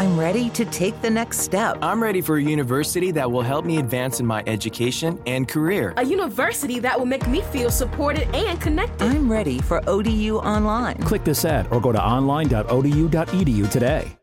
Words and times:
I'm 0.00 0.18
ready 0.18 0.48
to 0.48 0.64
take 0.64 0.98
the 1.02 1.10
next 1.10 1.40
step. 1.40 1.76
I'm 1.82 2.02
ready 2.02 2.22
for 2.22 2.38
a 2.38 2.42
university 2.42 3.10
that 3.10 3.30
will 3.30 3.42
help 3.42 3.66
me 3.66 3.76
advance 3.76 4.18
in 4.18 4.24
my 4.24 4.42
education 4.46 5.20
and 5.26 5.46
career. 5.46 5.92
A 5.98 6.02
university 6.02 6.78
that 6.78 6.98
will 6.98 7.04
make 7.04 7.28
me 7.28 7.42
feel 7.42 7.70
supported 7.70 8.26
and 8.34 8.58
connected. 8.58 9.04
I'm 9.04 9.30
ready 9.30 9.60
for 9.60 9.86
ODU 9.86 10.38
Online. 10.38 10.96
Click 11.02 11.22
this 11.22 11.44
ad 11.44 11.68
or 11.70 11.82
go 11.82 11.92
to 11.92 12.02
online.odu.edu 12.02 13.70
today. 13.70 14.19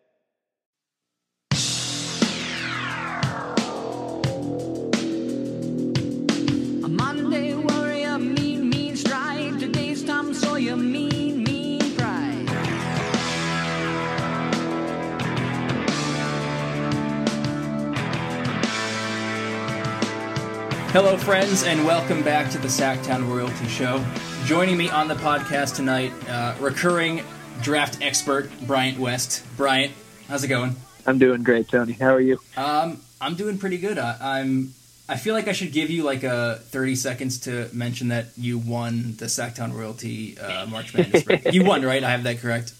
Hello, 20.91 21.17
friends, 21.17 21.63
and 21.63 21.85
welcome 21.85 22.23
back 22.23 22.49
to 22.51 22.57
the 22.57 22.69
Sactown 22.69 23.29
Royalty 23.29 23.67
Show. 23.67 24.03
Joining 24.45 24.77
me 24.77 24.89
on 24.89 25.09
the 25.09 25.15
podcast 25.15 25.75
tonight, 25.75 26.13
uh, 26.29 26.55
recurring 26.61 27.23
draft 27.61 27.99
expert 28.01 28.49
Bryant 28.65 28.97
West. 28.97 29.45
Bryant, 29.57 29.91
how's 30.29 30.45
it 30.45 30.47
going? 30.47 30.77
I'm 31.05 31.19
doing 31.19 31.43
great, 31.43 31.67
Tony. 31.67 31.91
How 31.91 32.15
are 32.15 32.21
you? 32.21 32.39
Um, 32.55 33.01
I'm 33.19 33.35
doing 33.35 33.57
pretty 33.57 33.77
good. 33.77 33.97
I, 33.99 34.17
I'm. 34.39 34.73
I 35.09 35.17
feel 35.17 35.33
like 35.35 35.47
I 35.49 35.51
should 35.51 35.73
give 35.73 35.89
you 35.89 36.03
like 36.03 36.23
a 36.23 36.55
30 36.63 36.95
seconds 36.95 37.39
to 37.41 37.69
mention 37.73 38.07
that 38.07 38.27
you 38.37 38.57
won 38.57 39.15
the 39.17 39.25
Sactown 39.25 39.73
Royalty 39.73 40.39
uh, 40.39 40.65
March 40.67 40.93
Madness. 40.95 41.25
you 41.53 41.65
won, 41.65 41.83
right? 41.83 42.03
I 42.03 42.11
have 42.11 42.23
that 42.23 42.39
correct. 42.39 42.73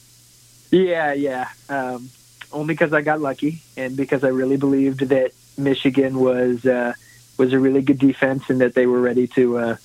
Yeah, 0.71 1.13
yeah. 1.13 1.49
Um, 1.69 2.09
only 2.53 2.73
because 2.73 2.93
I 2.93 3.01
got 3.01 3.19
lucky, 3.19 3.61
and 3.75 3.95
because 3.97 4.23
I 4.23 4.29
really 4.29 4.57
believed 4.57 5.01
that 5.01 5.33
Michigan 5.57 6.19
was 6.19 6.65
uh, 6.65 6.93
was 7.37 7.53
a 7.53 7.59
really 7.59 7.81
good 7.81 7.99
defense, 7.99 8.49
and 8.49 8.61
that 8.61 8.73
they 8.73 8.85
were 8.85 8.99
ready 8.99 9.27
to 9.27 9.57
uh, 9.57 9.77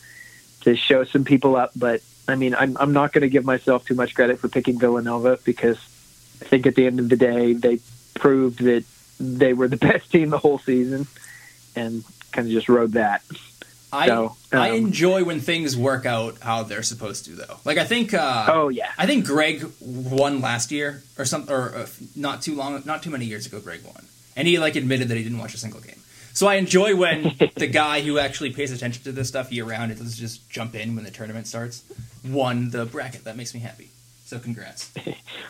to 0.63 0.77
show 0.77 1.05
some 1.05 1.25
people 1.25 1.57
up. 1.57 1.73
But 1.77 2.03
I 2.29 2.37
mean, 2.37 2.55
I'm 2.55 2.77
I'm 2.79 2.93
not 2.93 3.13
going 3.13 3.23
to 3.23 3.29
give 3.29 3.45
myself 3.45 3.85
too 3.85 3.95
much 3.95 4.15
credit 4.15 4.39
for 4.39 4.49
picking 4.49 4.79
Villanova 4.79 5.39
because 5.45 5.79
I 6.41 6.45
think 6.45 6.67
at 6.67 6.75
the 6.75 6.87
end 6.87 7.01
of 7.01 7.09
the 7.09 7.17
day 7.17 7.53
they 7.53 7.79
proved 8.15 8.61
that 8.61 8.85
they 9.19 9.53
were 9.53 9.69
the 9.69 9.77
best 9.89 10.11
team 10.11 10.31
the 10.31 10.39
whole 10.39 10.59
season, 10.59 11.07
and 11.77 12.05
kind 12.33 12.47
of 12.47 12.53
just 12.53 12.69
rode 12.69 12.93
that. 12.93 13.23
I 13.93 14.07
So, 14.07 14.37
I 14.53 14.71
um, 14.71 14.77
enjoy 14.77 15.23
when 15.23 15.41
things 15.41 15.77
work 15.77 16.07
out 16.07 16.39
how 16.41 16.63
they're 16.63 16.83
supposed 16.83 17.27
to, 17.27 17.33
though. 17.33 17.59
Like 17.65 17.77
I 17.77 17.85
think. 17.85 18.15
Uh, 18.15 18.47
Oh 18.49 18.69
yeah, 18.69 18.91
I 18.97 19.07
think 19.07 19.27
Greg 19.27 19.67
won 19.81 20.41
last 20.41 20.73
year 20.73 21.03
or 21.19 21.25
something, 21.27 21.55
or 21.55 21.75
uh, 21.75 21.87
not 22.17 22.41
too 22.41 22.55
long, 22.55 22.83
not 22.87 23.03
too 23.03 23.11
many 23.11 23.27
years 23.27 23.47
ago. 23.47 23.61
Greg 23.61 23.83
won, 23.85 24.07
and 24.35 24.49
he 24.49 24.59
like 24.59 24.77
admitted 24.77 25.09
that 25.09 25.17
he 25.17 25.23
didn't 25.23 25.39
watch 25.39 25.55
a 25.55 25.59
single 25.59 25.81
game. 25.81 26.02
So 26.35 26.47
I 26.47 26.55
enjoy 26.55 26.97
when 26.97 27.23
the 27.57 27.67
guy 27.67 28.01
who 28.01 28.19
actually 28.19 28.53
pays 28.53 28.73
attention 28.73 29.03
to 29.05 29.13
this 29.13 29.29
stuff 29.29 29.53
year 29.53 29.65
round, 29.65 29.91
doesn't 29.91 30.11
just 30.11 30.49
jump 30.51 30.75
in 30.75 30.95
when 30.95 31.05
the 31.05 31.11
tournament 31.11 31.47
starts, 31.47 31.85
won 32.25 32.71
the 32.71 32.87
bracket. 32.87 33.25
That 33.25 33.37
makes 33.37 33.55
me 33.55 33.61
happy. 33.61 33.91
So 34.25 34.39
congrats. 34.39 34.93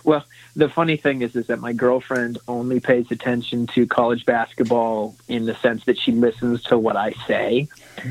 Well, 0.05 0.25
the 0.57 0.69
funny 0.69 0.97
thing 0.97 1.23
is, 1.23 1.37
is 1.37 1.47
that 1.47 1.61
my 1.61 1.73
girlfriend 1.73 2.39
only 2.49 2.81
pays 2.81 3.11
attention 3.13 3.69
to 3.69 3.87
college 3.87 4.27
basketball 4.27 5.15
in 5.29 5.47
the 5.47 5.55
sense 5.55 5.85
that 5.85 5.97
she 5.97 6.11
listens 6.11 6.65
to 6.65 6.79
what 6.79 6.97
I 6.97 7.13
say. 7.29 7.69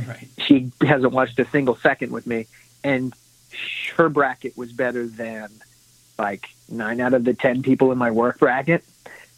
right. 0.07 0.27
She 0.37 0.71
hasn't 0.81 1.11
watched 1.11 1.37
a 1.39 1.45
single 1.49 1.75
second 1.75 2.13
with 2.13 2.25
me, 2.25 2.47
and 2.81 3.13
her 3.97 4.07
bracket 4.07 4.57
was 4.57 4.71
better 4.71 5.05
than 5.05 5.49
like 6.17 6.47
nine 6.69 7.01
out 7.01 7.13
of 7.13 7.25
the 7.25 7.33
ten 7.33 7.61
people 7.61 7.91
in 7.91 7.97
my 7.97 8.11
work 8.11 8.39
bracket. 8.39 8.85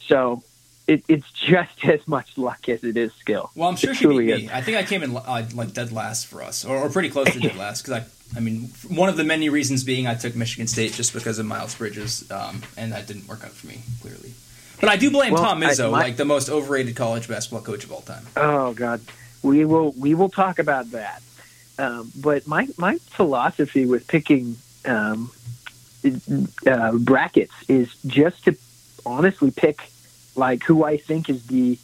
So 0.08 0.44
it, 0.88 1.04
it's 1.08 1.30
just 1.32 1.84
as 1.86 2.06
much 2.08 2.38
luck 2.38 2.68
as 2.70 2.84
it 2.84 2.98
is 2.98 3.14
skill. 3.14 3.52
Well, 3.56 3.70
I'm 3.70 3.76
sure 3.76 3.92
It 3.92 3.98
she 3.98 4.06
beat 4.08 4.18
me. 4.18 4.32
is. 4.46 4.52
I 4.52 4.62
think 4.62 4.78
I 4.78 4.84
came 4.84 5.04
in 5.04 5.16
uh, 5.16 5.48
like 5.54 5.74
dead 5.74 5.92
last 5.92 6.28
for 6.28 6.42
us, 6.42 6.66
or, 6.66 6.78
or 6.78 6.90
pretty 6.90 7.10
close 7.10 7.32
to 7.34 7.40
dead 7.40 7.56
last. 7.66 7.84
Because 7.84 8.04
I, 8.04 8.38
I 8.38 8.40
mean, 8.42 8.70
one 8.90 9.10
of 9.10 9.18
the 9.18 9.24
many 9.24 9.50
reasons 9.50 9.84
being 9.84 10.08
I 10.08 10.16
took 10.16 10.36
Michigan 10.36 10.68
State 10.68 10.94
just 10.94 11.14
because 11.14 11.40
of 11.40 11.46
Miles 11.46 11.76
Bridges, 11.76 12.30
um, 12.32 12.62
and 12.78 12.92
that 12.92 13.08
didn't 13.08 13.28
work 13.28 13.44
out 13.44 13.52
for 13.52 13.68
me 13.68 13.82
clearly. 14.02 14.34
But 14.80 14.90
I 14.90 14.98
do 14.98 15.10
blame 15.12 15.34
Well, 15.34 15.44
Tom 15.44 15.64
I- 15.64 15.68
Izzo, 15.68 15.92
my- 15.92 16.00
like 16.02 16.18
the 16.18 16.26
most 16.26 16.50
overrated 16.50 16.96
college 16.96 17.28
basketball 17.28 17.62
coach 17.62 17.84
of 17.86 17.92
all 17.92 18.02
time. 18.02 18.26
Oh 18.36 18.74
God, 18.74 19.00
we 19.42 19.64
will 19.66 19.92
we 19.94 20.14
will 20.16 20.30
talk 20.30 20.60
about 20.60 20.92
that. 20.92 21.22
Um, 21.80 22.12
but 22.20 22.46
my 22.48 22.68
my 22.78 22.98
philosophy 22.98 23.86
with 23.86 24.08
picking 24.08 24.58
um, 24.86 25.32
uh, 26.68 26.92
brackets 26.98 27.54
is 27.68 27.96
just 28.06 28.46
to 28.46 28.56
honestly 29.06 29.52
pick 29.52 29.82
like 30.36 30.64
who 30.64 30.84
I 30.84 30.98
think 30.98 31.30
is 31.30 31.46
the 31.48 31.78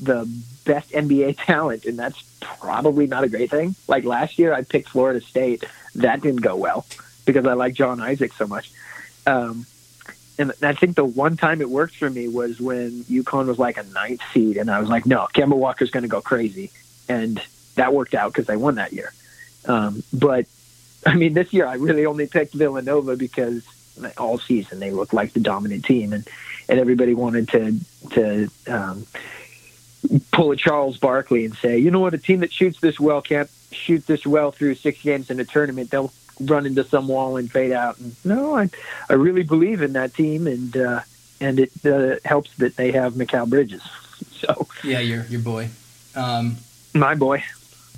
the 0.00 0.28
best 0.64 0.90
NBA 0.90 1.38
talent, 1.44 1.84
and 1.84 1.98
that's 1.98 2.22
probably 2.40 3.06
not 3.06 3.24
a 3.24 3.28
great 3.28 3.50
thing. 3.50 3.74
Like 3.86 4.04
last 4.04 4.38
year, 4.38 4.52
I 4.52 4.62
picked 4.62 4.90
Florida 4.90 5.20
State. 5.20 5.64
That 5.96 6.20
didn't 6.22 6.42
go 6.42 6.56
well 6.56 6.86
because 7.24 7.46
I 7.46 7.54
like 7.54 7.74
John 7.74 8.00
Isaac 8.00 8.32
so 8.32 8.46
much. 8.46 8.70
Um, 9.26 9.66
and 10.38 10.52
I 10.62 10.72
think 10.72 10.94
the 10.94 11.04
one 11.04 11.36
time 11.36 11.60
it 11.60 11.68
worked 11.68 11.96
for 11.96 12.08
me 12.08 12.28
was 12.28 12.60
when 12.60 13.02
UConn 13.04 13.46
was 13.46 13.58
like 13.58 13.76
a 13.76 13.82
ninth 13.82 14.22
seed, 14.32 14.56
and 14.56 14.70
I 14.70 14.78
was 14.78 14.88
like, 14.88 15.04
no, 15.04 15.26
Kemba 15.34 15.56
Walker's 15.56 15.90
going 15.90 16.04
to 16.04 16.08
go 16.08 16.20
crazy, 16.20 16.70
and 17.08 17.42
that 17.74 17.92
worked 17.92 18.14
out 18.14 18.32
because 18.32 18.46
they 18.46 18.56
won 18.56 18.76
that 18.76 18.92
year. 18.92 19.12
Um, 19.66 20.02
but 20.12 20.46
I 21.04 21.14
mean, 21.16 21.34
this 21.34 21.52
year 21.52 21.66
I 21.66 21.74
really 21.74 22.06
only 22.06 22.26
picked 22.26 22.54
Villanova 22.54 23.16
because 23.16 23.64
all 24.16 24.38
season 24.38 24.78
they 24.78 24.92
looked 24.92 25.12
like 25.12 25.32
the 25.32 25.40
dominant 25.40 25.84
team, 25.84 26.12
and 26.12 26.26
and 26.68 26.78
everybody 26.78 27.14
wanted 27.14 27.48
to 27.48 27.78
to 28.10 28.50
um, 28.66 29.06
pull 30.30 30.52
a 30.52 30.56
Charles 30.56 30.96
Barkley 30.98 31.44
and 31.44 31.54
say, 31.54 31.78
you 31.78 31.90
know 31.90 32.00
what, 32.00 32.14
a 32.14 32.18
team 32.18 32.40
that 32.40 32.52
shoots 32.52 32.80
this 32.80 33.00
well 33.00 33.20
can't 33.20 33.50
shoot 33.70 34.06
this 34.06 34.26
well 34.26 34.50
through 34.50 34.74
six 34.74 35.02
games 35.02 35.30
in 35.30 35.40
a 35.40 35.44
tournament. 35.44 35.90
They'll 35.90 36.12
run 36.40 36.66
into 36.66 36.84
some 36.84 37.08
wall 37.08 37.36
and 37.36 37.50
fade 37.50 37.72
out. 37.72 37.98
And 37.98 38.14
no, 38.24 38.56
I 38.56 38.70
I 39.08 39.14
really 39.14 39.42
believe 39.42 39.82
in 39.82 39.94
that 39.94 40.14
team, 40.14 40.46
and 40.46 40.76
uh, 40.76 41.00
and 41.40 41.60
it 41.60 41.72
uh, 41.84 42.16
helps 42.24 42.54
that 42.56 42.76
they 42.76 42.92
have 42.92 43.14
Mikal 43.14 43.48
Bridges. 43.48 43.82
So 44.38 44.68
Yeah, 44.84 45.00
your 45.00 45.24
your 45.24 45.40
boy. 45.40 45.68
Um, 46.14 46.58
my 46.94 47.16
boy. 47.16 47.42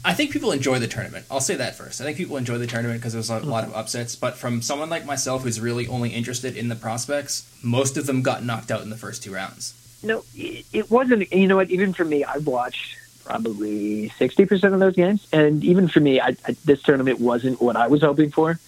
I 0.05 0.15
think 0.15 0.31
people 0.31 0.53
enjoy 0.53 0.79
the 0.79 0.89
tournament. 0.89 1.27
I'll 1.31 1.41
say 1.41 1.57
that 1.57 1.75
first. 1.75 2.01
I 2.01 2.05
think 2.05 2.17
people 2.17 2.37
enjoy 2.37 2.59
the 2.59 2.67
tournament 2.67 3.01
because 3.01 3.13
there's 3.13 3.31
a 3.31 3.41
lot 3.41 3.65
of 3.65 3.75
upsets. 3.75 4.17
But 4.17 4.37
from 4.37 4.63
someone 4.63 4.89
like 4.89 5.05
myself 5.05 5.43
who's 5.43 5.61
really 5.61 5.87
only 5.87 6.11
interested 6.11 6.57
in 6.57 6.69
the 6.69 6.77
prospects, 6.77 7.51
most 7.63 7.97
of 7.97 8.07
them 8.07 8.23
got 8.23 8.43
knocked 8.43 8.71
out 8.71 8.83
in 8.83 8.91
the 8.91 8.97
first 8.97 9.23
two 9.23 9.33
rounds. 9.33 9.75
No, 10.03 10.25
it, 10.35 10.91
wasn't. 10.91 11.31
You 11.33 11.47
know 11.47 11.57
what? 11.57 11.71
Even 11.71 11.93
for 11.93 12.05
me, 12.05 12.25
I've 12.25 12.47
watched 12.47 12.97
probably 13.25 14.09
sixty 14.11 14.47
percent 14.47 14.73
of 14.73 14.81
those 14.81 14.97
games, 14.97 15.27
and 15.33 15.63
even 15.63 15.89
for 15.89 16.01
me, 16.01 16.21
I, 16.21 16.37
I, 16.47 16.57
this 16.65 16.83
tournament 16.83 17.21
wasn't 17.21 17.61
what 17.61 17.77
I 17.77 17.89
was 17.89 18.01
hoping 18.01 18.31
for. 18.31 18.59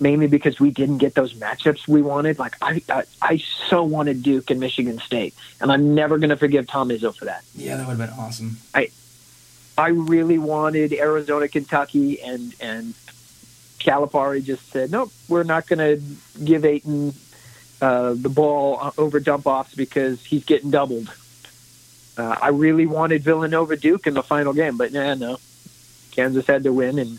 Mainly 0.00 0.26
because 0.26 0.58
we 0.58 0.72
didn't 0.72 0.98
get 0.98 1.14
those 1.14 1.34
matchups 1.34 1.86
we 1.86 2.02
wanted. 2.02 2.38
Like 2.38 2.56
I, 2.60 2.82
I, 2.88 3.04
I 3.22 3.36
so 3.68 3.84
wanted 3.84 4.24
Duke 4.24 4.50
and 4.50 4.58
Michigan 4.58 4.98
State, 4.98 5.34
and 5.60 5.70
I'm 5.70 5.94
never 5.94 6.18
going 6.18 6.30
to 6.30 6.36
forgive 6.36 6.66
Tom 6.66 6.88
Izzo 6.88 7.14
for 7.14 7.26
that. 7.26 7.44
Yeah, 7.54 7.76
that 7.76 7.86
would 7.86 7.96
have 7.96 8.10
been 8.10 8.18
awesome. 8.18 8.58
I 8.74 8.90
really 9.88 10.38
wanted 10.38 10.92
Arizona, 10.92 11.48
Kentucky, 11.48 12.20
and 12.22 12.54
and 12.60 12.94
Calipari 13.80 14.42
just 14.42 14.70
said, 14.70 14.90
nope, 14.90 15.12
we're 15.28 15.42
not 15.42 15.66
going 15.66 15.78
to 15.78 16.02
give 16.42 16.64
Ayton 16.64 17.12
uh, 17.82 18.14
the 18.16 18.28
ball 18.30 18.92
over 18.96 19.20
dump 19.20 19.46
offs 19.46 19.74
because 19.74 20.24
he's 20.24 20.44
getting 20.44 20.70
doubled. 20.70 21.12
Uh, 22.16 22.36
I 22.40 22.48
really 22.48 22.86
wanted 22.86 23.22
Villanova 23.22 23.76
Duke 23.76 24.06
in 24.06 24.14
the 24.14 24.22
final 24.22 24.52
game, 24.52 24.76
but 24.78 24.92
nah, 24.92 25.14
no, 25.14 25.38
Kansas 26.12 26.46
had 26.46 26.62
to 26.62 26.72
win, 26.72 26.98
and 26.98 27.18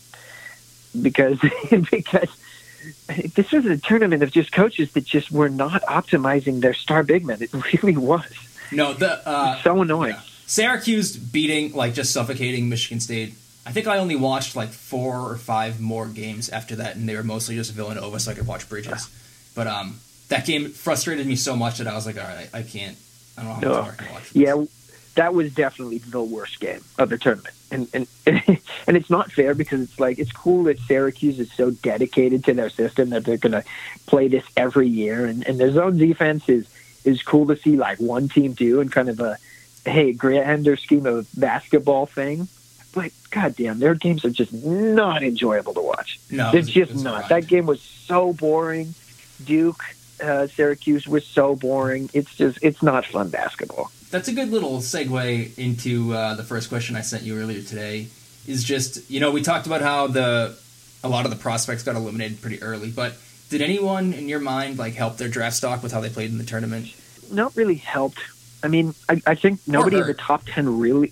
because 1.01 1.39
because 1.91 2.29
this 3.35 3.51
was 3.51 3.65
a 3.65 3.77
tournament 3.77 4.23
of 4.23 4.31
just 4.31 4.51
coaches 4.53 4.93
that 4.93 5.03
just 5.05 5.31
were 5.31 5.49
not 5.49 5.81
optimizing 5.83 6.61
their 6.61 6.73
star 6.73 7.03
big 7.03 7.25
men. 7.25 7.41
It 7.41 7.53
really 7.53 7.97
was 7.97 8.25
No, 8.71 8.93
the 8.93 9.27
uh, 9.27 9.61
so 9.61 9.81
annoying. 9.81 10.13
yeah. 10.13 10.21
Syracuse 10.47 11.15
beating 11.15 11.73
like 11.73 11.93
just 11.93 12.13
suffocating 12.13 12.69
Michigan 12.69 12.99
State. 12.99 13.33
I 13.65 13.71
think 13.71 13.87
I 13.87 13.97
only 13.97 14.15
watched 14.15 14.55
like 14.55 14.69
four 14.69 15.31
or 15.31 15.37
five 15.37 15.79
more 15.81 16.07
games 16.07 16.49
after 16.49 16.75
that, 16.77 16.95
and 16.95 17.09
they 17.09 17.15
were 17.15 17.23
mostly 17.23 17.55
just 17.55 17.73
Villanova, 17.73 18.19
so 18.19 18.31
I 18.31 18.35
could 18.35 18.45
watch 18.45 18.69
Bridges. 18.69 19.09
But 19.55 19.67
um, 19.67 19.99
that 20.29 20.45
game 20.45 20.69
frustrated 20.69 21.25
me 21.25 21.35
so 21.35 21.55
much 21.55 21.79
that 21.79 21.87
I 21.87 21.95
was 21.95 22.05
like, 22.05 22.17
all 22.17 22.27
right, 22.27 22.49
I 22.53 22.61
can't. 22.61 22.97
I 23.37 23.43
don't 23.43 23.61
know 23.61 23.73
how 23.73 23.81
much 23.81 23.85
more 23.85 23.91
I 23.91 24.03
can 24.03 24.13
watch. 24.13 24.29
this. 24.29 24.35
Yeah, 24.35 24.65
that 25.15 25.33
was 25.33 25.53
definitely 25.53 25.97
the 25.97 26.21
worst 26.21 26.59
game 26.59 26.83
of 26.99 27.09
the 27.09 27.17
tournament, 27.17 27.55
and 27.71 27.87
and 27.93 28.07
and 28.87 28.97
it's 28.97 29.09
not 29.09 29.31
fair 29.31 29.55
because 29.55 29.81
it's 29.81 29.99
like 29.99 30.19
it's 30.19 30.31
cool 30.31 30.65
that 30.65 30.77
Syracuse 30.79 31.39
is 31.39 31.51
so 31.51 31.71
dedicated 31.71 32.43
to 32.45 32.53
their 32.53 32.69
system 32.69 33.09
that 33.09 33.25
they're 33.25 33.37
going 33.37 33.53
to 33.53 33.63
play 34.05 34.27
this 34.27 34.45
every 34.55 34.87
year, 34.87 35.25
and 35.25 35.45
and 35.47 35.59
their 35.59 35.71
zone 35.71 35.97
defense 35.97 36.47
is 36.49 36.67
is 37.03 37.23
cool 37.23 37.47
to 37.47 37.55
see 37.55 37.77
like 37.77 37.99
one 37.99 38.29
team 38.29 38.53
do 38.53 38.79
and 38.79 38.91
kind 38.91 39.09
of 39.09 39.19
a 39.19 39.37
hey 39.85 40.13
grander 40.13 40.75
scheme 40.77 41.05
of 41.05 41.27
basketball 41.35 42.05
thing. 42.05 42.47
But 42.93 43.11
goddamn, 43.29 43.79
their 43.79 43.93
games 43.93 44.23
are 44.23 44.29
just 44.29 44.53
not 44.53 45.21
enjoyable 45.21 45.73
to 45.73 45.81
watch. 45.81 46.19
No, 46.31 46.51
They're 46.51 46.61
just 46.61 46.95
not. 47.03 47.23
ride. 47.23 47.29
That 47.29 47.47
game 47.47 47.65
was 47.65 47.81
so 47.81 48.31
boring. 48.33 48.95
Duke 49.43 49.83
uh, 50.23 50.47
Syracuse 50.47 51.05
was 51.07 51.25
so 51.25 51.55
boring. 51.55 52.09
It's 52.13 52.33
just 52.35 52.59
it's 52.61 52.81
not 52.81 53.05
fun 53.05 53.29
basketball. 53.29 53.91
That's 54.11 54.29
a 54.29 54.33
good 54.33 54.49
little 54.49 54.77
segue 54.77 55.57
into 55.57 56.13
uh, 56.13 56.35
the 56.35 56.43
first 56.43 56.69
question 56.69 56.95
I 56.95 57.01
sent 57.01 57.23
you 57.23 57.37
earlier 57.37 57.61
today. 57.61 58.07
Is 58.47 58.63
just 58.63 59.09
you 59.11 59.19
know 59.19 59.31
we 59.31 59.41
talked 59.41 59.65
about 59.65 59.81
how 59.81 60.07
the 60.07 60.55
a 61.03 61.09
lot 61.09 61.25
of 61.25 61.31
the 61.31 61.37
prospects 61.37 61.83
got 61.83 61.95
eliminated 61.95 62.41
pretty 62.41 62.61
early, 62.63 62.91
but 62.91 63.17
did 63.49 63.61
anyone 63.61 64.13
in 64.13 64.29
your 64.29 64.39
mind 64.39 64.77
like 64.77 64.93
help 64.93 65.17
their 65.17 65.27
draft 65.27 65.55
stock 65.57 65.83
with 65.83 65.91
how 65.91 65.99
they 65.99 66.09
played 66.09 66.31
in 66.31 66.37
the 66.37 66.43
tournament? 66.45 66.93
Not 67.31 67.55
really 67.57 67.75
helped. 67.75 68.19
I 68.65 68.67
mean, 68.67 68.95
I, 69.07 69.21
I 69.27 69.35
think 69.35 69.59
nobody 69.67 69.97
in 69.97 70.07
the 70.07 70.15
top 70.15 70.43
ten 70.45 70.79
really, 70.79 71.11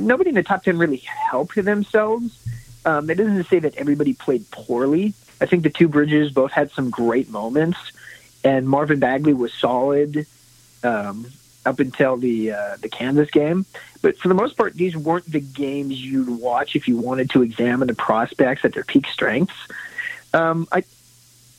nobody 0.00 0.30
in 0.30 0.36
the 0.36 0.42
top 0.42 0.62
ten 0.62 0.78
really 0.78 0.98
helped 0.98 1.56
themselves. 1.56 2.38
Um, 2.84 3.06
that 3.06 3.16
doesn't 3.16 3.44
say 3.48 3.58
that 3.58 3.74
everybody 3.76 4.12
played 4.12 4.48
poorly. 4.52 5.12
I 5.40 5.46
think 5.46 5.64
the 5.64 5.70
two 5.70 5.88
Bridges 5.88 6.30
both 6.30 6.52
had 6.52 6.70
some 6.70 6.88
great 6.88 7.28
moments, 7.28 7.78
and 8.44 8.68
Marvin 8.68 9.00
Bagley 9.00 9.34
was 9.34 9.52
solid 9.52 10.26
um, 10.84 11.26
up 11.66 11.80
until 11.80 12.16
the 12.16 12.52
uh, 12.52 12.76
the 12.80 12.88
Kansas 12.88 13.30
game. 13.30 13.66
But 14.00 14.16
for 14.18 14.28
the 14.28 14.34
most 14.34 14.56
part, 14.56 14.74
these 14.74 14.96
weren't 14.96 15.26
the 15.26 15.40
games 15.40 16.00
you'd 16.00 16.28
watch 16.40 16.76
if 16.76 16.86
you 16.86 16.96
wanted 16.96 17.30
to 17.30 17.42
examine 17.42 17.88
the 17.88 17.94
prospects 17.94 18.64
at 18.64 18.72
their 18.74 18.84
peak 18.84 19.08
strengths. 19.08 19.56
Um, 20.32 20.68
I 20.70 20.84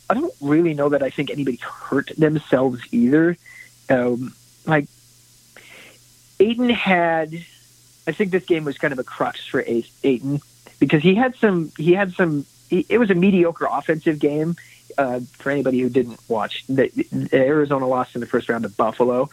I 0.10 0.14
don't 0.14 0.34
really 0.40 0.74
know 0.74 0.90
that 0.90 1.04
I 1.04 1.10
think 1.10 1.30
anybody 1.30 1.58
hurt 1.58 2.12
themselves 2.18 2.82
either. 2.92 3.38
Um, 3.90 4.34
like 4.66 4.88
Ayton 6.40 6.70
had, 6.70 7.34
I 8.08 8.12
think 8.12 8.32
this 8.32 8.46
game 8.46 8.64
was 8.66 8.78
kind 8.78 8.92
of 8.92 9.00
a 9.00 9.04
crux 9.04 9.46
for 9.46 9.64
Ayton 9.66 10.42
because 10.80 11.04
he 11.04 11.16
had 11.16 11.36
some, 11.36 11.72
he 11.78 11.94
had 11.94 12.14
some. 12.14 12.46
He, 12.70 12.86
it 12.90 12.98
was 12.98 13.10
a 13.10 13.16
mediocre 13.16 13.68
offensive 13.70 14.20
game. 14.20 14.56
Uh, 14.98 15.20
for 15.34 15.52
anybody 15.52 15.80
who 15.80 15.90
didn't 15.90 16.20
watch, 16.28 16.66
the, 16.68 16.90
the 17.12 17.38
Arizona 17.38 17.88
lost 17.88 18.16
in 18.16 18.22
the 18.22 18.26
first 18.26 18.50
round 18.50 18.64
to 18.64 18.70
Buffalo, 18.70 19.30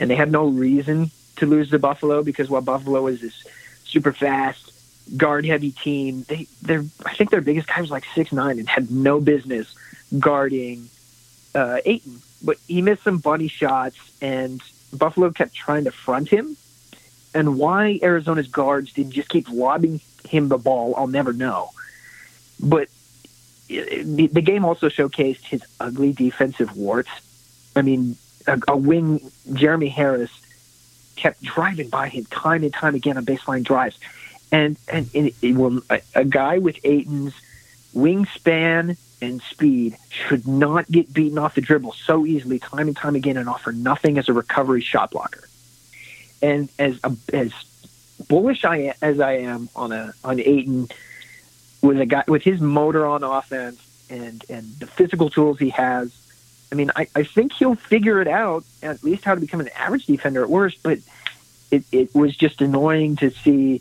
and 0.00 0.10
they 0.10 0.16
had 0.16 0.32
no 0.32 0.48
reason 0.48 1.10
to 1.36 1.46
lose 1.46 1.70
to 1.70 1.78
Buffalo 1.78 2.22
because 2.22 2.50
while 2.50 2.62
Buffalo 2.62 3.06
is 3.06 3.20
this 3.20 3.46
super 3.84 4.12
fast, 4.12 4.72
guard 5.16 5.44
heavy 5.44 5.70
team, 5.70 6.24
they 6.28 6.46
they're 6.62 6.84
I 7.04 7.14
think 7.14 7.30
their 7.30 7.40
biggest 7.40 7.68
guy 7.68 7.80
was 7.80 7.90
like 7.90 8.04
six 8.14 8.32
nine 8.32 8.58
and 8.58 8.68
had 8.68 8.90
no 8.90 9.20
business 9.20 9.74
guarding 10.18 10.88
uh, 11.54 11.78
Ayton. 11.84 12.20
But 12.42 12.58
he 12.66 12.82
missed 12.82 13.02
some 13.02 13.18
bunny 13.18 13.48
shots, 13.48 13.96
and 14.20 14.60
Buffalo 14.94 15.30
kept 15.30 15.54
trying 15.54 15.84
to 15.84 15.90
front 15.90 16.28
him. 16.28 16.56
And 17.34 17.58
why 17.58 17.98
Arizona's 18.02 18.48
guards 18.48 18.92
didn't 18.92 19.12
just 19.12 19.28
keep 19.28 19.48
lobbing 19.48 20.00
him 20.28 20.48
the 20.48 20.58
ball, 20.58 20.94
I'll 20.96 21.08
never 21.08 21.32
know. 21.32 21.70
But 22.60 22.88
the, 23.68 24.28
game 24.28 24.64
also 24.64 24.88
showcased 24.88 25.42
his 25.44 25.64
ugly 25.80 26.12
defensive 26.12 26.76
warts. 26.76 27.10
I 27.74 27.82
mean, 27.82 28.16
a, 28.46 28.60
a 28.68 28.76
wing, 28.76 29.30
Jeremy 29.52 29.88
Harris, 29.88 30.30
kept 31.16 31.42
driving 31.42 31.88
by 31.88 32.08
him 32.08 32.24
time 32.26 32.62
and 32.62 32.72
time 32.72 32.94
again 32.94 33.16
on 33.16 33.24
baseline 33.24 33.64
drives. 33.64 33.98
And 34.52 34.76
and, 34.88 35.08
and 35.14 35.32
it, 35.42 35.56
will 35.56 35.80
a, 35.90 36.00
a 36.14 36.24
guy 36.24 36.58
with 36.58 36.78
Ayton's 36.84 37.34
wingspan 37.94 38.96
and 39.20 39.40
speed 39.42 39.96
should 40.10 40.46
not 40.46 40.90
get 40.90 41.12
beaten 41.12 41.38
off 41.38 41.54
the 41.54 41.60
dribble 41.60 41.92
so 41.92 42.26
easily 42.26 42.58
time 42.58 42.88
and 42.88 42.96
time 42.96 43.14
again 43.14 43.36
and 43.36 43.48
offer 43.48 43.72
nothing 43.72 44.18
as 44.18 44.28
a 44.28 44.32
recovery 44.32 44.80
shot 44.80 45.10
blocker. 45.10 45.48
And 46.42 46.68
as 46.78 47.00
as 47.32 47.52
bullish 48.28 48.64
I 48.64 48.94
as 49.00 49.20
I 49.20 49.38
am 49.38 49.68
on 49.74 49.92
a 49.92 50.12
on 50.22 50.40
Ayton 50.40 50.88
with 51.82 52.00
a 52.00 52.06
guy 52.06 52.24
with 52.28 52.42
his 52.42 52.60
motor 52.60 53.06
on 53.06 53.22
offense 53.22 53.80
and 54.10 54.44
and 54.48 54.64
the 54.74 54.86
physical 54.86 55.30
tools 55.30 55.58
he 55.58 55.70
has, 55.70 56.14
I 56.70 56.74
mean 56.74 56.90
I, 56.94 57.08
I 57.14 57.22
think 57.22 57.52
he'll 57.52 57.76
figure 57.76 58.20
it 58.20 58.28
out 58.28 58.64
at 58.82 59.02
least 59.02 59.24
how 59.24 59.34
to 59.34 59.40
become 59.40 59.60
an 59.60 59.70
average 59.76 60.06
defender 60.06 60.42
at 60.42 60.50
worst. 60.50 60.82
But 60.82 60.98
it, 61.70 61.84
it 61.90 62.14
was 62.14 62.36
just 62.36 62.60
annoying 62.60 63.16
to 63.16 63.30
see 63.30 63.80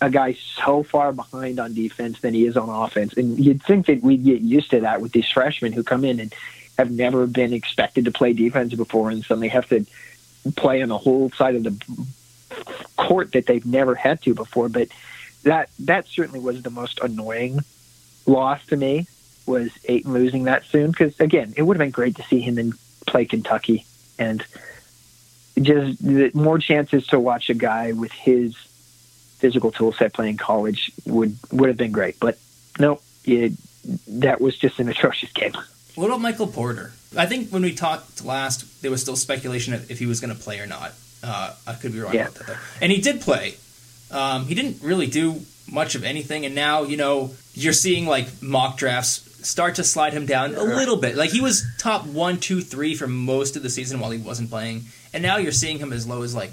a 0.00 0.10
guy 0.10 0.34
so 0.34 0.82
far 0.82 1.12
behind 1.12 1.58
on 1.58 1.74
defense 1.74 2.20
than 2.20 2.34
he 2.34 2.46
is 2.46 2.56
on 2.56 2.68
offense. 2.68 3.14
And 3.14 3.38
you'd 3.38 3.62
think 3.62 3.86
that 3.86 4.02
we'd 4.02 4.24
get 4.24 4.40
used 4.40 4.70
to 4.70 4.80
that 4.80 5.00
with 5.00 5.12
these 5.12 5.28
freshmen 5.28 5.72
who 5.72 5.82
come 5.82 6.04
in 6.04 6.20
and 6.20 6.34
have 6.78 6.90
never 6.90 7.26
been 7.26 7.52
expected 7.52 8.04
to 8.04 8.10
play 8.10 8.32
defense 8.32 8.74
before, 8.74 9.10
and 9.10 9.24
suddenly 9.24 9.48
have 9.48 9.68
to 9.68 9.86
play 10.56 10.82
on 10.82 10.88
the 10.88 10.98
whole 10.98 11.30
side 11.30 11.54
of 11.54 11.62
the 11.62 12.06
court 12.96 13.32
that 13.32 13.46
they've 13.46 13.66
never 13.66 13.94
had 13.94 14.20
to 14.22 14.34
before. 14.34 14.68
But 14.68 14.88
that 15.44 15.70
that 15.80 16.06
certainly 16.06 16.40
was 16.40 16.62
the 16.62 16.70
most 16.70 17.00
annoying 17.00 17.60
loss 18.26 18.64
to 18.66 18.76
me 18.76 19.06
was 19.46 19.70
Ayton 19.84 20.12
losing 20.12 20.44
that 20.44 20.64
soon 20.64 20.90
because 20.90 21.18
again, 21.20 21.54
it 21.56 21.62
would 21.62 21.76
have 21.76 21.84
been 21.84 21.90
great 21.90 22.16
to 22.16 22.22
see 22.22 22.40
him 22.40 22.58
in 22.58 22.72
play 23.06 23.26
Kentucky 23.26 23.84
and 24.18 24.44
just 25.60 26.02
more 26.34 26.58
chances 26.58 27.06
to 27.08 27.20
watch 27.20 27.50
a 27.50 27.54
guy 27.54 27.92
with 27.92 28.12
his 28.12 28.56
physical 29.44 29.70
tool 29.70 29.92
set 29.92 30.14
playing 30.14 30.38
college 30.38 30.90
would 31.04 31.36
would 31.52 31.68
have 31.68 31.76
been 31.76 31.92
great. 31.92 32.18
But 32.18 32.38
no, 32.78 33.00
it, 33.26 33.52
that 34.08 34.40
was 34.40 34.56
just 34.56 34.80
an 34.80 34.88
atrocious 34.88 35.30
game. 35.32 35.52
What 35.96 36.06
about 36.06 36.22
Michael 36.22 36.46
Porter? 36.46 36.92
I 37.16 37.26
think 37.26 37.50
when 37.50 37.60
we 37.62 37.74
talked 37.74 38.24
last, 38.24 38.80
there 38.82 38.90
was 38.90 39.02
still 39.02 39.16
speculation 39.16 39.74
if 39.74 39.90
if 39.90 39.98
he 39.98 40.06
was 40.06 40.18
going 40.20 40.34
to 40.34 40.40
play 40.46 40.60
or 40.60 40.66
not. 40.66 40.92
Uh, 41.22 41.54
I 41.66 41.74
could 41.74 41.92
be 41.92 42.00
wrong 42.00 42.14
Yeah. 42.14 42.22
about 42.28 42.34
that, 42.36 42.46
though. 42.46 42.56
And 42.80 42.90
he 42.90 43.00
did 43.02 43.20
play. 43.20 43.56
Um, 44.10 44.46
he 44.46 44.54
didn't 44.54 44.82
really 44.82 45.06
do 45.06 45.40
much 45.70 45.94
of 45.94 46.04
anything, 46.04 46.44
and 46.46 46.54
now 46.54 46.82
you 46.84 46.96
know 46.96 47.34
you're 47.54 47.72
seeing 47.86 48.06
like 48.06 48.26
mock 48.42 48.78
drafts 48.78 49.20
start 49.46 49.74
to 49.74 49.84
slide 49.84 50.12
him 50.14 50.24
down 50.26 50.54
a 50.54 50.62
little 50.64 50.96
bit. 50.96 51.16
Like 51.16 51.30
he 51.30 51.40
was 51.42 51.64
top 51.78 52.06
one, 52.06 52.38
two, 52.38 52.60
three 52.62 52.94
for 52.94 53.06
most 53.06 53.56
of 53.56 53.62
the 53.62 53.70
season 53.70 54.00
while 54.00 54.10
he 54.10 54.18
wasn't 54.18 54.48
playing, 54.50 54.84
and 55.12 55.22
now 55.22 55.36
you're 55.36 55.52
seeing 55.62 55.78
him 55.78 55.92
as 55.92 56.06
low 56.06 56.22
as 56.22 56.34
like 56.34 56.52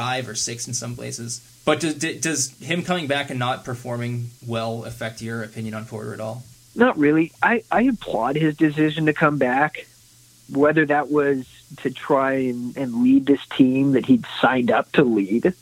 five 0.00 0.28
or 0.28 0.34
six 0.34 0.68
in 0.68 0.74
some 0.74 0.94
places. 0.94 1.40
But 1.66 1.80
does, 1.80 1.94
does 1.94 2.56
him 2.60 2.84
coming 2.84 3.08
back 3.08 3.28
and 3.28 3.40
not 3.40 3.64
performing 3.64 4.30
well 4.46 4.84
affect 4.84 5.20
your 5.20 5.42
opinion 5.42 5.74
on 5.74 5.84
Porter 5.84 6.14
at 6.14 6.20
all? 6.20 6.44
Not 6.76 6.96
really. 6.96 7.32
I, 7.42 7.64
I 7.72 7.82
applaud 7.82 8.36
his 8.36 8.56
decision 8.56 9.06
to 9.06 9.12
come 9.12 9.36
back, 9.36 9.84
whether 10.48 10.86
that 10.86 11.10
was 11.10 11.44
to 11.78 11.90
try 11.90 12.34
and, 12.34 12.76
and 12.76 13.02
lead 13.02 13.26
this 13.26 13.44
team 13.48 13.92
that 13.92 14.06
he'd 14.06 14.24
signed 14.40 14.70
up 14.70 14.92
to 14.92 15.02
lead, 15.02 15.54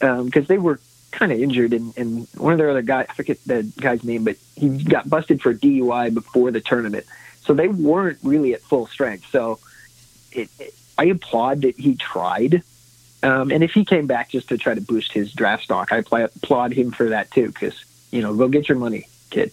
um, 0.00 0.26
because 0.26 0.48
they 0.48 0.58
were 0.58 0.80
kind 1.12 1.30
of 1.30 1.40
injured, 1.40 1.72
and, 1.72 1.96
and 1.96 2.26
one 2.36 2.52
of 2.52 2.58
their 2.58 2.70
other 2.70 2.82
guys, 2.82 3.06
I 3.08 3.14
forget 3.14 3.38
the 3.46 3.62
guy's 3.80 4.02
name, 4.02 4.24
but 4.24 4.36
he 4.56 4.82
got 4.82 5.08
busted 5.08 5.40
for 5.40 5.54
DUI 5.54 6.12
before 6.12 6.50
the 6.50 6.60
tournament. 6.60 7.06
So 7.42 7.54
they 7.54 7.68
weren't 7.68 8.18
really 8.24 8.54
at 8.54 8.60
full 8.60 8.88
strength. 8.88 9.26
So 9.30 9.60
it, 10.32 10.50
it, 10.58 10.74
I 10.98 11.04
applaud 11.04 11.62
that 11.62 11.76
he 11.76 11.94
tried. 11.94 12.64
Um, 13.22 13.50
and 13.50 13.64
if 13.64 13.72
he 13.72 13.84
came 13.84 14.06
back 14.06 14.30
just 14.30 14.48
to 14.50 14.58
try 14.58 14.74
to 14.74 14.80
boost 14.80 15.12
his 15.12 15.32
draft 15.32 15.64
stock, 15.64 15.92
I 15.92 15.98
apply, 15.98 16.20
applaud 16.20 16.72
him 16.72 16.92
for 16.92 17.08
that 17.08 17.30
too, 17.30 17.48
because, 17.48 17.84
you 18.10 18.22
know, 18.22 18.34
go 18.34 18.48
get 18.48 18.68
your 18.68 18.78
money, 18.78 19.08
kid. 19.30 19.52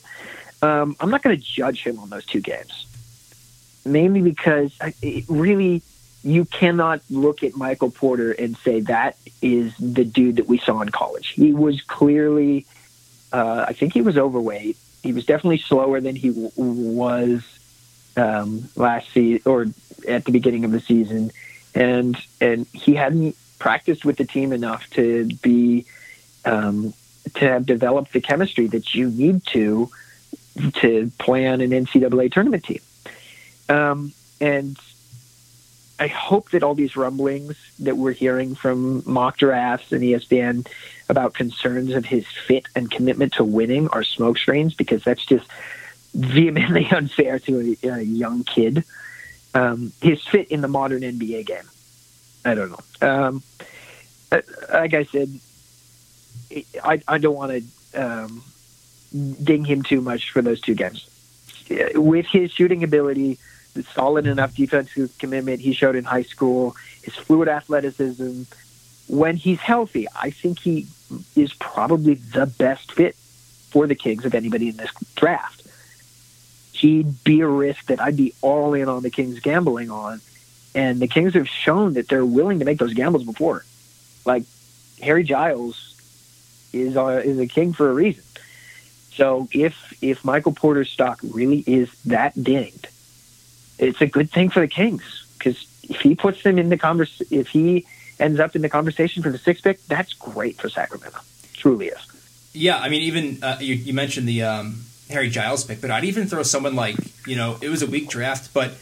Um, 0.62 0.96
I'm 1.00 1.10
not 1.10 1.24
going 1.24 1.36
to 1.36 1.42
judge 1.42 1.84
him 1.84 2.00
on 2.00 2.10
those 2.10 2.26
two 2.26 2.42
games, 2.42 2.86
mainly 3.86 4.22
because 4.22 4.76
I, 4.80 4.94
really 5.28 5.82
you 6.24 6.46
cannot 6.46 7.02
look 7.10 7.44
at 7.44 7.56
Michael 7.56 7.92
Porter 7.92 8.32
and 8.32 8.58
say 8.58 8.80
that 8.82 9.16
is 9.42 9.76
the 9.78 10.04
dude 10.04 10.38
that 10.38 10.48
we 10.48 10.58
saw 10.58 10.82
in 10.82 10.90
college. 10.90 11.30
He 11.30 11.54
was 11.54 11.82
clearly, 11.82 12.66
uh, 13.32 13.66
I 13.68 13.74
think 13.74 13.94
he 13.94 14.02
was 14.02 14.18
overweight. 14.18 14.76
He 15.04 15.14
was 15.14 15.26
definitely 15.26 15.60
slower 15.60 16.02
than 16.02 16.16
he 16.16 16.30
w- 16.30 16.52
was 16.56 17.44
um, 18.18 18.68
last 18.76 19.12
season 19.12 19.42
or 19.46 19.68
at 20.08 20.26
the 20.26 20.32
beginning 20.32 20.66
of 20.66 20.72
the 20.72 20.80
season, 20.80 21.32
and 21.76 22.18
and 22.42 22.66
he 22.74 22.96
hadn't 22.96 23.36
practiced 23.60 24.06
with 24.06 24.18
the 24.18 24.26
team 24.26 24.54
enough 24.54 24.90
to 24.92 25.26
be 25.42 25.86
um, 26.46 26.94
to 27.36 27.48
have 27.48 27.66
developed 27.66 28.14
the 28.14 28.22
chemistry 28.22 28.68
that 28.68 28.94
you 28.94 29.10
need 29.10 29.44
to 29.48 29.90
to 30.74 31.12
play 31.18 31.48
on 31.48 31.62
an 31.62 31.72
NCAA 31.72 32.32
tournament 32.32 32.64
team. 32.64 32.80
Um, 33.68 34.14
and 34.40 34.78
I 36.00 36.08
hope 36.08 36.52
that 36.52 36.64
all 36.64 36.76
these 36.76 36.96
rumblings 36.96 37.56
that 37.80 37.98
we're 37.98 38.12
hearing 38.12 38.56
from 38.56 39.04
mock 39.06 39.38
drafts 39.38 39.92
and 39.92 40.02
ESPN 40.02 40.68
about 41.10 41.34
concerns 41.34 41.94
of 41.94 42.06
his 42.06 42.26
fit 42.28 42.68
and 42.76 42.90
commitment 42.92 43.34
to 43.34 43.44
winning 43.44 43.88
are 43.90 44.04
smoke 44.04 44.38
screens 44.38 44.74
because 44.74 45.04
that's 45.04 45.26
just 45.26 45.48
vehemently 46.14 46.88
unfair 46.92 47.40
to 47.40 47.78
a, 47.84 47.88
a 47.88 48.02
young 48.02 48.44
kid. 48.44 48.84
Um, 49.54 49.94
his 50.02 50.22
fit 50.26 50.50
in 50.50 50.62
the 50.62 50.68
modern 50.68 51.02
NBA 51.02 51.46
game. 51.46 51.70
I 52.46 52.54
don't 52.54 52.70
know. 52.70 53.08
Um, 53.08 53.44
uh, 54.32 54.42
like 54.72 54.94
I 54.94 55.04
said, 55.04 55.40
I, 56.84 57.02
I 57.08 57.18
don't 57.18 57.36
want 57.36 57.64
to 57.92 58.02
um, 58.02 58.44
ding 59.44 59.66
him 59.66 59.84
too 59.84 60.00
much 60.02 60.32
for 60.32 60.42
those 60.42 60.62
two 60.62 60.76
games. 60.76 61.10
With 61.96 62.28
his 62.28 62.52
shooting 62.52 62.84
ability, 62.84 63.40
the 63.74 63.84
solid 63.84 64.28
enough 64.28 64.56
defensive 64.56 65.18
commitment 65.18 65.60
he 65.60 65.74
showed 65.74 65.96
in 65.96 66.04
high 66.04 66.24
school, 66.24 66.76
his 67.02 67.16
fluid 67.16 67.50
athleticism, 67.50 68.44
when 69.08 69.36
he's 69.36 69.60
healthy, 69.60 70.08
I 70.16 70.30
think 70.30 70.60
he 70.60 70.88
is 71.36 71.54
probably 71.56 72.16
the 72.16 72.46
best 72.46 72.92
fit 72.92 73.16
for 73.16 73.88
the 73.88 73.96
Kings 73.96 74.26
of 74.26 74.34
anybody 74.36 74.70
in 74.70 74.78
this 74.78 74.92
draft. 75.16 75.64
he'd 76.74 77.24
be 77.24 77.42
a 77.42 77.48
risk 77.48 77.86
that 77.88 78.02
I'd 78.02 78.18
be 78.18 78.34
all 78.42 78.74
in 78.74 78.90
on 78.90 79.02
the 79.02 79.10
Kings 79.10 79.40
gambling 79.40 79.90
on. 79.90 80.22
And 80.76 81.00
the 81.00 81.08
Kings 81.08 81.34
have 81.34 81.48
shown 81.48 81.94
that 81.94 82.10
they're 82.10 82.26
willing 82.26 82.60
to 82.60 82.66
make 82.66 82.78
those 82.78 82.94
gambles 82.94 83.24
before. 83.24 83.66
Like 84.26 84.44
Harry 85.02 85.24
Giles 85.24 85.96
is 86.74 86.96
a, 86.96 87.24
is 87.24 87.40
a 87.40 87.48
king 87.48 87.74
for 87.74 87.90
a 87.90 87.94
reason. 87.94 88.24
So 89.14 89.48
if 89.54 89.94
if 90.04 90.26
Michael 90.26 90.52
Porter's 90.52 90.90
stock 90.90 91.20
really 91.24 91.64
is 91.66 91.90
that 92.04 92.34
dinged, 92.42 92.90
it's 93.80 94.02
a 94.02 94.08
good 94.08 94.30
thing 94.30 94.50
for 94.50 94.60
the 94.60 94.68
Kings 94.68 95.26
because 95.38 95.66
if 95.84 96.02
he 96.02 96.16
puts 96.16 96.44
them 96.44 96.60
in 96.60 96.70
the 96.70 96.78
convers, 96.78 97.22
if 97.32 97.48
he 97.48 97.86
ends 98.20 98.40
up 98.40 98.56
in 98.56 98.62
the 98.62 98.70
conversation 98.70 99.24
for 99.24 99.30
the 99.30 99.38
sixth 99.38 99.64
pick, 99.64 99.82
that's 99.86 100.14
great 100.14 100.60
for 100.60 100.70
Sacramento. 100.70 101.20
Truly 101.54 101.88
is. 101.88 102.00
Yeah, 102.54 102.78
I 102.78 102.90
mean, 102.90 103.04
even 103.04 103.44
uh, 103.44 103.58
you, 103.62 103.76
you 103.76 103.94
mentioned 103.94 104.28
the 104.28 104.44
um, 104.44 104.84
Harry 105.10 105.30
Giles 105.30 105.64
pick, 105.64 105.82
but 105.82 105.92
I'd 105.92 106.06
even 106.06 106.28
throw 106.28 106.44
someone 106.44 106.76
like 106.76 106.96
you 107.26 107.38
know 107.38 107.58
it 107.62 107.70
was 107.70 107.82
a 107.82 107.88
weak 107.88 108.10
draft, 108.10 108.54
but 108.54 108.74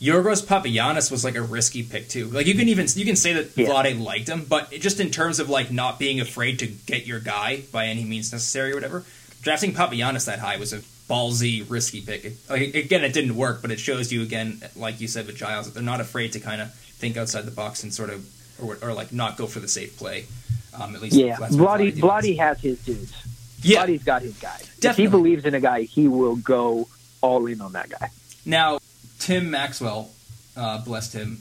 Yorgos 0.00 0.44
Papagiannis 0.44 1.10
was 1.10 1.24
like 1.24 1.34
a 1.34 1.42
risky 1.42 1.82
pick 1.82 2.08
too. 2.08 2.26
Like 2.26 2.46
you 2.46 2.54
can 2.54 2.68
even 2.68 2.86
you 2.94 3.04
can 3.04 3.16
say 3.16 3.32
that 3.34 3.56
Yeah. 3.56 3.68
Vlade 3.68 4.00
liked 4.00 4.28
him, 4.28 4.44
but 4.48 4.72
it, 4.72 4.80
just 4.80 5.00
in 5.00 5.10
terms 5.10 5.40
of 5.40 5.48
like 5.48 5.70
not 5.70 5.98
being 5.98 6.20
afraid 6.20 6.58
to 6.60 6.66
get 6.66 7.06
your 7.06 7.20
guy 7.20 7.62
by 7.72 7.86
any 7.86 8.04
means 8.04 8.32
necessary 8.32 8.72
or 8.72 8.74
whatever, 8.74 9.04
drafting 9.42 9.72
Papagiannis 9.72 10.26
that 10.26 10.38
high 10.38 10.56
was 10.56 10.72
a 10.72 10.78
ballsy, 11.08 11.68
risky 11.68 12.00
pick. 12.00 12.24
It, 12.24 12.32
like, 12.48 12.74
again, 12.74 13.02
it 13.02 13.12
didn't 13.12 13.34
work, 13.34 13.62
but 13.62 13.70
it 13.70 13.80
shows 13.80 14.12
you 14.12 14.22
again, 14.22 14.62
like 14.76 15.00
you 15.00 15.08
said 15.08 15.26
with 15.26 15.36
Giles, 15.36 15.66
that 15.66 15.74
they're 15.74 15.82
not 15.82 16.00
afraid 16.00 16.32
to 16.32 16.40
kind 16.40 16.60
of 16.60 16.72
think 16.74 17.16
outside 17.16 17.42
the 17.44 17.50
box 17.50 17.82
and 17.82 17.92
sort 17.92 18.10
of 18.10 18.28
or, 18.62 18.78
or 18.82 18.92
like 18.92 19.12
not 19.12 19.36
go 19.36 19.46
for 19.46 19.60
the 19.60 19.68
safe 19.68 19.96
play. 19.98 20.26
Um, 20.80 20.94
at 20.94 21.02
least 21.02 21.16
Yeah, 21.16 21.36
that's 21.38 21.56
what 21.56 21.80
Vladdy 21.80 21.94
did. 21.94 22.04
Vladdy 22.04 22.38
has 22.38 22.60
his 22.60 22.78
dudes. 22.84 23.12
Yeah. 23.62 23.84
Vladdy's 23.84 24.04
got 24.04 24.22
his 24.22 24.38
guy. 24.38 24.60
If 24.82 24.96
he 24.96 25.06
believes 25.08 25.44
in 25.44 25.54
a 25.54 25.60
guy, 25.60 25.82
he 25.82 26.06
will 26.06 26.36
go 26.36 26.88
all 27.20 27.46
in 27.46 27.60
on 27.60 27.72
that 27.72 27.88
guy. 27.88 28.10
Now, 28.44 28.78
Tim 29.18 29.50
Maxwell, 29.50 30.10
uh, 30.56 30.78
blessed 30.84 31.12
him. 31.14 31.38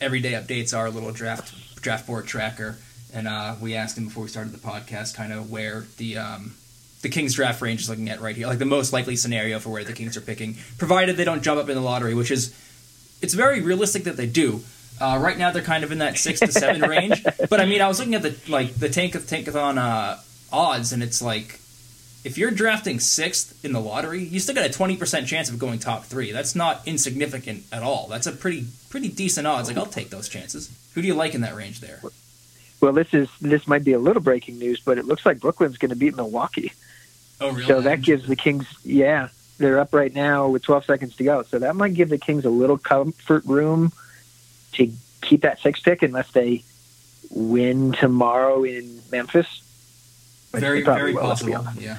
Everyday 0.00 0.32
updates 0.32 0.76
our 0.76 0.90
little 0.90 1.12
draft 1.12 1.54
draft 1.82 2.06
board 2.06 2.26
tracker, 2.26 2.78
and 3.12 3.28
uh, 3.28 3.54
we 3.60 3.74
asked 3.74 3.98
him 3.98 4.06
before 4.06 4.24
we 4.24 4.28
started 4.28 4.52
the 4.52 4.58
podcast, 4.58 5.14
kind 5.14 5.32
of 5.32 5.50
where 5.50 5.84
the 5.98 6.16
um, 6.16 6.54
the 7.02 7.08
Kings 7.08 7.34
draft 7.34 7.60
range 7.60 7.82
is 7.82 7.88
looking 7.88 8.08
at 8.08 8.20
right 8.20 8.36
here, 8.36 8.46
like 8.46 8.58
the 8.58 8.64
most 8.64 8.92
likely 8.92 9.16
scenario 9.16 9.58
for 9.58 9.70
where 9.70 9.84
the 9.84 9.92
Kings 9.92 10.16
are 10.16 10.20
picking, 10.22 10.56
provided 10.78 11.16
they 11.16 11.24
don't 11.24 11.42
jump 11.42 11.60
up 11.60 11.68
in 11.68 11.74
the 11.74 11.82
lottery, 11.82 12.14
which 12.14 12.30
is 12.30 12.54
it's 13.20 13.34
very 13.34 13.60
realistic 13.60 14.04
that 14.04 14.16
they 14.16 14.26
do. 14.26 14.62
Uh, 15.00 15.18
right 15.20 15.38
now, 15.38 15.50
they're 15.50 15.62
kind 15.62 15.84
of 15.84 15.92
in 15.92 15.98
that 15.98 16.18
six 16.18 16.40
to 16.40 16.52
seven 16.52 16.82
range. 16.82 17.24
But 17.48 17.60
I 17.60 17.66
mean, 17.66 17.80
I 17.80 17.88
was 17.88 17.98
looking 17.98 18.14
at 18.14 18.22
the 18.22 18.34
like 18.48 18.74
the 18.74 18.88
tank 18.88 19.14
of 19.14 19.22
tankathon 19.22 19.76
uh, 19.78 20.18
odds, 20.52 20.92
and 20.92 21.02
it's 21.02 21.20
like 21.22 21.59
if 22.24 22.36
you're 22.36 22.50
drafting 22.50 23.00
sixth 23.00 23.64
in 23.64 23.72
the 23.72 23.80
lottery, 23.80 24.22
you 24.22 24.40
still 24.40 24.54
got 24.54 24.66
a 24.66 24.72
twenty 24.72 24.96
percent 24.96 25.26
chance 25.26 25.48
of 25.48 25.58
going 25.58 25.78
top 25.78 26.04
three. 26.04 26.32
That's 26.32 26.54
not 26.54 26.82
insignificant 26.86 27.64
at 27.72 27.82
all. 27.82 28.06
That's 28.08 28.26
a 28.26 28.32
pretty 28.32 28.66
pretty 28.90 29.08
decent 29.08 29.46
odds. 29.46 29.68
Like 29.68 29.78
I'll 29.78 29.86
take 29.86 30.10
those 30.10 30.28
chances. 30.28 30.70
Who 30.94 31.02
do 31.02 31.08
you 31.08 31.14
like 31.14 31.34
in 31.34 31.40
that 31.42 31.54
range 31.54 31.80
there? 31.80 32.00
Well, 32.80 32.92
this 32.92 33.12
is 33.12 33.28
this 33.40 33.66
might 33.66 33.84
be 33.84 33.92
a 33.92 33.98
little 33.98 34.22
breaking 34.22 34.58
news, 34.58 34.80
but 34.80 34.98
it 34.98 35.04
looks 35.04 35.26
like 35.26 35.40
Brooklyn's 35.40 35.78
going 35.78 35.90
to 35.90 35.96
beat 35.96 36.16
Milwaukee. 36.16 36.72
Oh, 37.40 37.52
really? 37.52 37.64
So 37.64 37.80
that 37.80 38.02
gives 38.02 38.26
the 38.26 38.36
Kings, 38.36 38.66
yeah, 38.84 39.28
they're 39.58 39.78
up 39.78 39.94
right 39.94 40.14
now 40.14 40.48
with 40.48 40.62
12 40.62 40.84
seconds 40.84 41.16
to 41.16 41.24
go. 41.24 41.42
So 41.42 41.58
that 41.58 41.74
might 41.74 41.94
give 41.94 42.10
the 42.10 42.18
Kings 42.18 42.44
a 42.44 42.50
little 42.50 42.78
comfort 42.78 43.44
room 43.46 43.92
to 44.72 44.92
keep 45.22 45.42
that 45.42 45.60
sixth 45.60 45.84
pick 45.84 46.02
unless 46.02 46.30
they 46.32 46.64
win 47.30 47.92
tomorrow 47.92 48.64
in 48.64 49.00
Memphis. 49.10 49.62
Very 50.52 50.82
very 50.82 51.14
will, 51.14 51.22
possible. 51.22 51.64
Yeah. 51.78 51.98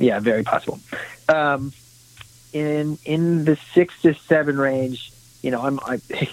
Yeah, 0.00 0.18
very 0.18 0.42
possible. 0.42 0.80
Um, 1.28 1.72
in 2.52 2.98
in 3.04 3.44
the 3.44 3.56
six 3.74 4.00
to 4.02 4.14
seven 4.14 4.58
range, 4.58 5.12
you 5.42 5.50
know, 5.50 5.60
I'm. 5.60 5.78
I, 5.80 6.00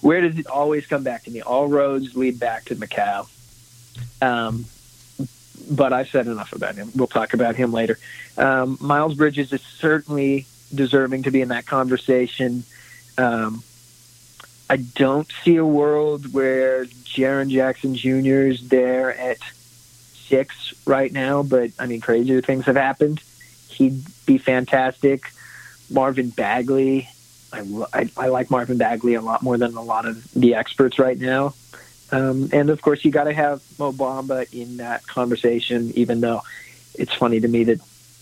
where 0.00 0.20
does 0.20 0.38
it 0.38 0.46
always 0.48 0.86
come 0.86 1.04
back 1.04 1.24
to 1.24 1.30
me? 1.30 1.40
All 1.40 1.68
roads 1.68 2.16
lead 2.16 2.38
back 2.38 2.66
to 2.66 2.76
Mikal. 2.76 3.28
Um, 4.20 4.66
but 5.70 5.92
I've 5.92 6.08
said 6.08 6.26
enough 6.26 6.52
about 6.52 6.74
him. 6.74 6.90
We'll 6.94 7.06
talk 7.06 7.32
about 7.32 7.56
him 7.56 7.72
later. 7.72 7.98
Um, 8.36 8.76
Miles 8.80 9.14
Bridges 9.14 9.52
is 9.52 9.62
certainly 9.62 10.46
deserving 10.74 11.24
to 11.24 11.30
be 11.30 11.40
in 11.40 11.48
that 11.48 11.66
conversation. 11.66 12.64
Um, 13.16 13.62
I 14.70 14.76
don't 14.76 15.30
see 15.44 15.56
a 15.56 15.64
world 15.64 16.32
where 16.32 16.84
Jaren 16.84 17.48
Jackson 17.48 17.94
Jr. 17.94 18.50
is 18.50 18.68
there 18.68 19.14
at 19.14 19.38
six 20.28 20.74
right 20.86 21.12
now, 21.12 21.42
but 21.42 21.70
I 21.78 21.86
mean, 21.86 22.00
crazier 22.00 22.40
things 22.40 22.66
have 22.66 22.76
happened. 22.76 23.20
He'd 23.68 24.02
be 24.26 24.38
fantastic. 24.38 25.22
Marvin 25.90 26.30
Bagley, 26.30 27.08
I, 27.52 27.64
I, 27.92 28.10
I 28.16 28.28
like 28.28 28.50
Marvin 28.50 28.78
Bagley 28.78 29.14
a 29.14 29.20
lot 29.20 29.42
more 29.42 29.56
than 29.56 29.74
a 29.76 29.82
lot 29.82 30.06
of 30.06 30.30
the 30.32 30.54
experts 30.54 30.98
right 30.98 31.18
now. 31.18 31.54
Um, 32.10 32.48
and 32.52 32.70
of 32.70 32.80
course, 32.80 33.04
you 33.04 33.10
got 33.10 33.24
to 33.24 33.32
have 33.32 33.62
Mo 33.78 33.92
Bamba 33.92 34.52
in 34.52 34.78
that 34.78 35.06
conversation, 35.06 35.92
even 35.94 36.20
though 36.20 36.42
it's 36.94 37.12
funny 37.12 37.40
to 37.40 37.48
me 37.48 37.64
that 37.64 37.80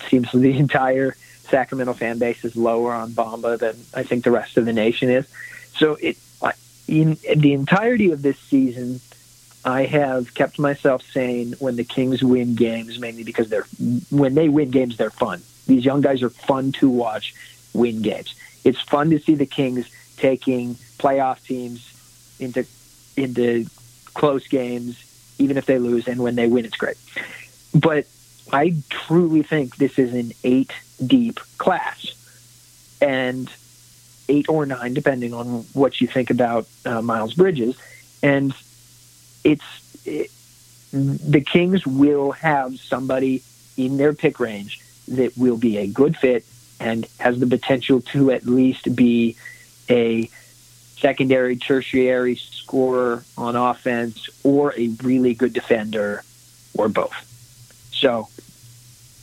seems 0.09 0.31
the 0.33 0.57
entire 0.59 1.17
Sacramento 1.49 1.95
fan 1.95 2.19
base 2.19 2.45
is 2.45 2.57
lower 2.57 2.93
on 2.93 3.11
Bamba 3.11 3.59
than 3.59 3.77
I 3.95 4.03
think 4.03 4.25
the 4.25 4.33
rest 4.33 4.57
of 4.57 4.65
the 4.65 4.73
nation 4.73 5.11
is. 5.11 5.27
So 5.75 5.97
it, 6.01 6.17
in 6.89 7.17
the 7.37 7.53
entirety 7.53 8.13
of 8.13 8.23
this 8.23 8.39
season, 8.39 9.01
I 9.67 9.85
have 9.87 10.33
kept 10.33 10.61
myself 10.61 11.03
sane 11.03 11.55
when 11.59 11.75
the 11.75 11.83
Kings 11.83 12.23
win 12.23 12.55
games, 12.55 13.01
mainly 13.01 13.25
because 13.25 13.49
they're 13.49 13.67
when 14.11 14.35
they 14.35 14.49
win 14.49 14.71
games, 14.71 14.97
they're 14.97 15.11
fun. 15.11 15.43
These 15.67 15.85
young 15.85 16.01
guys 16.01 16.23
are 16.23 16.31
fun 16.31 16.71
to 16.73 16.89
watch 16.89 17.35
win 17.75 18.01
games. 18.01 18.37
It's 18.63 18.81
fun 18.81 19.11
to 19.11 19.19
see 19.19 19.35
the 19.35 19.45
Kings 19.45 19.91
taking 20.19 20.77
playoff 20.99 21.45
teams 21.45 21.93
into 22.39 22.65
into 23.17 23.67
close 24.15 24.47
games, 24.47 25.03
even 25.39 25.57
if 25.57 25.67
they 25.67 25.81
lose, 25.81 26.07
and 26.07 26.23
when 26.23 26.37
they 26.37 26.47
win, 26.47 26.65
it's 26.65 26.77
great. 26.77 26.97
But 27.75 28.07
I 28.53 28.77
truly 28.89 29.43
think 29.43 29.77
this 29.77 29.99
is 29.99 30.15
an 30.15 30.31
eight 30.45 30.73
deep 31.05 31.41
class, 31.59 32.15
and 33.01 33.51
eight 34.29 34.49
or 34.49 34.65
nine, 34.65 34.95
depending 34.95 35.35
on 35.35 35.65
what 35.73 36.01
you 36.01 36.07
think 36.07 36.31
about 36.31 36.69
uh, 36.85 37.03
Miles 37.03 37.35
Bridges, 37.35 37.77
and 38.23 38.55
it's 39.47 40.05
it, 40.05 40.31
the 40.93 41.41
Kings 41.41 41.87
will 41.87 42.33
have 42.33 42.79
somebody 42.81 43.43
in 43.77 43.97
their 43.97 44.13
pick 44.13 44.41
range 44.41 44.81
that 45.09 45.37
will 45.37 45.57
be 45.57 45.79
a 45.79 45.87
good 45.87 46.17
fit 46.17 46.45
and 46.81 47.07
has 47.19 47.39
the 47.39 47.47
potential 47.47 48.01
to 48.01 48.33
at 48.33 48.45
least 48.45 48.95
be 48.97 49.37
a 49.89 50.29
secondary, 50.99 51.57
tertiary 51.57 52.35
scorer 52.35 53.25
on 53.39 53.55
offense 53.55 54.29
or 54.43 54.75
a 54.77 54.89
really 55.03 55.35
good 55.35 55.53
defender 55.53 56.25
or 56.77 56.89
both. 56.89 57.15
So 57.93 58.29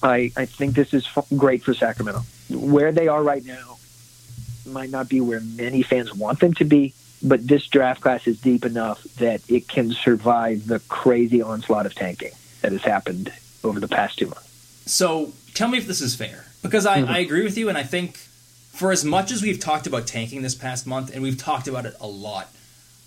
I, 0.01 0.31
I 0.37 0.45
think 0.45 0.75
this 0.75 0.93
is 0.93 1.05
f- 1.15 1.27
great 1.35 1.63
for 1.63 1.73
Sacramento. 1.73 2.21
Where 2.49 2.91
they 2.91 3.07
are 3.07 3.21
right 3.21 3.43
now 3.43 3.77
might 4.65 4.89
not 4.89 5.09
be 5.09 5.19
where 5.19 5.41
many 5.41 5.81
fans 5.81 6.13
want 6.13 6.39
them 6.39 6.53
to 6.55 6.65
be, 6.65 6.93
but 7.23 7.47
this 7.47 7.65
draft 7.67 8.01
class 8.01 8.27
is 8.27 8.39
deep 8.39 8.65
enough 8.65 9.01
that 9.15 9.41
it 9.49 9.67
can 9.67 9.91
survive 9.91 10.67
the 10.67 10.79
crazy 10.81 11.41
onslaught 11.41 11.85
of 11.85 11.95
tanking 11.95 12.31
that 12.61 12.71
has 12.71 12.83
happened 12.83 13.31
over 13.63 13.79
the 13.79 13.87
past 13.87 14.19
two 14.19 14.27
months. 14.27 14.49
So 14.85 15.31
tell 15.53 15.69
me 15.69 15.77
if 15.77 15.87
this 15.87 16.01
is 16.01 16.15
fair, 16.15 16.45
because 16.61 16.85
I, 16.85 17.01
mm-hmm. 17.01 17.11
I 17.11 17.19
agree 17.19 17.43
with 17.43 17.57
you, 17.57 17.69
and 17.69 17.77
I 17.77 17.83
think 17.83 18.17
for 18.73 18.91
as 18.91 19.05
much 19.05 19.31
as 19.31 19.41
we've 19.41 19.59
talked 19.59 19.87
about 19.87 20.05
tanking 20.05 20.41
this 20.41 20.55
past 20.55 20.85
month, 20.85 21.13
and 21.13 21.23
we've 21.23 21.37
talked 21.37 21.67
about 21.67 21.85
it 21.85 21.95
a 22.01 22.07
lot, 22.07 22.49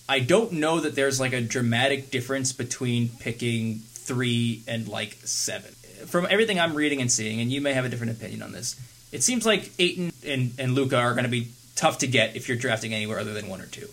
I 0.08 0.20
don't 0.20 0.52
know 0.52 0.80
that 0.80 0.94
there's 0.94 1.20
like 1.20 1.32
a 1.32 1.40
dramatic 1.40 2.10
difference 2.10 2.52
between 2.52 3.08
picking 3.20 3.80
three 3.80 4.62
and 4.66 4.88
like 4.88 5.14
seven. 5.24 5.72
From 6.06 6.26
everything 6.30 6.60
I'm 6.60 6.74
reading 6.74 7.00
and 7.00 7.10
seeing, 7.10 7.40
and 7.40 7.50
you 7.50 7.60
may 7.60 7.72
have 7.74 7.84
a 7.84 7.88
different 7.88 8.12
opinion 8.12 8.42
on 8.42 8.52
this, 8.52 8.80
it 9.12 9.22
seems 9.22 9.44
like 9.44 9.72
Ayton 9.78 10.12
and, 10.24 10.52
and 10.58 10.74
Luka 10.74 10.96
are 10.96 11.12
going 11.12 11.24
to 11.24 11.30
be 11.30 11.48
tough 11.74 11.98
to 11.98 12.06
get 12.06 12.36
if 12.36 12.48
you're 12.48 12.56
drafting 12.56 12.94
anywhere 12.94 13.18
other 13.18 13.34
than 13.34 13.48
one 13.48 13.60
or 13.60 13.66
two. 13.66 13.88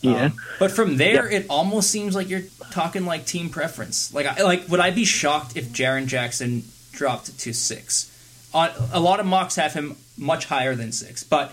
Yeah. 0.00 0.26
Um, 0.26 0.36
but 0.58 0.70
from 0.70 0.96
there, 0.96 1.28
it 1.28 1.46
almost 1.50 1.90
seems 1.90 2.14
like 2.14 2.28
you're 2.28 2.44
talking 2.70 3.04
like 3.04 3.26
team 3.26 3.50
preference. 3.50 4.14
Like, 4.14 4.26
I, 4.26 4.42
like 4.42 4.68
would 4.68 4.80
I 4.80 4.90
be 4.90 5.04
shocked 5.04 5.56
if 5.56 5.68
Jaren 5.70 6.06
Jackson 6.06 6.64
dropped 6.92 7.38
to 7.40 7.52
six? 7.52 8.14
On 8.54 8.70
a 8.92 9.00
lot 9.00 9.20
of 9.20 9.26
mocks 9.26 9.56
have 9.56 9.74
him 9.74 9.96
much 10.16 10.46
higher 10.46 10.74
than 10.74 10.92
six, 10.92 11.24
but 11.24 11.50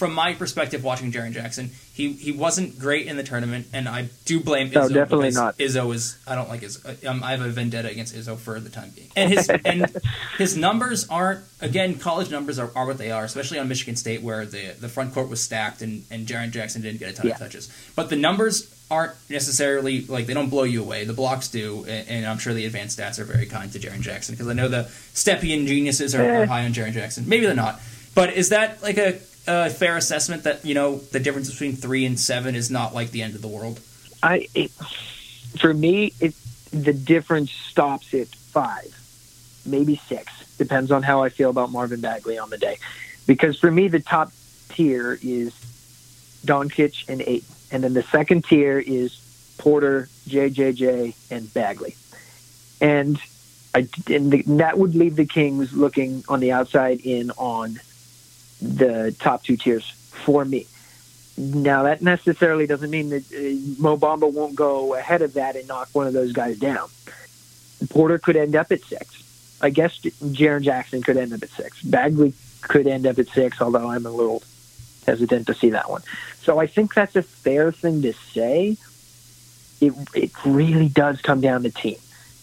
from 0.00 0.14
my 0.14 0.34
perspective, 0.34 0.82
watching 0.82 1.12
Jaren 1.12 1.32
Jackson, 1.32 1.70
he 2.00 2.12
he 2.14 2.32
wasn't 2.32 2.78
great 2.78 3.06
in 3.06 3.16
the 3.16 3.22
tournament, 3.22 3.66
and 3.72 3.88
I 3.88 4.08
do 4.24 4.40
blame 4.40 4.70
No, 4.70 4.82
Izzo 4.88 4.94
definitely 4.94 5.30
not. 5.32 5.58
Izzo 5.58 5.94
is 5.94 6.16
I 6.26 6.34
don't 6.34 6.48
like 6.48 6.62
Izzo. 6.62 7.06
Um, 7.06 7.22
I 7.22 7.32
have 7.32 7.42
a 7.42 7.48
vendetta 7.48 7.88
against 7.90 8.14
Izzo 8.14 8.36
for 8.38 8.58
the 8.58 8.70
time 8.70 8.90
being, 8.96 9.10
and 9.16 9.30
his 9.30 9.48
and 9.64 9.86
his 10.38 10.56
numbers 10.56 11.08
aren't 11.08 11.40
again 11.60 11.98
college 11.98 12.30
numbers 12.30 12.58
are, 12.58 12.70
are 12.74 12.86
what 12.86 12.98
they 12.98 13.10
are, 13.10 13.24
especially 13.24 13.58
on 13.58 13.68
Michigan 13.68 13.96
State 13.96 14.22
where 14.22 14.46
the 14.46 14.74
the 14.80 14.88
front 14.88 15.12
court 15.14 15.28
was 15.28 15.42
stacked 15.42 15.82
and 15.82 16.04
and 16.10 16.26
Jaren 16.26 16.50
Jackson 16.50 16.82
didn't 16.82 17.00
get 17.00 17.10
a 17.10 17.12
ton 17.14 17.26
Yeah. 17.26 17.34
of 17.34 17.38
touches, 17.40 17.68
but 17.94 18.08
the 18.10 18.16
numbers 18.16 18.74
aren't 18.90 19.12
necessarily 19.28 20.00
like 20.06 20.26
they 20.26 20.34
don't 20.34 20.50
blow 20.50 20.64
you 20.64 20.82
away. 20.82 21.04
The 21.04 21.12
blocks 21.12 21.48
do, 21.48 21.84
and, 21.88 22.08
and 22.08 22.26
I'm 22.26 22.38
sure 22.38 22.52
the 22.54 22.66
advanced 22.66 22.98
stats 22.98 23.18
are 23.20 23.24
very 23.24 23.46
kind 23.46 23.70
to 23.72 23.78
Jaren 23.78 24.00
Jackson 24.00 24.34
because 24.34 24.48
I 24.48 24.52
know 24.52 24.68
the 24.68 24.84
Stepien 25.14 25.66
geniuses 25.66 26.14
are, 26.14 26.24
are 26.42 26.46
high 26.46 26.64
on 26.64 26.72
Jaren 26.72 26.92
Jackson. 26.92 27.28
Maybe 27.28 27.46
they're 27.46 27.54
not. 27.54 27.80
But 28.14 28.32
is 28.34 28.48
that 28.48 28.82
like 28.82 28.98
a, 28.98 29.18
a 29.46 29.70
fair 29.70 29.96
assessment 29.96 30.44
that 30.44 30.64
you 30.64 30.74
know 30.74 30.96
the 30.96 31.20
difference 31.20 31.50
between 31.50 31.74
three 31.74 32.04
and 32.04 32.18
seven 32.18 32.54
is 32.54 32.70
not 32.70 32.94
like 32.94 33.10
the 33.10 33.22
end 33.22 33.34
of 33.34 33.42
the 33.42 33.48
world? 33.48 33.80
I 34.22 34.48
it, 34.54 34.70
for 35.58 35.72
me, 35.72 36.12
it 36.20 36.34
the 36.72 36.92
difference 36.92 37.50
stops 37.50 38.14
at 38.14 38.28
five, 38.28 38.96
maybe 39.66 39.96
six. 39.96 40.56
Depends 40.56 40.90
on 40.90 41.02
how 41.02 41.22
I 41.22 41.30
feel 41.30 41.50
about 41.50 41.70
Marvin 41.70 42.00
Bagley 42.00 42.38
on 42.38 42.50
the 42.50 42.58
day. 42.58 42.78
Because 43.26 43.58
for 43.58 43.70
me, 43.70 43.88
the 43.88 44.00
top 44.00 44.32
tier 44.68 45.18
is 45.22 45.52
Doncic 46.44 47.08
and 47.08 47.22
eight, 47.22 47.44
and 47.70 47.82
then 47.82 47.94
the 47.94 48.02
second 48.02 48.44
tier 48.44 48.78
is 48.78 49.16
Porter, 49.58 50.08
JJJ, 50.28 51.14
and 51.30 51.52
Bagley. 51.52 51.96
And 52.80 53.18
I 53.74 53.88
and 54.08 54.32
the, 54.32 54.42
that 54.58 54.78
would 54.78 54.94
leave 54.94 55.16
the 55.16 55.26
Kings 55.26 55.72
looking 55.72 56.24
on 56.28 56.40
the 56.40 56.52
outside 56.52 57.00
in 57.00 57.30
on 57.32 57.80
the 58.60 59.14
top 59.18 59.42
two 59.42 59.56
tiers 59.56 59.90
for 60.24 60.44
me. 60.44 60.66
Now 61.36 61.84
that 61.84 62.02
necessarily 62.02 62.66
doesn't 62.66 62.90
mean 62.90 63.10
that 63.10 63.24
uh, 63.32 63.80
Mo 63.82 63.96
Bamba 63.96 64.30
won't 64.30 64.54
go 64.54 64.94
ahead 64.94 65.22
of 65.22 65.34
that 65.34 65.56
and 65.56 65.66
knock 65.66 65.88
one 65.92 66.06
of 66.06 66.12
those 66.12 66.32
guys 66.32 66.58
down. 66.58 66.88
Porter 67.88 68.18
could 68.18 68.36
end 68.36 68.54
up 68.54 68.70
at 68.70 68.82
six. 68.82 69.58
I 69.62 69.70
guess 69.70 69.98
Jaren 70.00 70.62
Jackson 70.62 71.02
could 71.02 71.16
end 71.16 71.32
up 71.32 71.42
at 71.42 71.50
six. 71.50 71.82
Bagley 71.82 72.34
could 72.60 72.86
end 72.86 73.06
up 73.06 73.18
at 73.18 73.28
six, 73.28 73.60
although 73.60 73.88
I'm 73.88 74.06
a 74.06 74.10
little 74.10 74.42
hesitant 75.06 75.46
to 75.46 75.54
see 75.54 75.70
that 75.70 75.88
one. 75.88 76.02
So 76.42 76.58
I 76.58 76.66
think 76.66 76.94
that's 76.94 77.16
a 77.16 77.22
fair 77.22 77.72
thing 77.72 78.02
to 78.02 78.12
say. 78.12 78.76
It 79.80 79.94
it 80.14 80.30
really 80.44 80.88
does 80.88 81.22
come 81.22 81.40
down 81.40 81.62
to 81.62 81.70
team. 81.70 81.96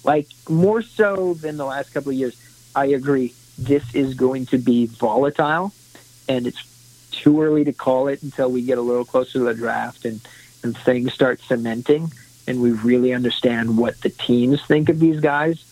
Like 0.04 0.28
more 0.50 0.82
so 0.82 1.36
than 1.36 1.58
the 1.58 1.66
last 1.66 1.94
couple 1.94 2.12
of 2.12 2.18
years. 2.18 2.36
I 2.76 2.86
agree. 2.86 3.34
This 3.58 3.96
is 3.96 4.14
going 4.14 4.46
to 4.48 4.58
be 4.58 4.86
volatile, 4.86 5.74
and 6.28 6.48
it's 6.48 6.64
too 7.12 7.42
early 7.42 7.64
to 7.64 7.74
call 7.74 8.08
it 8.08 8.22
until 8.24 8.52
we 8.52 8.62
get 8.62 8.78
a 8.78 8.82
little 8.82 9.06
closer 9.06 9.34
to 9.34 9.46
the 9.46 9.54
draft 9.54 10.06
and 10.06 10.22
and 10.64 10.76
things 10.78 11.14
start 11.14 11.40
cementing 11.42 12.12
and 12.48 12.62
we 12.62 12.72
really 12.72 13.14
understand 13.14 13.78
what 13.78 14.00
the 14.02 14.10
teams 14.10 14.64
think 14.66 14.90
of 14.90 15.00
these 15.00 15.20
guys. 15.20 15.64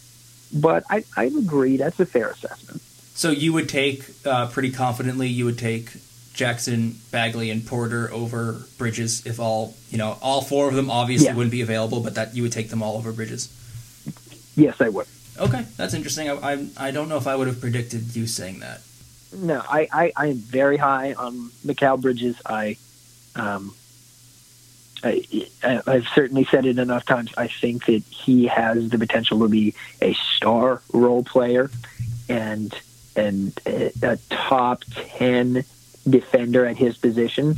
But 0.53 0.83
I, 0.89 1.03
I 1.17 1.25
agree 1.25 1.77
that's 1.77 1.99
a 1.99 2.05
fair 2.05 2.29
assessment. 2.29 2.81
So 3.15 3.31
you 3.31 3.53
would 3.53 3.67
take 3.69 4.05
uh, 4.25 4.47
pretty 4.47 4.71
confidently. 4.71 5.27
You 5.27 5.45
would 5.45 5.57
take 5.57 5.91
Jackson, 6.33 6.97
Bagley, 7.11 7.49
and 7.49 7.65
Porter 7.65 8.11
over 8.11 8.61
Bridges 8.77 9.25
if 9.25 9.39
all 9.39 9.75
you 9.89 9.97
know 9.97 10.17
all 10.21 10.41
four 10.41 10.67
of 10.67 10.75
them 10.75 10.89
obviously 10.91 11.27
Yeah. 11.27 11.35
wouldn't 11.35 11.51
be 11.51 11.61
available, 11.61 12.01
but 12.01 12.15
that 12.15 12.35
you 12.35 12.43
would 12.43 12.51
take 12.51 12.69
them 12.69 12.83
all 12.83 12.97
over 12.97 13.11
Bridges. 13.11 13.49
Yes, 14.55 14.79
I 14.81 14.89
would. 14.89 15.07
Okay, 15.39 15.65
that's 15.77 15.93
interesting. 15.93 16.29
I 16.29 16.53
I, 16.53 16.67
I 16.77 16.91
don't 16.91 17.09
know 17.09 17.17
if 17.17 17.27
I 17.27 17.35
would 17.35 17.47
have 17.47 17.59
predicted 17.59 18.15
you 18.15 18.27
saying 18.27 18.59
that. 18.59 18.81
No, 19.33 19.61
I, 19.69 19.87
I, 19.91 20.11
I 20.15 20.27
am 20.27 20.37
very 20.37 20.77
high 20.77 21.13
on 21.13 21.49
Mikal 21.65 21.99
Bridges. 22.01 22.37
I, 22.45 22.77
um, 23.35 23.75
I, 25.03 25.23
I've 25.63 26.07
certainly 26.07 26.45
said 26.45 26.65
it 26.65 26.79
enough 26.79 27.05
times. 27.05 27.33
I 27.37 27.47
think 27.47 27.85
that 27.85 28.03
he 28.09 28.47
has 28.47 28.89
the 28.89 28.97
potential 28.97 29.39
to 29.39 29.47
be 29.47 29.75
a 30.01 30.13
star 30.13 30.81
role 30.93 31.23
player 31.23 31.69
and 32.27 32.73
and 33.15 33.57
a, 33.65 33.91
a 34.01 34.17
top 34.29 34.83
ten 34.95 35.63
defender 36.09 36.65
at 36.65 36.77
his 36.77 36.97
position. 36.97 37.57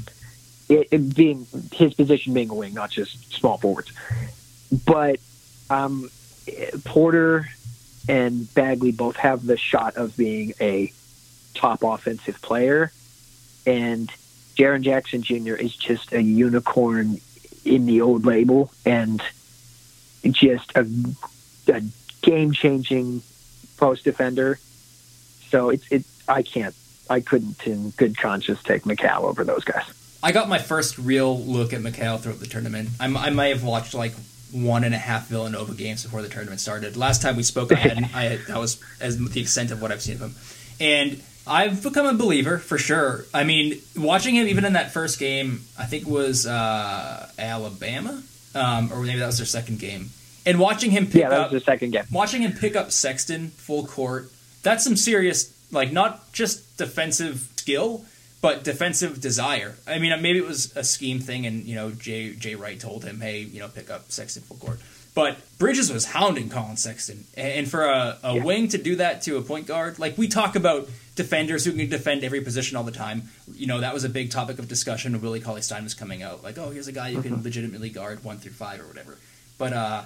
It, 0.70 0.90
it 0.92 1.16
being 1.16 1.48
his 1.72 1.94
position 1.94 2.34
being 2.34 2.50
a 2.50 2.54
wing, 2.54 2.74
not 2.74 2.90
just 2.90 3.34
small 3.34 3.58
forwards. 3.58 3.92
But 4.86 5.20
um, 5.70 6.10
Porter 6.84 7.48
and 8.10 8.54
Bagley 8.54 8.92
both 8.92 9.16
have 9.18 9.46
the 9.46 9.58
shot 9.58 9.96
of 9.96 10.18
being 10.18 10.54
a 10.60 10.92
top 11.58 11.84
offensive 11.84 12.42
player, 12.42 12.92
and 13.66 14.10
Jaren 14.56 14.82
Jackson 14.82 15.22
Jr. 15.22 15.56
is 15.56 15.76
just 15.76 16.14
a 16.14 16.22
unicorn 16.22 17.20
in 17.66 17.86
the 17.86 18.02
old 18.02 18.26
label 18.26 18.72
and 18.86 19.22
just 20.24 20.72
a, 20.76 20.88
a 21.68 21.82
game 22.22 22.52
changing 22.52 23.22
post 23.78 24.04
defender. 24.04 24.60
So 25.50 25.70
it's 25.70 25.90
it. 25.92 26.06
I 26.28 26.42
can't. 26.42 26.76
I 27.10 27.22
couldn't, 27.22 27.66
in 27.66 27.92
good 27.92 28.18
conscience, 28.18 28.62
take 28.64 28.84
Mikal 28.84 29.24
over 29.24 29.46
those 29.46 29.64
guys. 29.64 29.86
I 30.22 30.34
got 30.34 30.50
my 30.50 30.58
first 30.58 30.98
real 30.98 31.40
look 31.40 31.72
at 31.72 31.80
Mikal 31.82 32.20
throughout 32.20 32.40
the 32.40 32.48
tournament. 32.48 32.90
I'm, 33.00 33.16
I 33.16 33.30
may 33.30 33.50
have 33.50 33.64
watched 33.64 33.94
like 33.94 34.14
one 34.52 34.84
and 34.84 34.94
a 34.94 34.98
half 34.98 35.28
Villanova 35.28 35.74
games 35.74 36.04
before 36.04 36.22
the 36.22 36.30
tournament 36.30 36.60
started. 36.60 36.98
Last 36.98 37.22
time 37.22 37.38
we 37.38 37.44
spoke, 37.44 37.72
I 37.72 37.76
had, 37.76 38.10
I 38.14 38.38
that 38.48 38.58
was 38.58 38.82
as 39.00 39.18
the 39.18 39.42
extent 39.42 39.72
of 39.72 39.82
what 39.82 39.92
I've 39.92 40.02
seen 40.02 40.16
of 40.16 40.22
him, 40.22 40.36
and 40.80 41.22
I've 41.48 41.82
become 41.82 42.06
a 42.06 42.14
believer 42.14 42.58
for 42.58 42.78
sure. 42.78 43.26
I 43.34 43.44
mean, 43.44 43.80
watching 43.96 44.36
him 44.36 44.48
even 44.48 44.66
in 44.66 44.74
that 44.74 44.92
first 44.92 45.20
game, 45.20 45.62
I 45.80 45.86
think 45.86 46.04
it 46.04 46.10
was 46.10 46.46
uh, 46.46 47.30
Alabama, 47.40 48.22
um, 48.56 48.92
or 48.92 49.02
maybe 49.04 49.20
that 49.20 49.26
was 49.28 49.38
their 49.38 49.46
second 49.46 49.80
game, 49.80 50.10
and 50.46 50.60
watching 50.60 50.92
him 50.92 51.06
pick 51.06 51.22
Yeah, 51.22 51.30
that 51.30 51.40
up 51.40 51.52
was 51.52 51.62
the 51.64 51.66
second 51.66 51.92
game. 51.92 52.04
watching 52.12 52.42
him 52.42 52.54
pick 52.54 52.76
up 52.76 52.92
Sexton 52.92 53.50
full 53.50 53.86
court, 53.86 54.30
that's 54.64 54.84
some 54.84 54.96
serious, 54.96 55.54
like, 55.72 55.92
not 55.92 56.32
just 56.34 56.78
defensive 56.78 57.50
skill, 57.56 58.04
but 58.42 58.64
defensive 58.64 59.20
desire. 59.22 59.76
I 59.88 60.00
mean, 60.00 60.20
maybe 60.22 60.40
it 60.40 60.46
was 60.48 60.76
a 60.76 60.84
scheme 60.84 61.20
thing, 61.20 61.46
and, 61.46 61.64
you 61.66 61.76
know, 61.76 61.92
Jay, 61.92 62.34
Jay 62.34 62.56
Wright 62.56 62.80
told 62.80 63.04
him, 63.04 63.22
hey, 63.22 63.40
you 63.42 63.60
know, 63.60 63.68
pick 63.68 63.90
up 63.90 64.12
Sexton 64.12 64.44
full 64.44 64.58
court. 64.58 64.80
But 65.16 65.38
Bridges 65.58 65.92
was 65.92 66.06
hounding 66.06 66.48
Collin 66.50 66.78
Sexton. 66.78 67.26
And 67.36 67.68
for 67.68 67.86
a, 67.86 68.18
a 68.22 68.36
Yeah. 68.36 68.44
wing 68.44 68.68
to 68.68 68.78
do 68.78 68.98
that 68.98 69.24
to 69.24 69.38
a 69.38 69.42
point 69.42 69.66
guard, 69.66 69.98
like, 69.98 70.16
we 70.16 70.28
talk 70.28 70.56
about 70.56 70.88
defenders 71.18 71.66
who 71.66 71.74
can 71.74 71.90
defend 71.90 72.24
every 72.24 72.40
position 72.40 72.78
all 72.78 72.84
the 72.84 72.92
time. 72.92 73.24
You 73.54 73.68
know, 73.68 73.82
that 73.82 73.94
was 73.94 74.06
a 74.06 74.10
big 74.10 74.32
topic 74.32 74.60
of 74.60 74.70
discussion 74.70 75.12
when 75.12 75.22
Willie 75.22 75.42
Cauley 75.42 75.62
Stein 75.62 75.84
was 75.84 75.94
coming 75.94 76.24
out. 76.24 76.44
Like, 76.44 76.58
oh, 76.58 76.70
here's 76.70 76.88
a 76.88 76.94
guy 76.94 77.10
you 77.10 77.22
can 77.22 77.44
legitimately 77.44 77.90
guard 77.90 78.24
one 78.24 78.38
through 78.38 78.54
five 78.54 78.80
or 78.80 78.88
whatever. 78.88 79.18
But, 79.58 79.74
uh, 79.74 80.04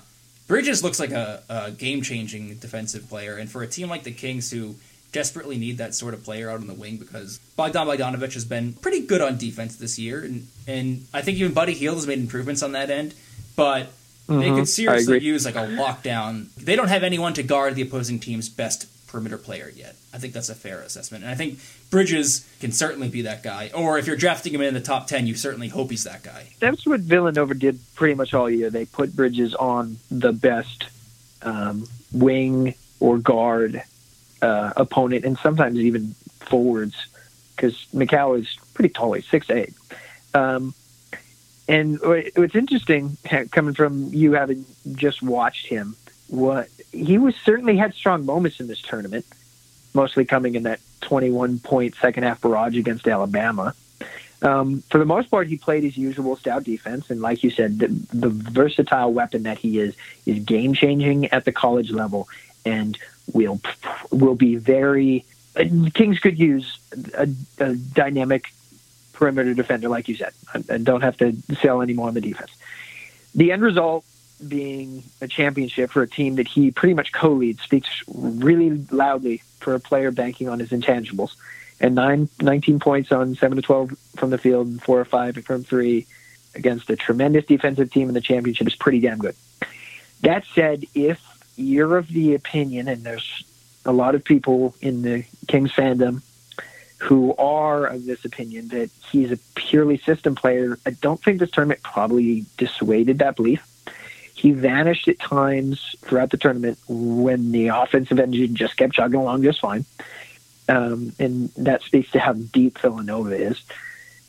Bridges 0.47 0.83
looks 0.83 0.99
like 0.99 1.11
a, 1.11 1.43
a 1.47 1.71
game 1.71 2.01
changing 2.01 2.55
defensive 2.55 3.07
player, 3.07 3.37
and 3.37 3.49
for 3.49 3.63
a 3.63 3.67
team 3.67 3.87
like 3.87 4.03
the 4.03 4.11
Kings 4.11 4.51
who 4.51 4.75
desperately 5.13 5.57
need 5.57 5.77
that 5.77 5.95
sort 5.95 6.13
of 6.13 6.23
player 6.25 6.49
out 6.49 6.59
on 6.59 6.67
the 6.67 6.73
wing 6.73 6.97
because 6.97 7.37
Bogdan 7.55 7.87
Bogdanovic 7.87 8.33
has 8.33 8.43
been 8.43 8.73
pretty 8.73 9.01
good 9.05 9.21
on 9.21 9.37
defense 9.37 9.77
this 9.77 9.97
year, 9.97 10.23
and, 10.23 10.47
and 10.67 11.05
I 11.13 11.21
think 11.21 11.37
even 11.37 11.53
Buddy 11.53 11.73
Hield 11.73 11.95
has 11.95 12.07
made 12.07 12.19
improvements 12.19 12.63
on 12.63 12.73
that 12.73 12.89
end, 12.89 13.13
but 13.55 13.91
they 14.27 14.49
could 14.49 14.67
seriously 14.67 15.19
use 15.21 15.45
like 15.45 15.55
a 15.55 15.59
lockdown. 15.59 16.53
They 16.55 16.75
don't 16.75 16.89
have 16.89 17.03
anyone 17.03 17.33
to 17.35 17.43
guard 17.43 17.75
the 17.75 17.83
opposing 17.83 18.19
team's 18.19 18.49
best 18.49 18.87
perimeter 19.11 19.37
player 19.37 19.71
yet. 19.75 19.95
I 20.13 20.17
think 20.17 20.33
that's 20.33 20.49
a 20.49 20.55
fair 20.55 20.81
assessment, 20.81 21.23
and 21.23 21.31
I 21.31 21.35
think 21.35 21.59
Bridges 21.89 22.47
can 22.59 22.71
certainly 22.71 23.09
be 23.09 23.21
that 23.23 23.43
guy. 23.43 23.71
Or 23.73 23.97
if 23.97 24.07
you're 24.07 24.15
drafting 24.15 24.53
him 24.53 24.61
in 24.61 24.73
the 24.73 24.81
top 24.81 25.07
ten, 25.07 25.27
you 25.27 25.35
certainly 25.35 25.67
hope 25.67 25.91
he's 25.91 26.05
that 26.05 26.23
guy. 26.23 26.49
That's 26.59 26.85
what 26.85 27.01
Villanova 27.01 27.53
did 27.53 27.79
pretty 27.95 28.15
much 28.15 28.33
all 28.33 28.49
year. 28.49 28.69
They 28.69 28.85
put 28.85 29.15
Bridges 29.15 29.53
on 29.55 29.97
the 30.09 30.31
best 30.31 30.85
um, 31.41 31.87
wing 32.13 32.75
or 32.99 33.17
guard 33.17 33.83
uh, 34.41 34.73
opponent, 34.77 35.25
and 35.25 35.37
sometimes 35.37 35.77
even 35.77 36.15
forwards, 36.39 36.95
because 37.55 37.85
Mikal 37.93 38.39
is 38.39 38.57
pretty 38.73 38.93
tall. 38.93 39.13
He's 39.13 39.27
six 39.27 39.49
eight. 39.49 39.73
Um, 40.33 40.73
and 41.67 41.99
what's 42.01 42.55
interesting, 42.55 43.17
coming 43.51 43.73
from 43.73 44.13
you 44.13 44.33
having 44.33 44.65
just 44.93 45.21
watched 45.21 45.67
him, 45.67 45.95
what 46.31 46.69
he 46.91 47.17
was 47.17 47.35
certainly 47.35 47.77
had 47.77 47.93
strong 47.93 48.25
moments 48.25 48.59
in 48.59 48.67
this 48.67 48.81
tournament, 48.81 49.25
mostly 49.93 50.25
coming 50.25 50.55
in 50.55 50.63
that 50.63 50.79
21 51.01 51.59
point 51.59 51.93
second 51.95 52.23
half 52.23 52.41
barrage 52.41 52.77
against 52.77 53.07
Alabama. 53.07 53.75
Um, 54.41 54.81
for 54.89 54.97
the 54.97 55.05
most 55.05 55.29
part, 55.29 55.47
he 55.47 55.57
played 55.57 55.83
his 55.83 55.95
usual 55.97 56.35
stout 56.35 56.63
defense, 56.63 57.11
and 57.11 57.21
like 57.21 57.43
you 57.43 57.51
said, 57.51 57.77
the, 57.77 57.87
the 58.11 58.29
versatile 58.29 59.13
weapon 59.13 59.43
that 59.43 59.59
he 59.59 59.77
is 59.77 59.93
is 60.25 60.39
game 60.39 60.73
changing 60.73 61.25
at 61.27 61.45
the 61.45 61.51
college 61.51 61.91
level, 61.91 62.27
and 62.65 62.97
will 63.33 63.59
will 64.11 64.35
be 64.35 64.55
very. 64.55 65.25
Uh, 65.55 65.65
Kings 65.93 66.17
could 66.19 66.39
use 66.39 66.79
a, 67.13 67.27
a 67.59 67.75
dynamic 67.75 68.51
perimeter 69.13 69.53
defender, 69.53 69.89
like 69.89 70.07
you 70.07 70.15
said, 70.15 70.31
and- 70.53 70.67
and 70.69 70.85
don't 70.85 71.01
have 71.01 71.17
to 71.17 71.35
sell 71.61 71.81
any 71.81 71.93
more 71.93 72.07
on 72.07 72.13
the 72.15 72.21
defense. 72.21 72.51
The 73.35 73.51
end 73.51 73.61
result 73.61 74.05
being 74.47 75.03
a 75.21 75.27
championship 75.27 75.91
for 75.91 76.01
a 76.01 76.07
team 76.07 76.35
that 76.35 76.47
he 76.47 76.71
pretty 76.71 76.93
much 76.93 77.11
co-leads 77.11 77.61
speaks 77.61 78.03
really 78.13 78.85
loudly 78.91 79.43
for 79.59 79.75
a 79.75 79.79
player 79.79 80.11
banking 80.11 80.49
on 80.49 80.59
his 80.59 80.69
intangibles 80.69 81.35
and 81.81 81.95
nine, 81.95 82.29
19 82.39 82.79
points 82.79 83.11
on 83.11 83.35
7 83.35 83.55
to 83.55 83.61
12 83.61 83.97
from 84.15 84.29
the 84.29 84.37
field 84.37 84.67
and 84.67 84.81
4 84.81 84.99
or 84.99 85.05
5 85.05 85.43
from 85.43 85.63
3 85.63 86.05
against 86.53 86.89
a 86.89 86.95
tremendous 86.95 87.45
defensive 87.45 87.91
team 87.91 88.07
in 88.07 88.13
the 88.13 88.21
championship 88.21 88.67
is 88.67 88.75
pretty 88.75 88.99
damn 88.99 89.17
good. 89.17 89.35
That 90.21 90.45
said, 90.53 90.85
if 90.93 91.19
you're 91.55 91.97
of 91.97 92.07
the 92.07 92.35
opinion, 92.35 92.87
and 92.87 93.03
there's 93.03 93.43
a 93.85 93.91
lot 93.91 94.13
of 94.13 94.23
people 94.23 94.75
in 94.81 95.01
the 95.01 95.25
Kings 95.47 95.71
fandom 95.71 96.21
who 96.99 97.35
are 97.37 97.87
of 97.87 98.05
this 98.05 98.23
opinion 98.25 98.67
that 98.67 98.91
he's 99.11 99.31
a 99.31 99.37
purely 99.55 99.97
system 99.97 100.35
player, 100.35 100.77
I 100.85 100.91
don't 100.91 101.21
think 101.21 101.39
this 101.39 101.49
tournament 101.49 101.81
probably 101.81 102.45
dissuaded 102.57 103.19
that 103.19 103.35
belief. 103.35 103.67
He 104.41 104.51
vanished 104.53 105.07
at 105.07 105.19
times 105.19 105.95
throughout 105.99 106.31
the 106.31 106.37
tournament 106.37 106.79
when 106.87 107.51
the 107.51 107.67
offensive 107.67 108.19
engine 108.19 108.55
just 108.55 108.75
kept 108.75 108.93
chugging 108.93 109.19
along 109.19 109.43
just 109.43 109.59
fine 109.59 109.85
um, 110.71 111.13
and 111.19 111.49
that 111.57 111.81
speaks 111.83 112.11
to 112.11 112.19
how 112.19 112.33
deep 112.33 112.79
Villanova 112.79 113.35
is. 113.35 113.61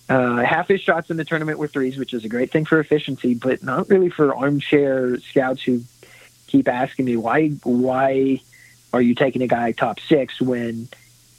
Uh, 0.08 0.42
half 0.42 0.68
his 0.68 0.80
shots 0.80 1.10
in 1.10 1.16
the 1.16 1.24
tournament 1.24 1.58
were 1.58 1.68
threes, 1.68 1.96
which 1.96 2.12
is 2.12 2.24
a 2.24 2.28
great 2.28 2.50
thing 2.50 2.64
for 2.64 2.80
efficiency, 2.80 3.34
but 3.34 3.62
not 3.62 3.88
really 3.88 4.10
for 4.10 4.34
armchair 4.34 5.18
scouts 5.20 5.62
who 5.62 5.82
keep 6.48 6.68
asking 6.68 7.06
me 7.06 7.16
why 7.16 7.48
why 7.62 8.40
are 8.92 9.00
you 9.00 9.14
taking 9.14 9.40
a 9.40 9.46
guy 9.46 9.72
top 9.72 10.00
six 10.00 10.40
when 10.40 10.88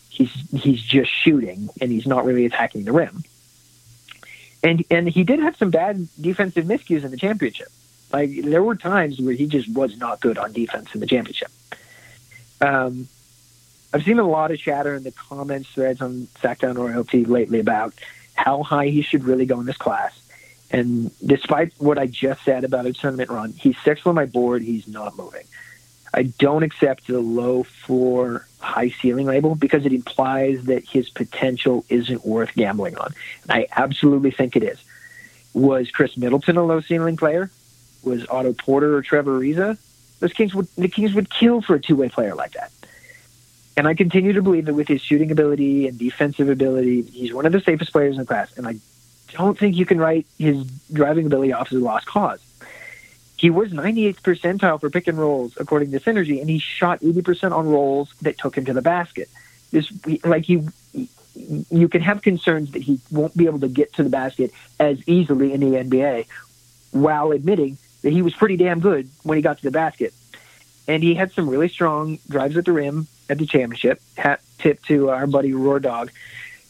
he's 0.10 0.34
he's 0.52 0.82
just 0.82 1.12
shooting 1.12 1.70
and 1.80 1.92
he's 1.92 2.08
not 2.08 2.26
really 2.26 2.46
attacking 2.46 2.86
the 2.86 2.92
rim. 2.92 3.24
And 4.64 4.84
and 4.90 5.08
he 5.08 5.24
did 5.24 5.40
have 5.40 5.58
some 5.58 5.70
bad 5.70 6.08
defensive 6.20 6.66
miscues 6.66 7.04
in 7.04 7.12
the 7.12 7.18
championship. 7.18 7.68
Like 8.14 8.30
there 8.44 8.64
were 8.64 8.76
times 8.76 9.20
where 9.20 9.34
he 9.34 9.48
just 9.48 9.68
was 9.68 9.98
not 9.98 10.22
good 10.22 10.38
on 10.38 10.54
defense 10.54 10.94
in 10.94 11.00
the 11.00 11.08
championship. 11.08 11.52
Um, 12.62 13.08
I've 13.92 14.04
seen 14.04 14.20
a 14.20 14.28
lot 14.28 14.52
of 14.52 14.60
chatter 14.60 14.94
in 14.94 15.04
the 15.04 15.12
comments 15.12 15.70
threads 15.70 16.02
on 16.02 16.28
Sactown 16.42 16.78
Royalty 16.78 17.26
lately 17.26 17.60
about 17.60 17.94
how 18.36 18.64
high 18.64 18.88
he 18.88 19.02
should 19.02 19.24
really 19.24 19.46
go 19.46 19.60
in 19.60 19.66
this 19.66 19.78
class. 19.78 20.20
And 20.72 21.12
despite 21.24 21.74
what 21.78 22.00
I 22.00 22.08
just 22.08 22.44
said 22.44 22.64
about 22.64 22.86
his 22.86 22.98
tournament 22.98 23.30
run, 23.30 23.52
he's 23.52 23.78
sixth 23.80 24.08
on 24.08 24.16
my 24.16 24.26
board. 24.26 24.62
He's 24.64 24.88
not 24.88 25.18
moving. 25.18 25.44
I 26.14 26.24
don't 26.24 26.64
accept 26.64 27.08
the 27.08 27.20
low 27.20 27.64
floor, 27.64 28.48
high 28.60 28.90
ceiling 28.90 29.26
label 29.26 29.56
because 29.56 29.86
it 29.86 29.94
implies 29.94 30.66
that 30.66 30.84
his 30.88 31.10
potential 31.10 31.86
isn't 31.90 32.26
worth 32.26 32.54
gambling 32.56 32.98
on. 32.98 33.14
And 33.44 33.52
I 33.52 33.68
absolutely 33.76 34.32
think 34.32 34.56
it 34.56 34.64
is. 34.64 34.84
Was 35.54 35.92
Khris 35.92 36.18
Middleton 36.18 36.58
a 36.58 36.64
low 36.64 36.82
ceiling 36.82 37.18
player? 37.18 37.50
Was 38.04 38.28
Otto 38.28 38.54
Porter 38.54 38.96
or 38.96 39.02
Trevor 39.02 39.40
Ariza? 39.40 39.78
Those 40.20 40.34
Kings 40.34 40.54
would 40.56 40.68
the 40.78 40.88
Kings 40.88 41.14
would 41.14 41.30
kill 41.30 41.62
for 41.62 41.76
a 41.76 41.80
two 41.80 41.96
way 41.96 42.10
player 42.10 42.36
like 42.36 42.54
that. 42.54 42.72
And 43.76 43.88
I 43.88 43.94
continue 43.94 44.34
to 44.34 44.42
believe 44.42 44.66
that 44.66 44.74
with 44.74 44.88
his 44.88 45.02
shooting 45.02 45.32
ability 45.32 45.88
and 45.88 45.98
defensive 45.98 46.48
ability, 46.48 47.02
he's 47.02 47.34
one 47.34 47.46
of 47.46 47.52
the 47.52 47.60
safest 47.60 47.92
players 47.92 48.16
in 48.16 48.20
the 48.20 48.26
class. 48.26 48.56
And 48.58 48.68
I 48.68 48.76
don't 49.32 49.58
think 49.58 49.76
you 49.76 49.86
can 49.86 49.98
write 50.00 50.28
his 50.38 50.64
driving 50.92 51.26
ability 51.26 51.54
off 51.54 51.72
as 51.72 51.80
a 51.80 51.84
lost 51.84 52.06
cause. 52.06 52.40
He 53.36 53.50
was 53.50 53.72
98th 53.72 54.22
percentile 54.22 54.80
for 54.80 54.90
pick 54.90 55.08
and 55.08 55.18
rolls 55.18 55.58
according 55.60 55.92
to 55.92 56.00
Synergy, 56.00 56.40
and 56.40 56.50
he 56.50 56.60
shot 56.60 57.02
80% 57.02 57.52
on 57.52 57.68
rolls 57.68 58.14
that 58.22 58.38
took 58.38 58.58
him 58.58 58.66
to 58.66 58.74
the 58.74 58.82
basket. 58.82 59.28
This, 59.72 59.92
like 60.24 60.46
he, 60.46 60.66
you 61.70 61.90
can 61.90 62.02
have 62.02 62.22
concerns 62.22 62.72
that 62.72 62.84
he 62.84 63.02
won't 63.12 63.36
be 63.36 63.48
able 63.48 63.60
to 63.60 63.68
get 63.68 63.92
to 63.94 64.04
the 64.04 64.10
basket 64.10 64.54
as 64.80 65.06
easily 65.10 65.52
in 65.52 65.60
the 65.60 65.78
NBA, 65.78 66.28
while 66.92 67.32
admitting 67.32 67.78
that 68.04 68.14
he 68.14 68.22
was 68.22 68.34
pretty 68.34 68.58
damn 68.58 68.80
good 68.80 69.10
when 69.24 69.38
he 69.38 69.42
got 69.42 69.58
to 69.58 69.64
the 69.64 69.72
basket. 69.72 70.14
And 70.88 71.02
he 71.02 71.16
had 71.16 71.32
some 71.32 71.50
really 71.50 71.70
strong 71.70 72.20
drives 72.30 72.58
at 72.58 72.66
the 72.66 72.72
rim 72.74 73.08
at 73.30 73.38
the 73.38 73.46
championship. 73.46 74.02
Hat 74.16 74.42
tip 74.60 74.84
to 74.84 75.10
our 75.10 75.26
buddy 75.26 75.54
Roar 75.54 75.80
Dog, 75.80 76.12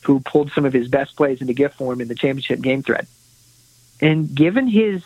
who 0.04 0.20
pulled 0.20 0.52
some 0.52 0.66
of 0.66 0.74
his 0.74 0.88
best 0.88 1.16
plays 1.16 1.42
into 1.42 1.54
gift 1.54 1.76
form 1.76 2.00
in 2.00 2.08
the 2.08 2.16
championship 2.16 2.62
game 2.62 2.84
thread. 2.84 3.08
And 4.00 4.34
given 4.34 4.68
his 4.68 5.04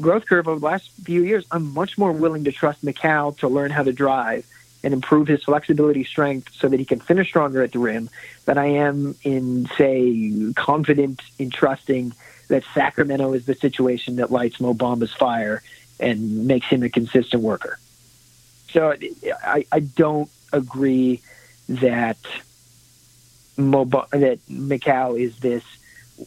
growth 0.00 0.26
curve 0.26 0.48
over 0.48 0.58
the 0.58 0.66
last 0.66 0.90
few 1.04 1.22
years, 1.22 1.46
I'm 1.50 1.72
much 1.74 1.96
more 1.98 2.12
willing 2.12 2.44
to 2.44 2.52
trust 2.52 2.84
Mikal 2.84 3.36
to 3.38 3.48
learn 3.48 3.70
how 3.70 3.82
to 3.82 3.92
drive 3.92 4.46
and 4.84 4.94
improve 4.94 5.26
his 5.28 5.42
flexibility 5.42 6.04
strength 6.04 6.52
so 6.54 6.68
that 6.68 6.78
he 6.78 6.86
can 6.86 7.00
finish 7.00 7.28
stronger 7.28 7.62
at 7.62 7.72
the 7.72 7.78
rim 7.78 8.08
than 8.44 8.58
I 8.58 8.66
am 8.66 9.16
in, 9.24 9.68
say, 9.76 10.52
confident 10.54 11.20
in 11.38 11.50
trusting 11.50 12.12
that 12.48 12.64
Sacramento 12.74 13.32
is 13.34 13.46
the 13.46 13.54
situation 13.54 14.16
that 14.16 14.30
lights 14.30 14.60
Mo 14.60 14.74
Bamba's 14.74 15.12
fire 15.12 15.62
and 16.00 16.46
makes 16.46 16.66
him 16.66 16.82
a 16.82 16.88
consistent 16.88 17.42
worker. 17.42 17.78
So 18.70 18.94
I, 19.44 19.66
I 19.72 19.80
don't 19.80 20.30
agree 20.52 21.20
that 21.68 22.18
Mo, 23.56 23.84
that 23.84 24.38
Mikal 24.48 25.20
is 25.20 25.38
this 25.38 25.64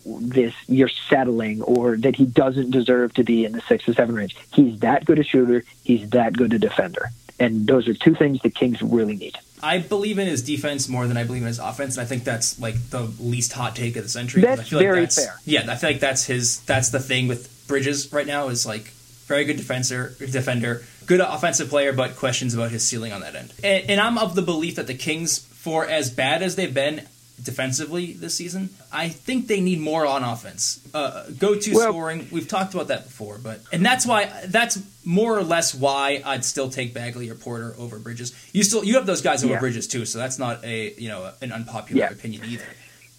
this 0.06 0.54
you're 0.68 0.88
settling 0.88 1.62
or 1.64 1.98
that 1.98 2.16
he 2.16 2.26
doesn't 2.26 2.72
deserve 2.72 3.14
to 3.14 3.24
be 3.24 3.44
in 3.44 3.52
the 3.52 3.62
six 3.62 3.88
or 3.88 3.94
seven 3.94 4.16
range. 4.16 4.38
He's 4.54 4.80
that 4.80 5.06
good 5.06 5.20
a 5.20 5.24
shooter. 5.24 5.66
He's 5.84 6.10
that 6.12 6.34
good 6.34 6.54
a 6.54 6.60
defender. 6.60 7.10
And 7.42 7.66
those 7.66 7.88
are 7.88 7.94
two 7.96 8.14
things 8.14 8.40
the 8.42 8.52
Kings 8.52 8.82
really 8.82 9.16
need. 9.16 9.38
I 9.64 9.80
believe 9.80 10.20
in 10.20 10.28
his 10.28 10.44
defense 10.44 10.88
more 10.88 11.08
than 11.08 11.18
I 11.18 11.24
believe 11.24 11.42
in 11.42 11.48
his 11.48 11.60
offense, 11.60 11.98
and 11.98 12.04
I 12.04 12.06
think 12.06 12.24
that's 12.24 12.60
like 12.60 12.76
the 12.90 13.02
least 13.20 13.54
hot 13.54 13.76
take 13.76 13.96
of 13.96 14.04
the 14.04 14.10
century. 14.10 14.42
That's 14.42 14.62
I 14.62 14.64
feel 14.64 14.80
very 14.80 15.02
like 15.02 15.10
that's, 15.10 15.26
fair. 15.26 15.40
Yeah, 15.46 15.66
I 15.68 15.76
feel 15.76 15.90
like 15.92 16.00
that's 16.00 16.26
his. 16.26 16.62
That's 16.62 16.90
the 16.90 17.00
thing 17.00 17.28
with 17.28 17.68
Bridges 17.68 18.12
right 18.14 18.28
now 18.28 18.50
is 18.50 18.66
like 18.66 18.86
very 19.26 19.46
good 19.46 19.58
defender, 19.58 20.14
defender, 20.20 20.84
good 21.06 21.20
offensive 21.20 21.70
player, 21.70 21.94
but 21.94 22.16
questions 22.16 22.54
about 22.54 22.70
his 22.70 22.84
ceiling 22.84 23.12
on 23.12 23.22
that 23.22 23.36
end. 23.36 23.54
And, 23.64 23.90
and 23.90 24.02
I'm 24.02 24.18
of 24.18 24.36
the 24.36 24.42
belief 24.42 24.76
that 24.76 24.88
the 24.88 24.94
Kings, 24.94 25.40
for 25.40 25.88
as 25.88 26.12
bad 26.12 26.44
as 26.44 26.56
they've 26.56 26.74
been 26.74 27.08
defensively 27.44 28.14
this 28.14 28.36
season, 28.36 28.70
I 28.92 29.10
think 29.10 29.48
they 29.48 29.62
need 29.62 29.80
more 29.80 30.06
on 30.06 30.24
offense. 30.24 30.80
Uh, 30.94 31.26
go-to 31.40 31.74
Well- 31.74 31.90
scoring, 31.92 32.28
we've 32.32 32.48
talked 32.48 32.74
about 32.74 32.88
that 32.90 33.06
before, 33.06 33.38
but 33.38 33.62
and 33.72 33.86
that's 33.86 34.06
why 34.06 34.30
that's 34.48 34.80
more 35.04 35.38
or 35.38 35.44
less 35.44 35.74
why 35.74 36.22
I'd 36.26 36.46
still 36.46 36.70
take 36.70 36.94
Bagley 36.94 37.30
or 37.30 37.36
Porter 37.36 37.74
over 37.78 37.98
Bridges. 38.00 38.34
You 38.54 38.64
still 38.64 38.84
you 38.84 38.96
have 38.96 39.06
those 39.06 39.22
guys 39.22 39.44
over 39.44 39.54
Yeah. 39.54 39.60
Bridges 39.60 39.88
too, 39.88 40.06
so 40.06 40.20
that's 40.20 40.38
not 40.40 40.64
a 40.64 40.94
you 40.98 41.10
know 41.10 41.32
an 41.42 41.52
unpopular 41.52 42.00
Yeah. 42.02 42.12
opinion 42.12 42.44
either. 42.46 42.66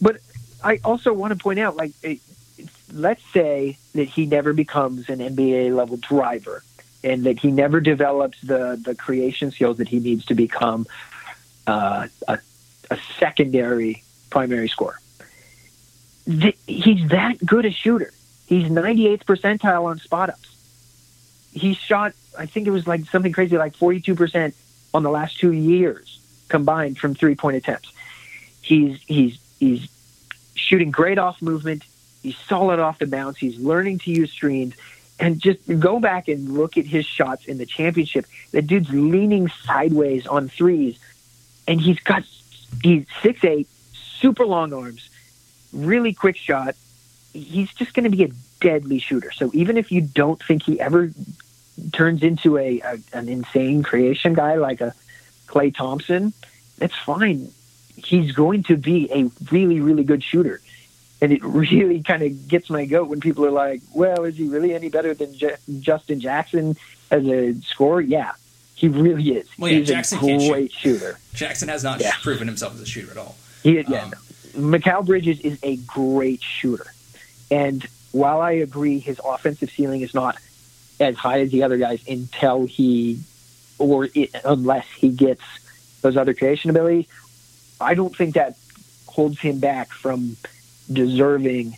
But 0.00 0.18
I 0.62 0.78
also 0.84 1.12
want 1.12 1.32
to 1.32 1.38
point 1.38 1.58
out, 1.58 1.76
like, 1.76 1.92
let's 2.92 3.22
say 3.32 3.76
that 3.94 4.08
he 4.08 4.26
never 4.26 4.52
becomes 4.52 5.08
an 5.08 5.18
NBA 5.20 5.74
level 5.74 5.96
driver, 5.96 6.62
and 7.02 7.24
that 7.24 7.38
he 7.40 7.50
never 7.50 7.80
develops 7.80 8.40
the 8.42 8.80
the 8.84 8.94
creation 8.94 9.50
skills 9.50 9.78
that 9.78 9.88
he 9.88 9.98
needs 9.98 10.24
to 10.26 10.34
become 10.34 10.86
uh, 11.66 12.06
a, 12.28 12.38
a 12.90 12.98
secondary 13.18 14.02
primary 14.32 14.68
score. 14.68 14.98
He's 16.66 17.08
that 17.10 17.36
good 17.44 17.66
a 17.66 17.70
shooter. 17.70 18.12
He's 18.46 18.68
98th 18.68 19.24
percentile 19.24 19.84
on 19.84 19.98
spot 19.98 20.30
ups. 20.30 20.48
He 21.52 21.74
shot, 21.74 22.14
I 22.38 22.46
think 22.46 22.66
it 22.66 22.70
was 22.70 22.86
like 22.86 23.04
something 23.06 23.32
crazy, 23.32 23.58
like 23.58 23.76
42% 23.76 24.54
on 24.94 25.02
the 25.02 25.10
last 25.10 25.38
two 25.38 25.52
years 25.52 26.18
combined 26.48 26.98
from 26.98 27.14
three 27.14 27.34
point 27.34 27.56
attempts. 27.56 27.92
He's 28.62 29.00
he's 29.02 29.38
he's 29.58 29.88
shooting 30.54 30.90
great 30.90 31.18
off 31.18 31.42
movement. 31.42 31.84
He's 32.22 32.38
solid 32.38 32.78
off 32.78 32.98
the 32.98 33.06
bounce. 33.06 33.36
He's 33.36 33.58
learning 33.58 33.98
to 34.00 34.10
use 34.10 34.32
screens. 34.32 34.74
And 35.20 35.40
just 35.40 35.60
go 35.78 36.00
back 36.00 36.28
and 36.28 36.54
look 36.54 36.76
at 36.78 36.86
his 36.86 37.06
shots 37.06 37.44
in 37.44 37.58
the 37.58 37.66
championship. 37.66 38.26
The 38.50 38.62
dude's 38.62 38.90
leaning 38.90 39.48
sideways 39.48 40.26
on 40.26 40.48
threes, 40.48 40.98
and 41.68 41.80
he's 41.80 42.00
got 42.00 42.24
he's 42.82 43.06
six 43.22 43.44
eight, 43.44 43.68
super 44.22 44.46
long 44.46 44.72
arms, 44.72 45.10
really 45.74 46.14
quick 46.14 46.36
shot. 46.36 46.74
He's 47.34 47.72
just 47.74 47.92
going 47.92 48.04
to 48.04 48.16
be 48.16 48.24
a 48.24 48.30
deadly 48.60 48.98
shooter. 49.00 49.32
So 49.32 49.50
even 49.52 49.76
if 49.76 49.90
you 49.92 50.00
don't 50.00 50.42
think 50.42 50.62
he 50.62 50.80
ever 50.80 51.10
turns 51.92 52.22
into 52.22 52.56
a, 52.58 52.80
a 52.80 52.98
an 53.12 53.28
insane 53.28 53.82
creation 53.82 54.34
guy 54.34 54.54
like 54.54 54.80
a 54.80 54.94
Klay 55.48 55.74
Thompson, 55.74 56.32
that's 56.78 56.94
fine. 56.96 57.50
He's 57.96 58.32
going 58.32 58.62
to 58.64 58.76
be 58.76 59.10
a 59.12 59.30
really, 59.50 59.80
really 59.80 60.04
good 60.04 60.22
shooter. 60.22 60.60
And 61.20 61.32
it 61.32 61.42
really 61.64 62.02
kind 62.02 62.22
of 62.22 62.48
gets 62.48 62.70
my 62.70 62.84
goat 62.86 63.08
when 63.08 63.20
people 63.20 63.44
are 63.44 63.50
like, 63.50 63.80
well, 63.94 64.24
is 64.24 64.36
he 64.36 64.48
really 64.48 64.74
any 64.74 64.88
better 64.88 65.14
than 65.14 65.34
J- 65.34 65.56
Justin 65.80 66.20
Jackson 66.20 66.76
as 67.10 67.26
a 67.26 67.54
scorer? 67.62 68.00
Yeah, 68.00 68.32
he 68.74 68.88
really 68.88 69.36
is. 69.36 69.48
Well, 69.58 69.70
yeah, 69.70 69.78
He's 69.78 69.88
Jackson 69.88 70.18
a 70.18 70.20
can't 70.20 70.42
shoot. 70.42 70.50
great 70.52 70.72
shooter. 70.72 71.18
Jackson 71.34 71.68
has 71.68 71.82
not 71.84 72.00
Yeah. 72.00 72.12
proven 72.22 72.46
himself 72.48 72.74
as 72.74 72.80
a 72.80 72.86
shooter 72.86 73.10
at 73.12 73.16
all. 73.16 73.36
He, 73.62 73.80
yeah, 73.80 74.04
Um. 74.04 74.12
Mikal 74.54 75.04
Bridges 75.06 75.40
is 75.40 75.58
a 75.62 75.76
great 75.76 76.42
shooter. 76.42 76.86
And 77.50 77.86
while 78.12 78.40
I 78.40 78.52
agree 78.52 78.98
his 78.98 79.20
offensive 79.24 79.70
ceiling 79.70 80.02
is 80.02 80.14
not 80.14 80.36
as 81.00 81.16
high 81.16 81.40
as 81.40 81.50
the 81.50 81.62
other 81.62 81.78
guys 81.78 82.06
until 82.06 82.66
he, 82.66 83.20
or 83.78 84.08
it, 84.14 84.30
unless 84.44 84.86
he 84.90 85.08
gets 85.10 85.42
those 86.02 86.16
other 86.16 86.34
creation 86.34 86.70
abilities, 86.70 87.06
I 87.80 87.94
don't 87.94 88.14
think 88.14 88.34
that 88.34 88.56
holds 89.06 89.38
him 89.40 89.58
back 89.58 89.88
from 89.90 90.36
deserving 90.92 91.76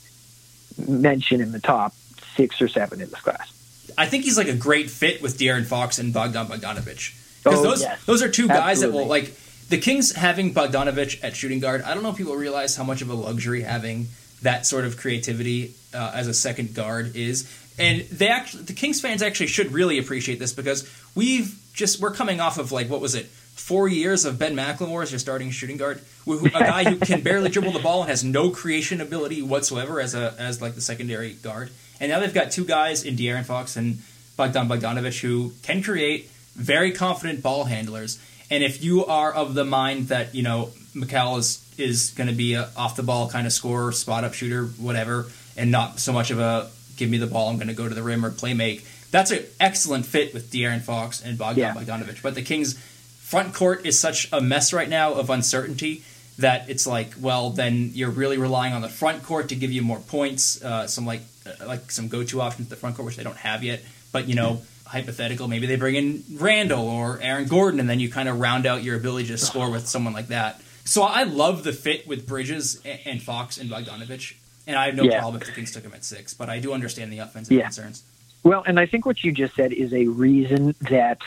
mention 0.88 1.40
in 1.40 1.52
the 1.52 1.60
top 1.60 1.94
six 2.36 2.60
or 2.60 2.68
seven 2.68 3.00
in 3.00 3.08
this 3.10 3.20
class. 3.20 3.50
I 3.96 4.06
think 4.06 4.24
he's 4.24 4.36
like 4.36 4.48
a 4.48 4.56
great 4.56 4.90
fit 4.90 5.22
with 5.22 5.38
De'Aaron 5.38 5.64
Fox 5.64 5.98
and 5.98 6.12
Bogdan 6.12 6.46
Bogdanovich 6.46 7.14
because 7.44 7.60
Oh, 7.60 7.62
those 7.62 7.82
yes. 7.82 8.04
those 8.06 8.22
are 8.22 8.28
two 8.28 8.48
guys 8.48 8.80
that 8.80 8.92
will 8.92 9.06
like 9.06 9.32
the 9.68 9.78
Kings 9.78 10.12
having 10.12 10.52
Bogdanovich 10.52 11.22
at 11.22 11.36
shooting 11.36 11.60
guard. 11.60 11.82
I 11.82 11.94
don't 11.94 12.02
know 12.02 12.10
if 12.10 12.16
people 12.16 12.36
realize 12.36 12.76
how 12.76 12.84
much 12.84 13.02
of 13.02 13.10
a 13.10 13.14
luxury 13.14 13.62
having 13.62 14.08
that 14.42 14.66
sort 14.66 14.84
of 14.84 14.96
creativity 14.96 15.74
uh, 15.94 16.12
as 16.14 16.28
a 16.28 16.34
second 16.34 16.74
guard 16.74 17.16
is, 17.16 17.50
and 17.78 18.02
they 18.02 18.28
actually 18.28 18.64
the 18.64 18.72
Kings 18.72 19.00
fans 19.00 19.22
actually 19.22 19.46
should 19.46 19.72
really 19.72 19.98
appreciate 19.98 20.38
this 20.38 20.52
because 20.52 20.88
we've 21.14 21.58
just 21.72 22.00
we're 22.00 22.12
coming 22.12 22.40
off 22.40 22.58
of 22.58 22.72
like 22.72 22.88
what 22.88 23.00
was 23.00 23.14
it 23.14 23.26
four 23.54 23.88
years 23.88 24.24
of 24.24 24.38
Ben 24.38 24.54
McLemore 24.54 25.02
as 25.02 25.12
your 25.12 25.18
starting 25.18 25.50
shooting 25.50 25.76
guard, 25.76 26.00
a 26.26 26.50
guy 26.50 26.84
who 26.84 26.96
can 26.96 27.22
barely 27.22 27.48
dribble 27.48 27.72
the 27.72 27.78
ball 27.78 28.02
and 28.02 28.10
has 28.10 28.22
no 28.24 28.50
creation 28.50 29.00
ability 29.00 29.42
whatsoever 29.42 30.00
as 30.00 30.14
a 30.14 30.34
as 30.38 30.60
like 30.60 30.74
the 30.74 30.80
secondary 30.80 31.32
guard. 31.32 31.70
And 32.00 32.10
now 32.10 32.20
they've 32.20 32.34
got 32.34 32.50
two 32.50 32.64
guys 32.64 33.04
in 33.04 33.16
De'Aaron 33.16 33.44
Fox 33.44 33.76
and 33.76 34.00
Bogdan 34.36 34.68
Bogdanovich 34.68 35.20
who 35.20 35.52
can 35.62 35.82
create, 35.82 36.28
very 36.54 36.92
confident 36.92 37.42
ball 37.42 37.64
handlers. 37.64 38.18
And 38.50 38.62
if 38.62 38.82
you 38.84 39.06
are 39.06 39.32
of 39.32 39.54
the 39.54 39.64
mind 39.64 40.08
that 40.08 40.34
you 40.34 40.42
know 40.42 40.70
Mikal 40.94 41.38
is 41.38 41.60
is 41.76 42.10
going 42.10 42.28
to 42.28 42.34
be 42.34 42.54
a 42.54 42.68
off 42.76 42.96
the 42.96 43.02
ball 43.02 43.28
kind 43.28 43.46
of 43.46 43.52
scorer, 43.52 43.92
spot 43.92 44.24
up 44.24 44.34
shooter, 44.34 44.66
whatever, 44.66 45.26
and 45.56 45.70
not 45.70 45.98
so 45.98 46.12
much 46.12 46.30
of 46.30 46.38
a 46.38 46.70
give 46.96 47.10
me 47.10 47.18
the 47.18 47.26
ball, 47.26 47.48
I'm 47.50 47.56
going 47.56 47.68
to 47.68 47.74
go 47.74 47.88
to 47.88 47.94
the 47.94 48.02
rim 48.02 48.24
or 48.24 48.30
play 48.30 48.54
make. 48.54 48.86
That's 49.10 49.30
an 49.30 49.44
excellent 49.60 50.06
fit 50.06 50.32
with 50.34 50.50
De'Aaron 50.52 50.80
Fox 50.80 51.22
and 51.22 51.36
Bogdan 51.38 51.58
Yeah. 51.58 51.74
Bogdanovich. 51.74 52.22
But 52.22 52.34
the 52.34 52.42
Kings' 52.42 52.78
front 53.18 53.54
court 53.54 53.84
is 53.86 53.98
such 53.98 54.28
a 54.32 54.40
mess 54.40 54.72
right 54.72 54.88
now 54.88 55.14
of 55.14 55.30
uncertainty 55.30 56.02
that 56.38 56.68
it's 56.68 56.86
like, 56.86 57.14
well, 57.20 57.50
then 57.50 57.90
you're 57.94 58.10
really 58.10 58.38
relying 58.38 58.72
on 58.72 58.82
the 58.82 58.88
front 58.88 59.22
court 59.22 59.48
to 59.50 59.54
give 59.56 59.70
you 59.72 59.82
more 59.82 60.00
points, 60.00 60.62
uh, 60.64 60.86
some 60.86 61.06
like 61.06 61.22
uh, 61.46 61.66
like 61.66 61.90
some 61.90 62.08
go 62.08 62.24
to 62.24 62.40
options 62.40 62.66
at 62.66 62.70
the 62.70 62.76
front 62.76 62.96
court, 62.96 63.06
which 63.06 63.16
they 63.16 63.22
don't 63.24 63.36
have 63.36 63.62
yet. 63.62 63.82
But 64.12 64.28
you 64.28 64.34
know, 64.34 64.62
hypothetical, 64.94 65.48
maybe 65.48 65.66
they 65.66 65.76
bring 65.76 65.96
in 65.96 66.22
Randle 66.34 66.88
or 66.88 67.18
Aaron 67.20 67.46
Gordon, 67.46 67.80
and 67.80 67.90
then 67.90 68.00
you 68.00 68.08
kind 68.10 68.28
of 68.28 68.38
round 68.40 68.64
out 68.64 68.82
your 68.82 68.96
ability 68.96 69.26
to 69.28 69.36
score 69.38 69.68
with 69.70 69.86
someone 69.88 70.12
like 70.14 70.28
that. 70.28 70.60
So 70.84 71.02
I 71.02 71.24
love 71.24 71.64
the 71.64 71.72
fit 71.72 72.06
with 72.06 72.26
Bridges 72.26 72.80
and 72.84 73.20
Fox 73.22 73.58
and 73.58 73.68
Bogdanovich, 73.70 74.34
and 74.66 74.76
I 74.76 74.86
have 74.86 74.94
no 74.94 75.02
Yeah. 75.04 75.18
problem 75.20 75.42
if 75.42 75.48
the 75.48 75.52
Kings 75.52 75.72
took 75.72 75.82
him 75.82 75.92
at 75.94 76.04
six. 76.04 76.32
But 76.32 76.48
I 76.48 76.60
do 76.60 76.72
understand 76.72 77.12
the 77.12 77.18
offensive 77.18 77.52
Yeah. 77.56 77.64
concerns. 77.64 78.02
Well, 78.44 78.62
and 78.66 78.78
I 78.78 78.86
think 78.86 79.04
what 79.04 79.24
you 79.24 79.32
just 79.32 79.54
said 79.56 79.72
is 79.72 79.92
a 79.92 80.06
reason 80.06 80.74
that 80.82 81.18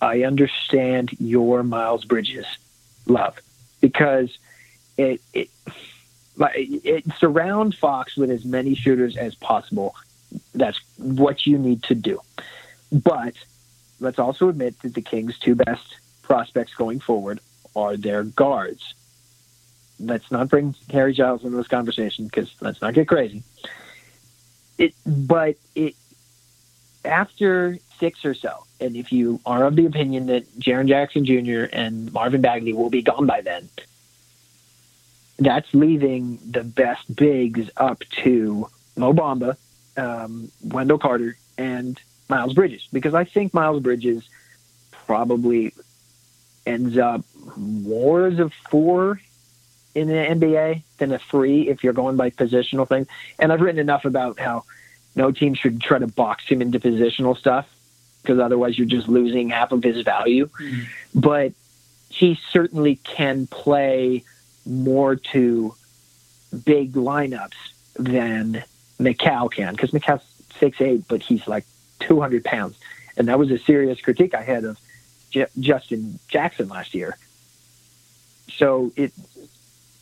I 0.00 0.22
understand 0.22 1.10
your 1.18 1.62
Miles 1.64 2.04
Bridges 2.04 2.46
love 3.06 3.36
because 3.80 4.30
it 4.96 5.20
it 5.32 5.48
it 6.38 7.04
surround 7.18 7.74
Fox 7.74 8.16
with 8.16 8.30
as 8.30 8.44
many 8.44 8.74
shooters 8.76 9.16
as 9.16 9.34
possible. 9.34 9.94
That's 10.54 10.78
what 10.98 11.46
you 11.46 11.58
need 11.58 11.82
to 11.84 11.94
do. 11.94 12.20
But 12.90 13.34
let's 14.00 14.18
also 14.18 14.48
admit 14.48 14.80
that 14.82 14.94
the 14.94 15.02
Kings' 15.02 15.38
two 15.38 15.54
best 15.54 15.96
prospects 16.22 16.74
going 16.74 17.00
forward 17.00 17.40
are 17.74 17.96
their 17.96 18.24
guards. 18.24 18.94
Let's 20.00 20.30
not 20.30 20.48
bring 20.48 20.74
Harry 20.90 21.12
Giles 21.12 21.44
into 21.44 21.56
this 21.56 21.66
conversation 21.66 22.26
because 22.26 22.54
let's 22.60 22.80
not 22.80 22.94
get 22.94 23.08
crazy. 23.08 23.42
It, 24.78 24.94
but 25.04 25.56
it 25.74 25.94
after 27.04 27.78
six 27.98 28.24
or 28.24 28.34
so, 28.34 28.64
and 28.80 28.96
if 28.96 29.12
you 29.12 29.40
are 29.44 29.64
of 29.64 29.74
the 29.74 29.86
opinion 29.86 30.26
that 30.26 30.46
Jaren 30.58 30.86
Jackson 30.86 31.24
Jr. 31.24 31.64
and 31.72 32.12
Marvin 32.12 32.40
Bagley 32.40 32.72
will 32.72 32.90
be 32.90 33.02
gone 33.02 33.26
by 33.26 33.40
then, 33.40 33.68
that's 35.38 35.72
leaving 35.74 36.38
the 36.48 36.62
best 36.62 37.14
bigs 37.14 37.70
up 37.76 38.02
to 38.22 38.68
Mo 38.96 39.12
Bamba, 39.12 39.56
um, 39.96 40.50
Wendell 40.62 40.98
Carter, 40.98 41.36
and 41.56 42.00
Miles 42.28 42.54
Bridges. 42.54 42.86
Because 42.92 43.14
I 43.14 43.24
think 43.24 43.54
Miles 43.54 43.82
Bridges 43.82 44.28
probably 45.06 45.72
ends 46.66 46.98
up 46.98 47.24
more 47.56 48.26
as 48.26 48.38
a 48.38 48.50
four 48.70 49.20
in 49.94 50.08
the 50.08 50.14
NBA 50.14 50.82
than 50.98 51.12
a 51.12 51.18
three 51.18 51.68
if 51.68 51.82
you're 51.82 51.92
going 51.92 52.16
by 52.16 52.30
positional 52.30 52.86
things. 52.86 53.06
And 53.38 53.52
I've 53.52 53.60
written 53.60 53.80
enough 53.80 54.04
about 54.04 54.38
how 54.38 54.64
no 55.16 55.32
team 55.32 55.54
should 55.54 55.80
try 55.80 55.98
to 55.98 56.06
box 56.06 56.46
him 56.46 56.62
into 56.62 56.78
positional 56.78 57.36
stuff 57.36 57.66
because 58.22 58.38
otherwise 58.38 58.78
you're 58.78 58.86
just 58.86 59.08
losing 59.08 59.50
half 59.50 59.72
of 59.72 59.82
his 59.82 60.02
value. 60.02 60.46
Mm-hmm. 60.46 61.20
But 61.20 61.52
he 62.10 62.38
certainly 62.50 62.96
can 62.96 63.46
play 63.46 64.24
more 64.66 65.16
to 65.16 65.74
big 66.64 66.92
lineups 66.92 67.54
than 67.94 68.62
Mikal 69.00 69.50
can 69.50 69.74
because 69.74 69.90
Mikal's 69.90 70.22
six 70.58 70.80
eight, 70.80 71.04
but 71.08 71.22
he's 71.22 71.46
like 71.46 71.64
200 72.00 72.44
pounds. 72.44 72.76
And 73.16 73.28
that 73.28 73.38
was 73.38 73.50
a 73.50 73.58
serious 73.58 74.00
critique 74.00 74.34
I 74.34 74.42
had 74.42 74.64
of 74.64 74.78
J- 75.30 75.46
Justin 75.58 76.18
Jackson 76.28 76.68
last 76.68 76.94
year. 76.94 77.16
So 78.50 78.92
it 78.96 79.12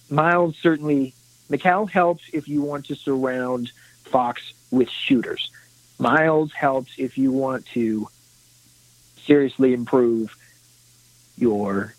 Miles 0.09 0.57
certainly 0.57 1.15
Mikal 1.51 1.89
helps 1.89 2.25
if 2.33 2.49
you 2.49 2.63
want 2.63 2.87
to 2.87 2.95
surround 2.95 3.71
Fox 4.05 4.53
with 4.71 4.91
shooters. 4.91 5.51
Miles 5.99 6.53
helps 6.53 6.93
if 6.99 7.17
you 7.17 7.33
want 7.33 7.67
to 7.67 8.09
seriously 9.25 9.73
improve 9.73 10.37
your. 11.37 11.95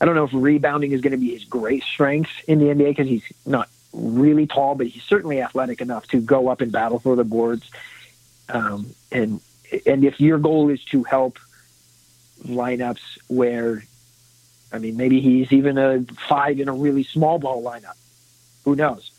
I 0.00 0.04
don't 0.04 0.14
know 0.14 0.24
if 0.24 0.30
rebounding 0.32 0.92
is 0.92 1.00
going 1.00 1.12
to 1.12 1.18
be 1.18 1.32
his 1.32 1.44
great 1.44 1.82
strength 1.82 2.30
in 2.46 2.58
the 2.58 2.66
NBA 2.66 2.88
because 2.88 3.08
he's 3.08 3.24
not 3.44 3.68
really 3.92 4.46
tall, 4.46 4.74
but 4.74 4.86
he's 4.86 5.02
certainly 5.02 5.42
athletic 5.42 5.80
enough 5.80 6.06
to 6.08 6.20
go 6.20 6.48
up 6.48 6.60
and 6.60 6.70
battle 6.70 6.98
for 6.98 7.16
the 7.16 7.24
boards. 7.24 7.68
Um, 8.48 8.94
and 9.12 9.40
and 9.86 10.04
if 10.04 10.20
your 10.20 10.38
goal 10.38 10.70
is 10.70 10.82
to 10.86 11.04
help 11.04 11.38
lineups 12.44 13.00
where, 13.28 13.82
I 14.72 14.78
mean, 14.78 14.96
maybe 14.96 15.20
he's 15.20 15.52
even 15.52 15.76
a 15.78 16.04
five 16.28 16.60
in 16.60 16.68
a 16.68 16.72
really 16.72 17.04
small 17.04 17.38
ball 17.38 17.62
lineup. 17.62 17.96
Who 18.64 18.76
knows? 18.76 19.10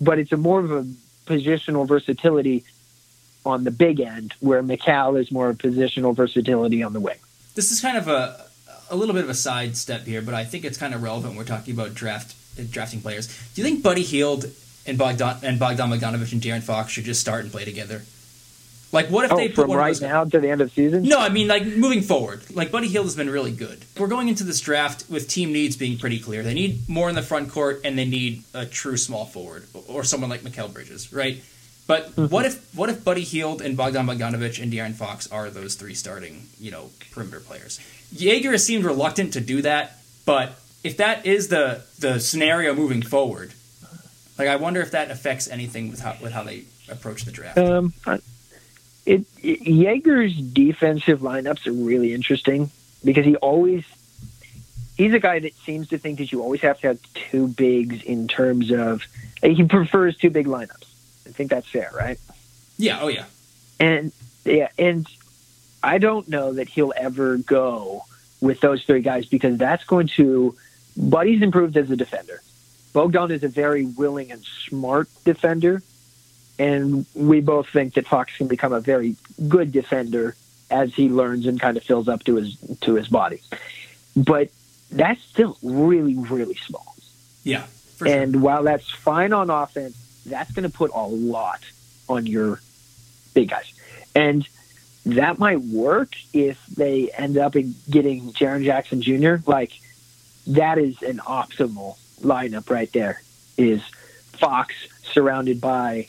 But 0.00 0.18
it's 0.18 0.32
a 0.32 0.36
more 0.36 0.60
of 0.60 0.70
a 0.70 0.86
positional 1.26 1.86
versatility 1.86 2.64
on 3.44 3.64
the 3.64 3.70
big 3.70 4.00
end, 4.00 4.34
where 4.40 4.62
Mikal 4.62 5.20
is 5.20 5.32
more 5.32 5.48
of 5.48 5.58
positional 5.58 6.14
versatility 6.14 6.82
on 6.82 6.92
the 6.92 7.00
wing. 7.00 7.18
This 7.54 7.72
is 7.72 7.80
kind 7.80 7.96
of 7.96 8.08
a 8.08 8.44
a 8.90 8.96
little 8.96 9.14
bit 9.14 9.24
of 9.24 9.30
a 9.30 9.34
side 9.34 9.76
step 9.76 10.04
here, 10.04 10.22
but 10.22 10.34
I 10.34 10.44
think 10.44 10.64
it's 10.64 10.78
kind 10.78 10.94
of 10.94 11.02
relevant. 11.02 11.36
We're 11.36 11.44
talking 11.44 11.74
about 11.74 11.94
draft 11.94 12.34
drafting 12.70 13.00
players. 13.00 13.26
Do 13.54 13.60
you 13.60 13.64
think 13.64 13.82
Buddy 13.82 14.02
Hield 14.02 14.46
and 14.86 14.98
Bogdan 14.98 15.38
and 15.42 15.58
Bogdan 15.58 15.90
Bogdanovich 15.90 16.32
and 16.32 16.40
De'Aaron 16.40 16.62
Fox 16.62 16.92
should 16.92 17.04
just 17.04 17.20
start 17.20 17.42
and 17.42 17.52
play 17.52 17.64
together? 17.64 18.02
Like, 18.90 19.08
what 19.10 19.26
if 19.26 19.32
Oh, 19.32 19.36
they 19.36 19.48
put 19.48 19.66
from 19.68 19.72
right 19.76 20.00
now 20.00 20.24
to 20.24 20.40
the 20.40 20.48
end 20.50 20.60
of 20.62 20.72
season? 20.72 21.02
No, 21.02 21.18
I 21.18 21.28
mean 21.28 21.46
like 21.46 21.66
moving 21.66 22.00
forward. 22.00 22.40
Like 22.54 22.70
Buddy 22.72 22.88
Hield 22.88 23.04
has 23.06 23.14
been 23.16 23.28
really 23.28 23.52
good. 23.52 23.84
We're 23.98 24.06
going 24.08 24.28
into 24.28 24.44
this 24.44 24.60
draft 24.60 25.04
with 25.10 25.28
team 25.28 25.52
needs 25.52 25.76
being 25.76 25.98
pretty 25.98 26.18
clear. 26.18 26.42
They 26.42 26.54
need 26.54 26.88
more 26.88 27.08
in 27.10 27.14
the 27.14 27.22
front 27.22 27.50
court, 27.50 27.82
and 27.84 27.98
they 27.98 28.06
need 28.06 28.44
a 28.54 28.64
true 28.64 28.96
small 28.96 29.26
forward 29.26 29.64
or 29.88 30.04
someone 30.04 30.30
like 30.30 30.40
Mikal 30.40 30.72
Bridges, 30.72 31.12
right? 31.12 31.42
But 31.86 32.10
Mm-hmm. 32.12 32.26
what 32.28 32.46
if 32.46 32.74
what 32.74 32.88
if 32.88 33.04
Buddy 33.04 33.24
Hield 33.24 33.60
and 33.60 33.76
Bogdan 33.76 34.06
Bogdanovich 34.06 34.62
and 34.62 34.72
De'Aaron 34.72 34.94
Fox 34.94 35.30
are 35.30 35.50
those 35.50 35.74
three 35.74 35.94
starting, 35.94 36.46
you 36.60 36.70
know, 36.70 36.90
perimeter 37.12 37.40
players? 37.40 37.78
Joerger 38.14 38.52
has 38.52 38.64
seemed 38.64 38.84
reluctant 38.84 39.34
to 39.34 39.40
do 39.42 39.60
that, 39.62 39.98
but 40.24 40.58
if 40.82 40.96
that 40.96 41.26
is 41.26 41.48
the 41.48 41.82
the 41.98 42.20
scenario 42.20 42.74
moving 42.74 43.02
forward, 43.02 43.52
like 44.38 44.48
I 44.48 44.56
wonder 44.56 44.80
if 44.80 44.92
that 44.92 45.10
affects 45.10 45.46
anything 45.48 45.90
with 45.90 46.00
how 46.00 46.16
with 46.22 46.32
how 46.32 46.42
they 46.42 46.64
approach 46.90 47.24
the 47.26 47.32
draft. 47.32 47.58
Um, 47.58 47.92
I- 48.06 48.20
it, 49.08 49.24
it 49.42 49.60
Joerger's 49.64 50.36
defensive 50.36 51.20
lineups 51.20 51.66
are 51.66 51.72
really 51.72 52.12
interesting 52.12 52.70
because 53.02 53.24
he 53.24 53.36
always 53.36 53.84
he's 54.96 55.14
a 55.14 55.18
guy 55.18 55.38
that 55.38 55.54
seems 55.54 55.88
to 55.88 55.98
think 55.98 56.18
that 56.18 56.30
you 56.30 56.42
always 56.42 56.60
have 56.60 56.78
to 56.80 56.88
have 56.88 56.98
two 57.14 57.48
bigs 57.48 58.02
in 58.02 58.28
terms 58.28 58.70
of 58.70 59.02
he 59.42 59.64
prefers 59.64 60.16
two 60.16 60.30
big 60.30 60.46
lineups. 60.46 60.84
I 61.26 61.30
think 61.30 61.50
that's 61.50 61.66
fair, 61.66 61.90
right? 61.96 62.18
yeah, 62.76 62.98
oh 63.00 63.08
yeah. 63.08 63.24
And 63.80 64.12
yeah, 64.44 64.68
and 64.78 65.06
I 65.82 65.98
don't 65.98 66.28
know 66.28 66.52
that 66.52 66.68
he'll 66.68 66.92
ever 66.96 67.38
go 67.38 68.04
with 68.40 68.60
those 68.60 68.84
three 68.84 69.00
guys 69.00 69.26
because 69.26 69.56
that's 69.56 69.84
going 69.84 70.08
to. 70.08 70.56
Buddy's 70.96 71.42
improved 71.42 71.76
as 71.76 71.90
a 71.90 71.96
defender. 71.96 72.42
Bogdan 72.92 73.30
is 73.30 73.44
a 73.44 73.48
very 73.48 73.86
willing 73.86 74.32
and 74.32 74.42
smart 74.44 75.08
defender, 75.24 75.82
and 76.58 77.06
we 77.14 77.40
both 77.40 77.68
think 77.68 77.94
that 77.94 78.06
Fox 78.06 78.36
can 78.36 78.48
become 78.48 78.72
a 78.72 78.80
very 78.80 79.16
good 79.48 79.72
defender 79.72 80.34
as 80.70 80.94
he 80.94 81.08
learns 81.08 81.46
and 81.46 81.60
kind 81.60 81.76
of 81.76 81.82
fills 81.82 82.08
up 82.08 82.24
to 82.24 82.36
his 82.36 82.56
to 82.80 82.94
his 82.94 83.08
body. 83.08 83.40
But 84.16 84.50
that's 84.90 85.22
still 85.22 85.56
really, 85.62 86.14
really 86.16 86.56
small. 86.56 86.94
Yeah. 87.44 87.62
For 87.96 88.06
sure. 88.06 88.16
And 88.16 88.42
while 88.42 88.62
that's 88.64 88.90
fine 88.90 89.32
on 89.32 89.50
offense, 89.50 89.96
that's 90.26 90.50
going 90.52 90.68
to 90.68 90.76
put 90.76 90.90
a 90.94 91.06
lot 91.06 91.60
on 92.08 92.26
your 92.26 92.60
big 93.34 93.50
guys. 93.50 93.72
And 94.14 94.46
that 95.06 95.38
might 95.38 95.60
work 95.60 96.14
if 96.32 96.64
they 96.66 97.10
end 97.10 97.38
up 97.38 97.56
in 97.56 97.74
getting 97.88 98.32
Jaren 98.32 98.64
Jackson 98.64 99.00
Jr. 99.00 99.36
Like, 99.46 99.72
that 100.48 100.78
is 100.78 101.02
an 101.02 101.18
optimal 101.18 101.96
lineup 102.20 102.70
right 102.70 102.92
there. 102.92 103.22
Is 103.56 103.82
Fox 104.32 104.74
surrounded 105.02 105.60
by 105.60 106.08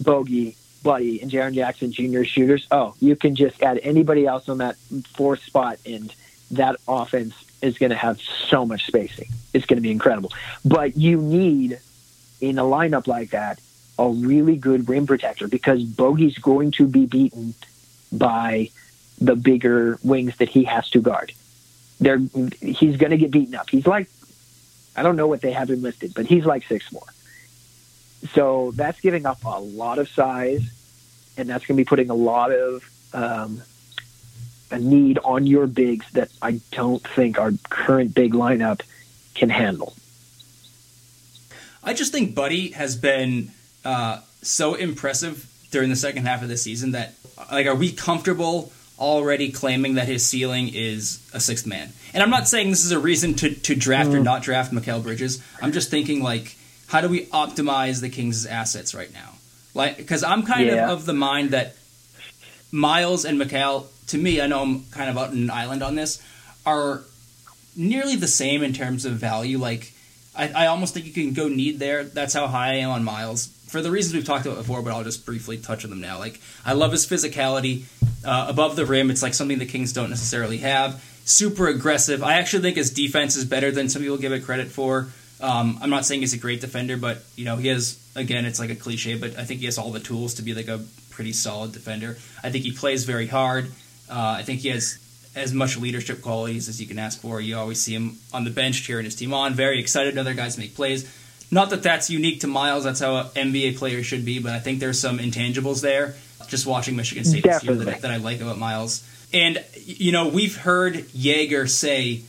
Bogey, 0.00 0.56
Buddy, 0.82 1.20
and 1.20 1.30
Jaren 1.30 1.54
Jackson 1.54 1.92
Jr. 1.92 2.24
shooters? 2.24 2.66
Oh, 2.70 2.94
you 3.00 3.16
can 3.16 3.34
just 3.34 3.62
add 3.62 3.80
anybody 3.82 4.26
else 4.26 4.48
on 4.48 4.58
that 4.58 4.76
fourth 5.14 5.42
spot, 5.42 5.78
and 5.86 6.14
that 6.52 6.76
offense 6.86 7.34
is 7.62 7.78
going 7.78 7.90
to 7.90 7.96
have 7.96 8.20
so 8.20 8.66
much 8.66 8.86
spacing. 8.86 9.28
It's 9.52 9.66
going 9.66 9.78
to 9.78 9.82
be 9.82 9.90
incredible. 9.90 10.32
But 10.64 10.96
you 10.96 11.20
need, 11.20 11.80
in 12.40 12.58
a 12.58 12.62
lineup 12.62 13.06
like 13.06 13.30
that, 13.30 13.60
a 13.98 14.08
really 14.08 14.56
good 14.56 14.88
rim 14.88 15.06
protector 15.06 15.48
because 15.48 15.84
Bogey's 15.84 16.38
going 16.38 16.72
to 16.72 16.86
be 16.86 17.06
beaten 17.06 17.54
by 18.12 18.70
the 19.20 19.36
bigger 19.36 19.98
wings 20.02 20.36
that 20.38 20.48
he 20.48 20.64
has 20.64 20.90
to 20.90 21.00
guard. 21.00 21.32
They're, 22.00 22.20
he's 22.60 22.96
going 22.96 23.12
to 23.12 23.16
get 23.16 23.30
beaten 23.30 23.54
up. 23.54 23.70
He's 23.70 23.86
like, 23.86 24.08
I 24.96 25.02
don't 25.02 25.16
know 25.16 25.26
what 25.26 25.40
they 25.40 25.52
have 25.52 25.70
him 25.70 25.82
listed, 25.82 26.12
but 26.14 26.26
he's 26.26 26.44
like 26.44 26.64
six 26.64 26.86
four. 26.88 27.02
So 28.32 28.72
that's 28.74 29.00
giving 29.00 29.26
up 29.26 29.44
a 29.44 29.60
lot 29.60 29.98
of 29.98 30.08
size, 30.08 30.62
and 31.36 31.48
that's 31.48 31.66
going 31.66 31.76
to 31.76 31.80
be 31.80 31.84
putting 31.84 32.10
a 32.10 32.14
lot 32.14 32.52
of 32.52 32.90
um, 33.12 33.62
a 34.70 34.78
need 34.78 35.18
on 35.18 35.46
your 35.46 35.66
bigs 35.66 36.10
that 36.12 36.30
I 36.40 36.60
don't 36.72 37.02
think 37.02 37.38
our 37.38 37.52
current 37.68 38.14
big 38.14 38.32
lineup 38.32 38.80
can 39.34 39.50
handle. 39.50 39.94
I 41.82 41.92
just 41.92 42.12
think 42.12 42.34
Buddy 42.34 42.70
has 42.70 42.96
been 42.96 43.50
uh, 43.84 44.20
so 44.42 44.74
impressive 44.74 45.50
during 45.70 45.90
the 45.90 45.96
second 45.96 46.24
half 46.24 46.42
of 46.42 46.48
the 46.48 46.56
season 46.56 46.92
that, 46.92 47.14
like, 47.52 47.66
are 47.66 47.74
we 47.74 47.92
comfortable 47.92 48.72
already 48.98 49.50
claiming 49.50 49.94
that 49.94 50.08
his 50.08 50.24
ceiling 50.24 50.70
is 50.72 51.20
a 51.34 51.40
sixth 51.40 51.66
man? 51.66 51.92
And 52.14 52.22
I'm 52.22 52.30
not 52.30 52.48
saying 52.48 52.70
this 52.70 52.84
is 52.84 52.92
a 52.92 52.98
reason 52.98 53.34
to, 53.34 53.52
to 53.52 53.74
draft 53.74 54.10
or 54.10 54.20
not 54.20 54.42
draft 54.42 54.72
Mikal 54.72 55.02
Bridges. 55.02 55.42
I'm 55.60 55.72
just 55.72 55.90
thinking, 55.90 56.22
like, 56.22 56.56
how 56.86 57.00
do 57.00 57.08
we 57.08 57.26
optimize 57.26 58.00
the 58.00 58.08
Kings' 58.08 58.46
assets 58.46 58.94
right 58.94 59.12
now? 59.12 59.30
Like, 59.74 59.96
because 59.96 60.22
I'm 60.22 60.42
kind 60.44 60.66
Yeah. 60.66 60.84
of 60.90 61.00
of 61.00 61.06
the 61.06 61.12
mind 61.14 61.50
that 61.50 61.74
Miles 62.70 63.24
and 63.24 63.40
Mikal, 63.40 63.86
to 64.08 64.18
me, 64.18 64.40
I 64.40 64.46
know 64.46 64.62
I'm 64.62 64.84
kind 64.90 65.10
of 65.10 65.16
out 65.18 65.32
in 65.32 65.38
an 65.44 65.50
island 65.50 65.82
on 65.82 65.94
this, 65.94 66.20
are 66.66 67.02
nearly 67.76 68.16
the 68.16 68.28
same 68.28 68.62
in 68.62 68.72
terms 68.72 69.04
of 69.04 69.14
value. 69.14 69.58
Like, 69.58 69.92
I, 70.36 70.48
I 70.48 70.66
almost 70.66 70.94
think 70.94 71.06
you 71.06 71.12
can 71.12 71.32
go 71.32 71.48
need 71.48 71.78
there. 71.78 72.04
That's 72.04 72.34
how 72.34 72.46
high 72.46 72.72
I 72.72 72.74
am 72.76 72.90
on 72.90 73.04
Miles. 73.04 73.48
For 73.68 73.80
the 73.82 73.90
reasons 73.90 74.14
we've 74.14 74.24
talked 74.24 74.46
about 74.46 74.58
before, 74.58 74.82
but 74.82 74.92
I'll 74.92 75.02
just 75.04 75.26
briefly 75.26 75.56
touch 75.58 75.84
on 75.84 75.90
them 75.90 76.00
now. 76.00 76.18
Like, 76.18 76.40
I 76.64 76.74
love 76.74 76.92
his 76.92 77.06
physicality. 77.06 77.84
Uh, 78.24 78.46
above 78.48 78.76
the 78.76 78.86
rim, 78.86 79.10
it's 79.10 79.22
like 79.22 79.34
something 79.34 79.58
the 79.58 79.66
Kings 79.66 79.92
don't 79.92 80.10
necessarily 80.10 80.58
have. 80.58 81.02
Super 81.24 81.66
aggressive. 81.68 82.22
I 82.22 82.34
actually 82.34 82.62
think 82.62 82.76
his 82.76 82.90
defense 82.90 83.36
is 83.36 83.44
better 83.44 83.70
than 83.70 83.88
some 83.88 84.02
people 84.02 84.16
give 84.16 84.32
it 84.32 84.44
credit 84.44 84.68
for. 84.68 85.08
Um, 85.40 85.78
I'm 85.82 85.90
not 85.90 86.04
saying 86.04 86.20
he's 86.20 86.34
a 86.34 86.38
great 86.38 86.60
defender, 86.60 86.96
but 86.96 87.22
you 87.36 87.44
know 87.44 87.56
he 87.56 87.68
has. 87.68 88.00
Again, 88.16 88.44
it's 88.44 88.60
like 88.60 88.70
a 88.70 88.76
cliche, 88.76 89.18
but 89.18 89.36
I 89.36 89.44
think 89.44 89.58
he 89.58 89.66
has 89.66 89.76
all 89.76 89.90
the 89.90 89.98
tools 89.98 90.34
to 90.34 90.42
be 90.42 90.54
like 90.54 90.68
a 90.68 90.80
pretty 91.10 91.32
solid 91.32 91.72
defender. 91.72 92.16
I 92.44 92.50
think 92.50 92.64
he 92.64 92.70
plays 92.70 93.04
very 93.04 93.26
hard. 93.26 93.66
Uh, 94.08 94.36
I 94.38 94.42
think 94.42 94.60
he 94.60 94.68
has 94.68 94.98
as 95.34 95.52
much 95.52 95.76
leadership 95.76 96.22
qualities 96.22 96.68
as 96.68 96.80
you 96.80 96.86
can 96.86 96.98
ask 96.98 97.20
for. 97.20 97.40
You 97.40 97.56
always 97.56 97.80
see 97.80 97.94
him 97.94 98.18
on 98.32 98.44
the 98.44 98.50
bench 98.50 98.82
cheering 98.82 99.04
his 99.04 99.16
team 99.16 99.34
on, 99.34 99.54
very 99.54 99.80
excited. 99.80 100.14
To 100.14 100.20
other 100.20 100.34
guys 100.34 100.56
make 100.58 100.76
plays. 100.76 101.10
Not 101.50 101.70
that 101.70 101.82
that's 101.82 102.10
unique 102.10 102.40
to 102.40 102.46
Miles. 102.46 102.84
That's 102.84 103.00
how 103.00 103.16
an 103.16 103.52
NBA 103.52 103.78
player 103.78 104.02
should 104.02 104.24
be. 104.24 104.38
But 104.38 104.52
I 104.52 104.60
think 104.60 104.80
there's 104.80 105.00
some 105.00 105.18
intangibles 105.18 105.82
there. 105.82 106.14
Just 106.48 106.66
watching 106.66 106.94
Michigan 106.96 107.24
State 107.24 107.42
this 107.42 107.64
year 107.64 107.74
that, 107.74 108.02
that 108.02 108.10
I 108.10 108.16
like 108.16 108.40
about 108.40 108.58
Miles. 108.58 109.08
And 109.32 109.64
you 109.74 110.12
know 110.12 110.28
we've 110.28 110.56
heard 110.56 110.94
Joerger 110.94 111.68
say 111.68 112.22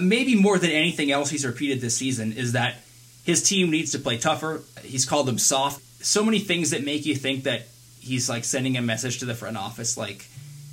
maybe 0.00 0.34
more 0.34 0.58
than 0.58 0.70
anything 0.70 1.10
else 1.10 1.30
he's 1.30 1.46
repeated 1.46 1.80
this 1.80 1.96
season 1.96 2.32
is 2.32 2.52
that 2.52 2.76
his 3.24 3.42
team 3.42 3.70
needs 3.70 3.92
to 3.92 3.98
play 3.98 4.18
tougher. 4.18 4.62
He's 4.82 5.04
called 5.04 5.26
them 5.26 5.38
soft. 5.38 5.82
So 6.04 6.24
many 6.24 6.38
things 6.38 6.70
that 6.70 6.84
make 6.84 7.06
you 7.06 7.14
think 7.14 7.44
that 7.44 7.66
he's 8.00 8.28
like 8.28 8.44
sending 8.44 8.76
a 8.76 8.82
message 8.82 9.18
to 9.18 9.24
the 9.26 9.34
front 9.34 9.56
office. 9.56 9.96
Like 9.96 10.26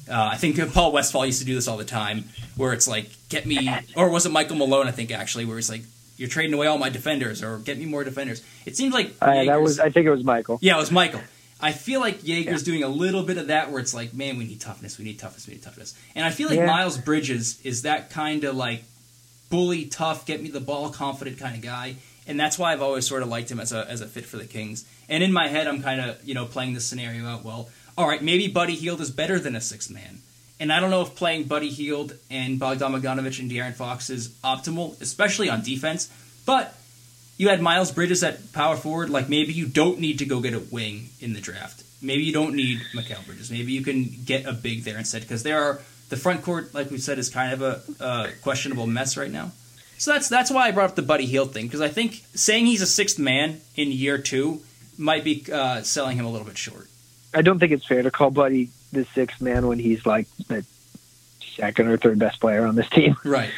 uh, 0.09 0.29
I 0.33 0.37
think 0.37 0.57
Paul 0.73 0.91
Westphal 0.93 1.25
used 1.25 1.39
to 1.39 1.45
do 1.45 1.55
this 1.55 1.67
all 1.67 1.77
the 1.77 1.83
time, 1.83 2.25
where 2.55 2.71
it's 2.73 2.87
like, 2.87 3.09
"Get 3.29 3.45
me," 3.45 3.69
or 3.95 4.09
was 4.09 4.25
it 4.25 4.31
Michael 4.31 4.55
Malone? 4.55 4.87
I 4.87 4.91
think 4.91 5.11
actually, 5.11 5.43
where 5.43 5.57
he's 5.57 5.69
like, 5.69 5.81
"You're 6.15 6.29
trading 6.29 6.53
away 6.53 6.67
all 6.67 6.77
my 6.77 6.87
defenders," 6.89 7.43
or 7.43 7.57
"Get 7.59 7.77
me 7.77 7.83
more 7.85 8.05
defenders." 8.05 8.41
It 8.65 8.77
seems 8.77 8.93
like 8.93 9.13
Uh, 9.21 9.43
that 9.43 9.61
was, 9.61 9.81
I 9.81 9.89
think 9.89 10.05
it 10.07 10.11
was 10.11 10.23
Michael. 10.23 10.59
yeah, 10.61 10.77
it 10.77 10.79
was 10.79 10.91
Michael. 10.91 11.19
I 11.59 11.73
feel 11.73 11.99
like 11.99 12.21
Joerger's 12.21 12.63
doing 12.63 12.83
a 12.83 12.87
little 12.87 13.23
bit 13.23 13.37
of 13.37 13.47
that 13.47 13.71
where 13.71 13.81
it's 13.81 13.93
like, 13.93 14.13
man, 14.13 14.37
we 14.37 14.45
need 14.45 14.61
toughness, 14.61 14.97
we 14.99 15.03
need 15.05 15.17
toughness, 15.19 15.47
we 15.47 15.55
need 15.55 15.63
toughness. 15.63 15.93
And 16.15 16.23
I 16.23 16.29
feel 16.29 16.47
like 16.49 16.57
Yeah. 16.59 16.67
Miles 16.67 16.97
Bridges 16.99 17.59
is 17.65 17.81
that 17.81 18.11
kind 18.11 18.43
of 18.45 18.55
like 18.55 18.83
bully, 19.49 19.85
tough, 19.85 20.25
get 20.25 20.41
me 20.41 20.49
the 20.49 20.59
ball, 20.59 20.89
confident 20.89 21.39
kind 21.39 21.55
of 21.55 21.61
guy. 21.61 21.95
And 22.27 22.39
that's 22.39 22.59
why 22.59 22.73
I've 22.73 22.81
always 22.81 23.07
sort 23.07 23.21
of 23.21 23.29
liked 23.29 23.49
him 23.49 23.59
as 23.59 23.71
a 23.71 23.89
as 23.89 24.01
a 24.01 24.07
fit 24.07 24.25
for 24.25 24.37
the 24.37 24.45
Kings. 24.45 24.85
And 25.07 25.23
in 25.23 25.31
my 25.31 25.47
head, 25.47 25.67
I'm 25.67 25.81
kind 25.81 26.01
of 26.01 26.23
you 26.27 26.33
know 26.33 26.45
playing 26.45 26.73
this 26.73 26.85
scenario 26.85 27.25
out. 27.25 27.43
Well, 27.45 27.69
all 27.97 28.07
right, 28.07 28.21
maybe 28.21 28.47
Buddy 28.47 28.75
Hield 28.75 29.01
is 29.01 29.11
better 29.11 29.39
than 29.39 29.55
a 29.55 29.61
six 29.61 29.89
man. 29.89 30.21
And 30.59 30.73
I 30.73 30.79
don't 30.79 30.89
know 30.89 31.01
if 31.03 31.15
playing 31.15 31.43
Buddy 31.45 31.69
Hield 31.69 32.13
and 32.31 32.59
Bogdan 32.59 32.91
Bogdanovic 32.91 33.39
and 33.39 33.49
De'Aaron 33.49 33.73
Fox 33.73 34.09
is 34.09 34.29
optimal, 34.43 34.99
especially 35.01 35.49
on 35.49 35.61
defense. 35.61 36.11
But 36.45 36.75
you 37.37 37.49
had 37.49 37.61
Miles 37.61 37.91
Bridges 37.91 38.23
at 38.23 38.51
power 38.53 38.75
forward. 38.75 39.09
Like 39.09 39.29
maybe 39.29 39.53
you 39.53 39.67
don't 39.67 39.99
need 39.99 40.19
to 40.19 40.25
go 40.25 40.41
get 40.41 40.53
a 40.53 40.59
wing 40.59 41.09
in 41.21 41.33
the 41.33 41.41
draft. 41.41 41.83
Maybe 42.01 42.23
you 42.23 42.33
don't 42.33 42.55
need 42.55 42.79
Mikal 42.95 43.25
Bridges. 43.25 43.49
Maybe 43.51 43.71
you 43.71 43.83
can 43.83 44.09
get 44.25 44.45
a 44.45 44.53
big 44.53 44.83
there 44.83 44.97
instead 44.97 45.21
because 45.21 45.43
there 45.43 45.61
are 45.61 45.81
the 46.09 46.17
front 46.17 46.43
court, 46.43 46.73
like 46.73 46.89
we 46.89 46.97
said, 46.97 47.19
is 47.19 47.29
kind 47.29 47.53
of 47.53 47.61
a, 47.99 48.31
questionable 48.41 48.87
mess 48.87 49.17
right 49.17 49.31
now. 49.31 49.51
So 49.97 50.13
that's 50.13 50.29
that's 50.29 50.51
why 50.51 50.67
I 50.67 50.71
brought 50.71 50.91
up 50.91 50.95
the 50.95 51.01
Buddy 51.01 51.25
Hield 51.25 51.53
thing 51.53 51.65
because 51.65 51.81
I 51.81 51.87
think 51.87 52.23
saying 52.35 52.67
he's 52.67 52.81
a 52.81 52.87
sixth 52.87 53.17
man 53.17 53.61
in 53.75 53.91
year 53.91 54.19
two 54.19 54.61
might 54.97 55.23
be 55.23 55.43
uh, 55.51 55.81
selling 55.81 56.17
him 56.17 56.25
a 56.25 56.29
little 56.29 56.45
bit 56.45 56.57
short. 56.57 56.87
I 57.33 57.41
don't 57.41 57.57
think 57.59 57.71
it's 57.71 57.85
fair 57.85 58.03
to 58.03 58.11
call 58.11 58.29
Buddy 58.29 58.69
the 58.91 59.05
sixth 59.05 59.41
man 59.41 59.67
when 59.67 59.79
he's 59.79 60.05
like 60.05 60.27
the 60.47 60.63
second 61.39 61.87
or 61.87 61.97
third 61.97 62.19
best 62.19 62.39
player 62.39 62.65
on 62.65 62.75
this 62.75 62.89
team. 62.89 63.15
Right. 63.25 63.49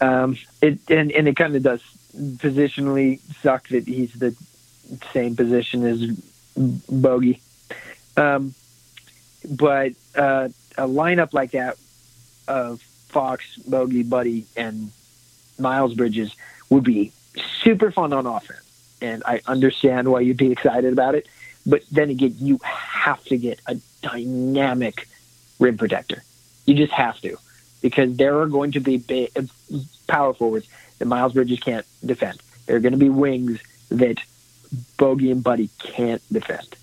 Um, 0.00 0.36
it 0.60 0.78
and, 0.88 1.10
and 1.10 1.26
it 1.26 1.36
kind 1.36 1.56
of 1.56 1.62
does 1.62 1.82
positionally 2.14 3.20
suck 3.42 3.68
that 3.68 3.86
he's 3.86 4.12
the 4.12 4.36
same 5.12 5.34
position 5.36 5.84
as 5.84 6.06
Bogey. 6.88 7.40
Um, 8.16 8.54
but 9.48 9.92
uh, 10.14 10.48
a 10.76 10.86
lineup 10.86 11.32
like 11.32 11.52
that 11.52 11.76
of 12.48 12.80
Fox, 13.08 13.56
Bogey, 13.58 14.02
Buddy, 14.02 14.46
and 14.56 14.90
Miles 15.58 15.94
Bridges 15.94 16.34
would 16.70 16.84
be 16.84 17.12
super 17.62 17.90
fun 17.90 18.12
on 18.12 18.26
offense. 18.26 18.60
And 19.00 19.22
I 19.26 19.40
understand 19.46 20.08
why 20.10 20.20
you'd 20.20 20.36
be 20.36 20.52
excited 20.52 20.92
about 20.92 21.14
it. 21.14 21.26
But 21.64 21.82
then 21.90 22.10
again, 22.10 22.34
you 22.38 22.58
have 22.62 23.22
to 23.24 23.36
get 23.36 23.60
a 23.66 23.76
dynamic 24.02 25.08
rim 25.58 25.76
protector. 25.76 26.22
You 26.64 26.74
just 26.74 26.92
have 26.92 27.20
to. 27.20 27.36
Because 27.82 28.16
there 28.16 28.40
are 28.40 28.46
going 28.46 28.72
to 28.72 28.80
be 28.80 28.96
big, 28.96 29.30
power 30.06 30.32
forwards 30.32 30.66
that 30.98 31.06
Miles 31.06 31.34
Bridges 31.34 31.60
can't 31.60 31.86
defend. 32.04 32.40
There 32.66 32.76
are 32.76 32.80
going 32.80 32.92
to 32.92 32.98
be 32.98 33.10
wings 33.10 33.60
that 33.90 34.18
Bogey 34.96 35.30
and 35.30 35.42
Buddy 35.42 35.70
can't 35.78 36.22
defend. 36.32 36.74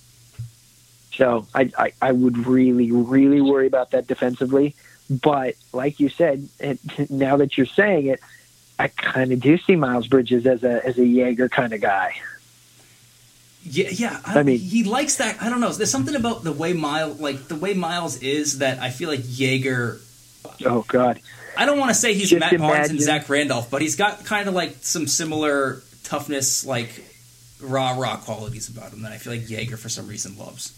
So 1.15 1.47
I, 1.53 1.71
I, 1.77 1.93
I 2.01 2.11
would 2.11 2.45
really, 2.45 2.91
really 2.91 3.41
worry 3.41 3.67
about 3.67 3.91
that 3.91 4.07
defensively. 4.07 4.75
But 5.09 5.55
like 5.71 5.99
you 5.99 6.09
said, 6.09 6.47
it, 6.59 6.79
now 7.09 7.37
that 7.37 7.57
you're 7.57 7.65
saying 7.65 8.07
it, 8.07 8.19
I 8.79 8.87
kind 8.87 9.31
of 9.31 9.39
do 9.39 9.57
see 9.57 9.75
Miles 9.75 10.07
Bridges 10.07 10.47
as 10.47 10.63
a 10.63 10.85
as 10.85 10.97
a 10.97 11.01
Joerger 11.01 11.49
kind 11.49 11.73
of 11.73 11.81
guy. 11.81 12.15
Yeah, 13.63 13.89
yeah. 13.91 14.19
I, 14.25 14.39
I 14.39 14.43
mean- 14.43 14.59
he 14.59 14.83
likes 14.83 15.17
that. 15.17 15.41
I 15.41 15.49
don't 15.49 15.61
know. 15.61 15.71
There's 15.71 15.91
something 15.91 16.15
about 16.15 16.43
the 16.43 16.51
way 16.51 16.73
Miles, 16.73 17.19
like 17.19 17.47
the 17.47 17.55
way 17.55 17.73
Miles 17.73 18.17
is, 18.21 18.59
that 18.59 18.79
I 18.79 18.89
feel 18.89 19.09
like 19.09 19.21
Joerger. 19.21 20.01
Oh 20.65 20.83
God, 20.87 21.19
I 21.57 21.65
don't 21.65 21.79
want 21.79 21.89
to 21.89 21.95
say 21.95 22.13
he's 22.13 22.29
Just 22.29 22.39
Matt 22.39 22.57
Barnes 22.57 22.89
and 22.89 22.99
Zach 22.99 23.29
Randolph, 23.29 23.69
but 23.69 23.81
he's 23.81 23.95
got 23.95 24.25
kind 24.25 24.47
of 24.49 24.53
like 24.53 24.77
some 24.81 25.07
similar 25.07 25.81
toughness, 26.03 26.65
like 26.65 27.03
raw, 27.61 27.97
raw 27.97 28.17
qualities 28.17 28.67
about 28.69 28.91
him 28.91 29.03
that 29.03 29.11
I 29.11 29.17
feel 29.17 29.33
like 29.33 29.43
Joerger 29.43 29.77
for 29.77 29.89
some 29.89 30.07
reason 30.07 30.37
loves. 30.37 30.73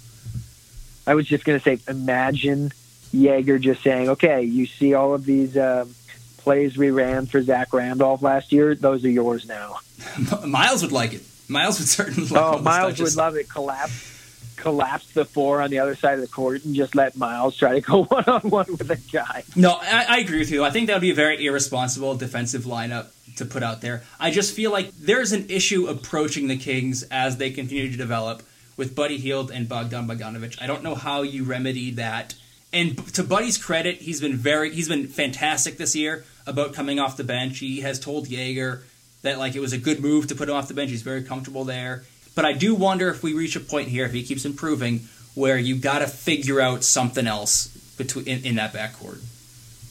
I 1.07 1.13
was 1.15 1.27
just 1.27 1.45
going 1.45 1.59
to 1.59 1.63
say, 1.63 1.79
imagine 1.87 2.71
Joerger 3.13 3.59
just 3.59 3.83
saying, 3.83 4.09
"Okay, 4.09 4.43
you 4.43 4.65
see 4.65 4.93
all 4.93 5.13
of 5.13 5.25
these 5.25 5.57
um, 5.57 5.93
plays 6.37 6.77
we 6.77 6.91
ran 6.91 7.25
for 7.25 7.41
Zach 7.41 7.73
Randolph 7.73 8.21
last 8.21 8.51
year; 8.51 8.75
those 8.75 9.03
are 9.05 9.09
yours 9.09 9.47
now." 9.47 9.79
Miles 10.45 10.81
would 10.81 10.91
like 10.91 11.13
it. 11.13 11.23
Miles 11.47 11.79
would 11.79 11.87
certainly 11.87 12.27
like 12.29 12.41
Oh, 12.41 12.59
Miles 12.59 12.99
would 12.99 13.15
love 13.15 13.35
it. 13.35 13.47
Collapse, 13.47 14.53
collapse 14.57 15.11
the 15.13 15.25
four 15.25 15.61
on 15.61 15.69
the 15.69 15.79
other 15.79 15.95
side 15.95 16.15
of 16.15 16.21
the 16.21 16.27
court, 16.27 16.65
and 16.65 16.75
just 16.75 16.95
let 16.95 17.15
Miles 17.15 17.55
try 17.55 17.73
to 17.73 17.81
go 17.81 18.03
one 18.05 18.25
on 18.25 18.41
one 18.41 18.65
with 18.71 18.89
a 18.89 18.97
guy. 19.11 19.43
No, 19.55 19.77
I, 19.81 20.05
I 20.09 20.17
agree 20.19 20.39
with 20.39 20.51
you. 20.51 20.63
I 20.63 20.71
think 20.71 20.87
that 20.87 20.95
would 20.95 21.01
be 21.01 21.11
a 21.11 21.15
very 21.15 21.45
irresponsible 21.45 22.15
defensive 22.15 22.63
lineup 22.63 23.07
to 23.37 23.45
put 23.45 23.63
out 23.63 23.81
there. 23.81 24.03
I 24.19 24.31
just 24.31 24.55
feel 24.55 24.71
like 24.71 24.91
there's 24.97 25.31
an 25.33 25.45
issue 25.49 25.87
approaching 25.87 26.47
the 26.47 26.57
Kings 26.57 27.03
as 27.03 27.37
they 27.37 27.51
continue 27.51 27.91
to 27.91 27.97
develop 27.97 28.41
with 28.77 28.95
Buddy 28.95 29.17
Hield 29.17 29.51
and 29.51 29.67
Bogdan 29.67 30.07
Bogdanovic. 30.07 30.61
I 30.61 30.67
don't 30.67 30.83
know 30.83 30.95
how 30.95 31.21
you 31.21 31.43
remedy 31.43 31.91
that. 31.91 32.35
And 32.73 32.97
to 33.13 33.23
Buddy's 33.23 33.57
credit, 33.57 33.97
he's 33.97 34.19
been 34.19 34.35
very 34.35 34.73
he's 34.73 34.89
been 34.89 35.07
fantastic 35.07 35.77
this 35.77 35.95
year 35.95 36.25
about 36.45 36.73
coming 36.73 36.99
off 36.99 37.17
the 37.17 37.23
bench. 37.23 37.59
He 37.59 37.81
has 37.81 37.99
told 37.99 38.27
Joerger 38.27 38.81
that 39.21 39.39
like 39.39 39.55
it 39.55 39.59
was 39.59 39.73
a 39.73 39.77
good 39.77 40.01
move 40.01 40.27
to 40.27 40.35
put 40.35 40.49
him 40.49 40.55
off 40.55 40.67
the 40.67 40.73
bench. 40.73 40.91
He's 40.91 41.01
very 41.01 41.23
comfortable 41.23 41.63
there. 41.63 42.03
But 42.35 42.43
I 42.43 42.51
do 42.51 42.75
wonder 42.75 43.09
if 43.09 43.23
we 43.23 43.33
reach 43.33 43.55
a 43.55 43.61
point 43.61 43.87
here 43.87 44.05
if 44.05 44.11
he 44.11 44.23
keeps 44.23 44.43
improving 44.43 45.07
where 45.35 45.57
you 45.57 45.77
got 45.77 45.99
to 45.99 46.07
figure 46.07 46.59
out 46.59 46.83
something 46.83 47.27
else 47.27 47.67
between 47.97 48.27
in, 48.27 48.45
in 48.45 48.55
that 48.55 48.73
backcourt. 48.73 49.21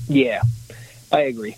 Yeah, 0.08 0.42
I 1.10 1.20
agree. 1.20 1.56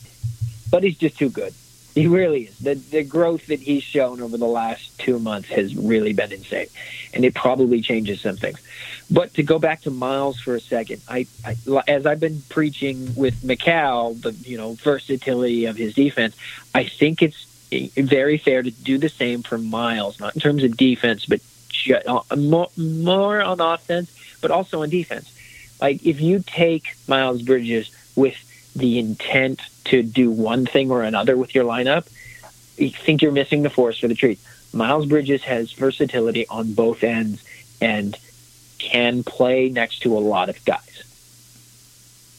But 0.71 0.85
he's 0.85 0.97
just 0.97 1.19
too 1.19 1.31
good. 1.31 1.55
He 1.97 2.07
really 2.09 2.43
is. 2.43 2.59
The 2.59 2.75
the 2.75 3.03
growth 3.03 3.47
that 3.47 3.59
he's 3.59 3.83
shown 3.83 4.21
over 4.21 4.37
the 4.37 4.47
last 4.47 4.99
two 4.99 5.19
months 5.19 5.49
has 5.49 5.75
really 5.75 6.13
been 6.13 6.31
insane, 6.31 6.67
and 7.15 7.25
it 7.25 7.35
probably 7.35 7.81
changes 7.81 8.21
some 8.21 8.37
things. 8.37 8.61
But 9.11 9.33
to 9.35 9.43
go 9.43 9.59
back 9.59 9.81
to 9.83 9.91
Miles 9.91 10.39
for 10.39 10.55
a 10.55 10.61
second, 10.61 11.01
I, 11.09 11.27
I 11.43 11.57
as 11.89 12.05
I've 12.05 12.21
been 12.21 12.43
preaching 12.51 13.15
with 13.15 13.43
Mikal, 13.43 14.21
the 14.21 14.33
you 14.33 14.59
know 14.59 14.75
versatility 14.75 15.65
of 15.65 15.79
his 15.79 15.95
defense, 15.95 16.37
I 16.75 16.85
think 16.85 17.23
it's 17.23 17.47
very 17.97 18.37
fair 18.37 18.63
to 18.63 18.71
do 18.71 18.99
the 18.99 19.09
same 19.09 19.43
for 19.43 19.57
Miles, 19.57 20.21
not 20.21 20.35
in 20.35 20.41
terms 20.43 20.65
of 20.65 20.77
defense, 20.77 21.25
but 21.25 21.41
uh, 22.07 22.37
more 22.37 23.41
on 23.41 23.61
offense, 23.63 24.13
but 24.43 24.51
also 24.51 24.83
on 24.83 24.91
defense. 24.91 25.33
Like 25.81 26.05
if 26.05 26.21
you 26.21 26.45
take 26.47 26.95
Miles 27.09 27.41
Bridges 27.41 27.91
with 28.15 28.37
the 28.77 28.99
intent 28.99 29.61
to 29.87 30.03
do 30.03 30.31
one 30.31 30.67
thing 30.67 30.91
or 30.91 31.03
another 31.03 31.37
with 31.37 31.55
your 31.55 31.65
lineup, 31.65 32.07
you 32.77 32.91
think 32.91 33.23
you're 33.23 33.33
missing 33.33 33.63
the 33.63 33.71
forest 33.71 34.01
for 34.01 34.09
the 34.09 34.15
trees. 34.15 34.45
Miles 34.73 35.07
Bridges 35.07 35.43
has 35.45 35.73
versatility 35.73 36.47
on 36.49 36.75
both 36.75 37.03
ends 37.03 37.43
and 37.81 38.17
can 38.79 39.25
play 39.25 39.69
next 39.69 40.01
to 40.01 40.17
a 40.17 40.21
lot 40.21 40.49
of 40.49 40.63
guys. 40.65 40.83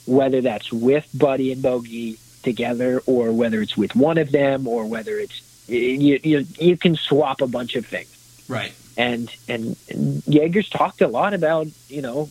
Whether 0.05 0.41
that's 0.41 0.71
with 0.71 1.09
Buddy 1.13 1.51
and 1.51 1.61
Bogey 1.61 2.17
together, 2.43 3.01
or 3.05 3.31
whether 3.31 3.61
it's 3.61 3.75
with 3.75 3.95
one 3.95 4.17
of 4.17 4.31
them, 4.31 4.67
or 4.67 4.85
whether 4.85 5.17
it's 5.17 5.41
you 5.67 6.19
you, 6.23 6.45
you 6.57 6.77
can 6.77 6.95
swap 6.95 7.41
a 7.41 7.47
bunch 7.47 7.75
of 7.75 7.85
things. 7.85 8.13
Right. 8.47 8.73
And 8.95 9.29
and, 9.49 9.75
and 9.89 10.23
Joerger's 10.23 10.69
talked 10.69 11.01
a 11.01 11.07
lot 11.07 11.33
about 11.33 11.67
you 11.89 12.01
know 12.01 12.29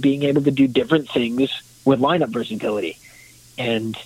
being 0.00 0.22
able 0.22 0.42
to 0.42 0.50
do 0.50 0.68
different 0.68 1.10
things 1.10 1.50
with 1.84 2.00
lineup 2.00 2.28
versatility, 2.28 2.98
and 3.56 3.96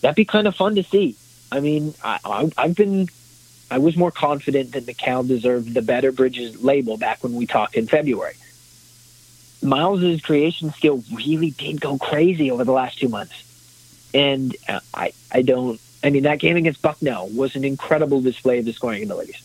that'd 0.00 0.16
be 0.16 0.24
kind 0.24 0.46
of 0.46 0.54
fun 0.54 0.74
to 0.76 0.82
see. 0.82 1.16
I 1.50 1.60
mean, 1.60 1.94
I, 2.02 2.50
I've 2.56 2.74
been 2.74 3.08
I 3.70 3.78
was 3.78 3.96
more 3.96 4.10
confident 4.10 4.72
that 4.72 4.86
Mikal 4.86 5.26
deserved 5.26 5.74
the 5.74 5.82
better 5.82 6.12
Bridges 6.12 6.62
label 6.62 6.96
back 6.96 7.22
when 7.22 7.34
we 7.34 7.46
talked 7.46 7.74
in 7.74 7.86
February. 7.86 8.34
Miles's 9.62 10.20
creation 10.20 10.70
skill 10.70 11.02
really 11.12 11.50
did 11.50 11.80
go 11.80 11.98
crazy 11.98 12.50
over 12.50 12.64
the 12.64 12.72
last 12.72 12.98
two 12.98 13.08
months, 13.08 13.34
and 14.14 14.54
I 14.94 15.12
I 15.32 15.42
don't. 15.42 15.80
I 16.04 16.10
mean, 16.10 16.22
that 16.24 16.38
game 16.38 16.56
against 16.56 16.82
Bucknell 16.82 17.28
was 17.28 17.56
an 17.56 17.64
incredible 17.64 18.20
display 18.20 18.60
of 18.60 18.64
the 18.64 18.72
scoring 18.72 19.02
abilities. 19.02 19.42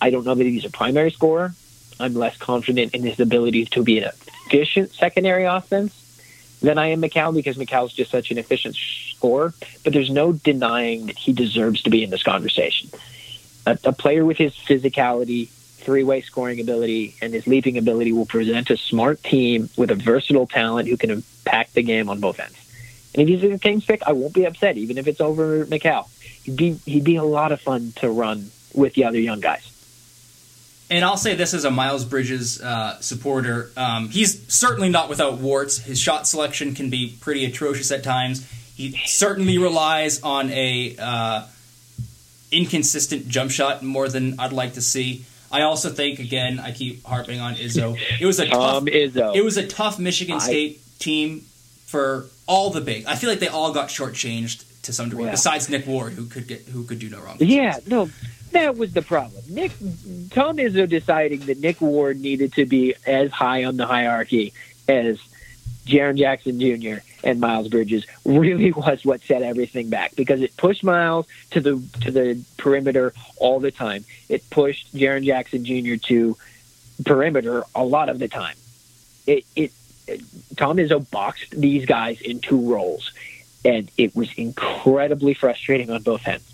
I 0.00 0.10
don't 0.10 0.24
know 0.24 0.34
that 0.34 0.44
he's 0.44 0.64
a 0.64 0.70
primary 0.70 1.10
scorer. 1.10 1.54
I'm 1.98 2.14
less 2.14 2.36
confident 2.36 2.94
in 2.94 3.02
his 3.02 3.18
ability 3.18 3.66
to 3.66 3.82
be 3.82 3.98
an 3.98 4.10
efficient 4.46 4.92
secondary 4.92 5.44
offense 5.44 5.92
than 6.60 6.78
I 6.78 6.88
am 6.88 7.02
Mikal 7.02 7.34
because 7.34 7.56
Mikal's 7.56 7.92
just 7.92 8.10
such 8.10 8.30
an 8.30 8.38
efficient 8.38 8.76
scorer. 8.76 9.54
But 9.84 9.92
there's 9.92 10.10
no 10.10 10.32
denying 10.32 11.06
that 11.06 11.18
he 11.18 11.32
deserves 11.32 11.82
to 11.82 11.90
be 11.90 12.02
in 12.02 12.10
this 12.10 12.22
conversation. 12.22 12.90
A, 13.66 13.78
a 13.84 13.92
player 13.92 14.24
with 14.24 14.36
his 14.36 14.54
physicality, 14.54 15.48
three-way 15.48 16.20
scoring 16.20 16.60
ability, 16.60 17.16
and 17.20 17.32
his 17.32 17.46
leaping 17.46 17.78
ability 17.78 18.12
will 18.12 18.26
present 18.26 18.70
a 18.70 18.76
smart 18.76 19.22
team 19.22 19.68
with 19.76 19.90
a 19.90 19.94
versatile 19.94 20.46
talent 20.46 20.88
who 20.88 20.96
can 20.96 21.10
impact 21.10 21.74
the 21.74 21.82
game 21.82 22.08
on 22.08 22.20
both 22.20 22.38
ends. 22.40 22.56
And 23.14 23.22
if 23.22 23.28
he's 23.28 23.52
a 23.52 23.58
Kings 23.58 23.84
pick, 23.84 24.02
I 24.06 24.12
won't 24.12 24.34
be 24.34 24.44
upset, 24.44 24.76
even 24.76 24.96
if 24.96 25.08
it's 25.08 25.20
over 25.20 25.66
Mikal. 25.66 26.08
He'd 26.44 26.56
be 26.56 26.72
he'd 26.86 27.04
be 27.04 27.16
a 27.16 27.24
lot 27.24 27.52
of 27.52 27.60
fun 27.60 27.92
to 27.96 28.08
run 28.08 28.50
with 28.72 28.94
the 28.94 29.04
other 29.04 29.18
young 29.18 29.40
guys. 29.40 29.66
And 30.90 31.04
I'll 31.04 31.16
say 31.16 31.36
this 31.36 31.54
as 31.54 31.64
a 31.64 31.70
Miles 31.70 32.04
Bridges 32.04 32.60
uh, 32.60 33.00
supporter. 33.00 33.70
Um, 33.76 34.08
he's 34.08 34.52
certainly 34.52 34.88
not 34.88 35.08
without 35.08 35.38
warts. 35.38 35.78
His 35.78 36.00
shot 36.00 36.26
selection 36.26 36.74
can 36.74 36.90
be 36.90 37.16
pretty 37.20 37.44
atrocious 37.44 37.92
at 37.92 38.02
times. 38.02 38.44
He 38.74 38.98
certainly 39.06 39.58
relies 39.58 40.20
on 40.22 40.50
a 40.50 40.96
uh, 40.98 41.46
inconsistent 42.50 43.28
jump 43.28 43.50
shot 43.50 43.82
more 43.82 44.08
than 44.08 44.40
I'd 44.40 44.52
like 44.52 44.74
to 44.74 44.80
see. 44.82 45.24
I 45.52 45.62
also 45.62 45.90
think, 45.90 46.18
again, 46.18 46.58
I 46.58 46.72
keep 46.72 47.04
harping 47.04 47.40
on 47.40 47.54
Izzo. 47.54 47.98
It 48.20 48.26
was 48.26 48.38
a 48.38 48.46
Tom 48.48 48.86
tough, 48.86 48.94
Izzo. 48.94 49.34
It 49.36 49.44
was 49.44 49.56
a 49.56 49.66
tough 49.66 49.98
Michigan 49.98 50.36
I- 50.36 50.38
State 50.38 50.80
team 50.98 51.40
for 51.86 52.26
all 52.46 52.70
the 52.70 52.80
big. 52.80 53.06
I 53.06 53.16
feel 53.16 53.30
like 53.30 53.40
they 53.40 53.48
all 53.48 53.72
got 53.72 53.88
shortchanged 53.88 54.64
to 54.82 54.92
some 54.92 55.08
degree. 55.08 55.24
Yeah. 55.24 55.32
Besides 55.32 55.68
Nick 55.68 55.86
Ward, 55.86 56.12
who 56.14 56.26
could 56.26 56.46
get 56.46 56.62
who 56.62 56.84
could 56.84 56.98
do 56.98 57.08
no 57.10 57.20
wrong. 57.20 57.36
Yeah, 57.40 57.78
no, 57.86 58.08
that 58.52 58.76
was 58.76 58.92
the 58.92 59.02
problem. 59.02 59.42
Nick 59.48 59.72
Tom 60.30 60.56
Izzo 60.56 60.88
deciding 60.88 61.40
that 61.40 61.58
Nick 61.58 61.80
Ward 61.80 62.20
needed 62.20 62.52
to 62.54 62.66
be 62.66 62.94
as 63.06 63.30
high 63.30 63.64
on 63.64 63.76
the 63.76 63.86
hierarchy 63.86 64.52
as 64.88 65.20
Jaren 65.86 66.16
Jackson 66.16 66.60
Jr. 66.60 67.02
and 67.24 67.40
Miles 67.40 67.68
Bridges 67.68 68.06
really 68.24 68.72
was 68.76 69.04
what 69.04 69.22
set 69.22 69.42
everything 69.42 69.90
back 69.90 70.14
because 70.16 70.42
it 70.42 70.56
pushed 70.56 70.84
Miles 70.84 71.26
to 71.50 71.60
the 71.60 71.82
to 72.00 72.10
the 72.10 72.42
perimeter 72.56 73.12
all 73.36 73.60
the 73.60 73.70
time. 73.70 74.04
It 74.28 74.48
pushed 74.50 74.94
Jaren 74.94 75.24
Jackson 75.24 75.64
Jr. 75.64 75.96
to 76.08 76.36
perimeter 77.04 77.64
a 77.74 77.84
lot 77.84 78.08
of 78.08 78.18
the 78.18 78.28
time. 78.28 78.56
It, 79.26 79.44
it, 79.56 79.72
it 80.06 80.20
Tom 80.56 80.76
Izzo 80.76 81.08
boxed 81.10 81.50
these 81.52 81.86
guys 81.86 82.20
in 82.20 82.40
two 82.40 82.60
roles, 82.60 83.12
and 83.64 83.90
it 83.96 84.14
was 84.14 84.32
incredibly 84.34 85.34
frustrating 85.34 85.90
on 85.90 86.02
both 86.02 86.26
ends 86.26 86.49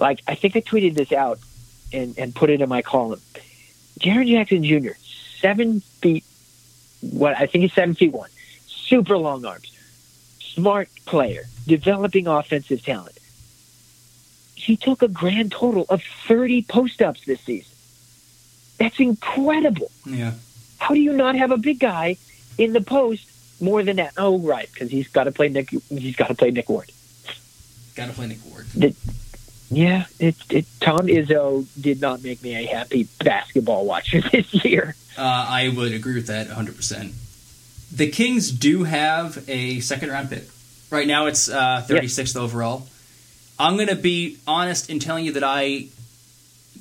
like 0.00 0.22
I 0.26 0.34
think 0.34 0.56
I 0.56 0.60
tweeted 0.60 0.94
this 0.94 1.12
out 1.12 1.38
and, 1.92 2.18
and 2.18 2.34
put 2.34 2.50
it 2.50 2.60
in 2.60 2.68
my 2.68 2.82
column. 2.82 3.20
Jaren 3.98 4.28
Jackson 4.28 4.64
Jr., 4.64 4.92
seven 5.40 5.80
feet, 5.80 6.24
what 7.00 7.36
I 7.36 7.46
think 7.46 7.62
he's 7.62 7.72
seven 7.72 7.94
feet 7.94 8.12
one, 8.12 8.30
super 8.66 9.16
long 9.16 9.44
arms, 9.44 9.76
smart 10.40 10.88
player, 11.06 11.44
developing 11.66 12.26
offensive 12.26 12.82
talent. 12.84 13.18
He 14.54 14.76
took 14.76 15.02
a 15.02 15.08
grand 15.08 15.52
total 15.52 15.86
of 15.88 16.02
30 16.02 16.62
post 16.62 17.02
ups 17.02 17.24
this 17.24 17.40
season. 17.40 17.72
That's 18.78 18.98
incredible. 19.00 19.90
Yeah. 20.06 20.34
How 20.78 20.94
do 20.94 21.00
you 21.00 21.12
not 21.12 21.36
have 21.36 21.50
a 21.50 21.56
big 21.56 21.78
guy 21.78 22.16
in 22.58 22.72
the 22.72 22.80
post 22.80 23.28
more 23.60 23.82
than 23.82 23.96
that? 23.96 24.14
Oh, 24.16 24.38
right, 24.38 24.68
because 24.72 24.90
he's 24.90 25.08
got 25.08 25.24
to 25.24 25.32
play 25.32 25.48
Nick. 25.48 25.70
He's 25.70 26.16
got 26.16 26.28
to 26.28 26.34
play 26.34 26.50
Nick 26.50 26.68
Ward. 26.68 26.90
Got 27.94 28.08
to 28.08 28.12
play 28.14 28.26
Nick 28.26 28.38
Ward. 28.44 28.66
Yeah, 29.72 30.04
it, 30.18 30.36
it 30.50 30.66
Tom 30.80 31.06
Izzo 31.06 31.66
did 31.80 32.00
not 32.00 32.22
make 32.22 32.42
me 32.42 32.54
a 32.54 32.66
happy 32.66 33.08
basketball 33.24 33.86
watcher 33.86 34.20
this 34.32 34.64
year. 34.64 34.94
Uh, 35.16 35.22
I 35.22 35.72
would 35.74 35.92
agree 35.92 36.14
with 36.14 36.26
that 36.26 36.48
100%. 36.48 37.12
The 37.94 38.10
Kings 38.10 38.50
do 38.50 38.84
have 38.84 39.42
a 39.48 39.80
second 39.80 40.10
round 40.10 40.30
pick. 40.30 40.44
Right 40.90 41.06
now 41.06 41.26
it's 41.26 41.48
uh, 41.48 41.84
36th 41.88 42.36
overall. 42.36 42.86
I'm 43.58 43.76
going 43.76 43.88
to 43.88 43.96
be 43.96 44.38
honest 44.46 44.90
in 44.90 44.98
telling 44.98 45.24
you 45.24 45.32
that 45.32 45.44
I 45.44 45.88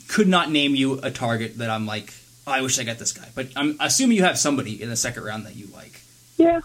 could 0.08 0.28
not 0.28 0.52
name 0.52 0.76
you 0.76 1.00
a 1.00 1.12
target 1.12 1.58
that 1.60 1.70
I'm 1.70 1.86
like, 1.86 2.14
oh, 2.46 2.52
I 2.52 2.62
wish 2.62 2.78
I 2.80 2.84
got 2.84 2.98
this 2.98 3.14
guy. 3.14 3.28
But 3.34 3.50
I'm 3.56 3.78
assuming 3.80 4.18
you 4.18 4.24
have 4.24 4.38
somebody 4.38 4.82
in 4.82 4.90
the 4.90 4.96
second 4.98 5.24
round 5.24 5.46
that 5.46 5.56
you 5.56 5.68
like. 5.74 6.02
Yeah, 6.38 6.62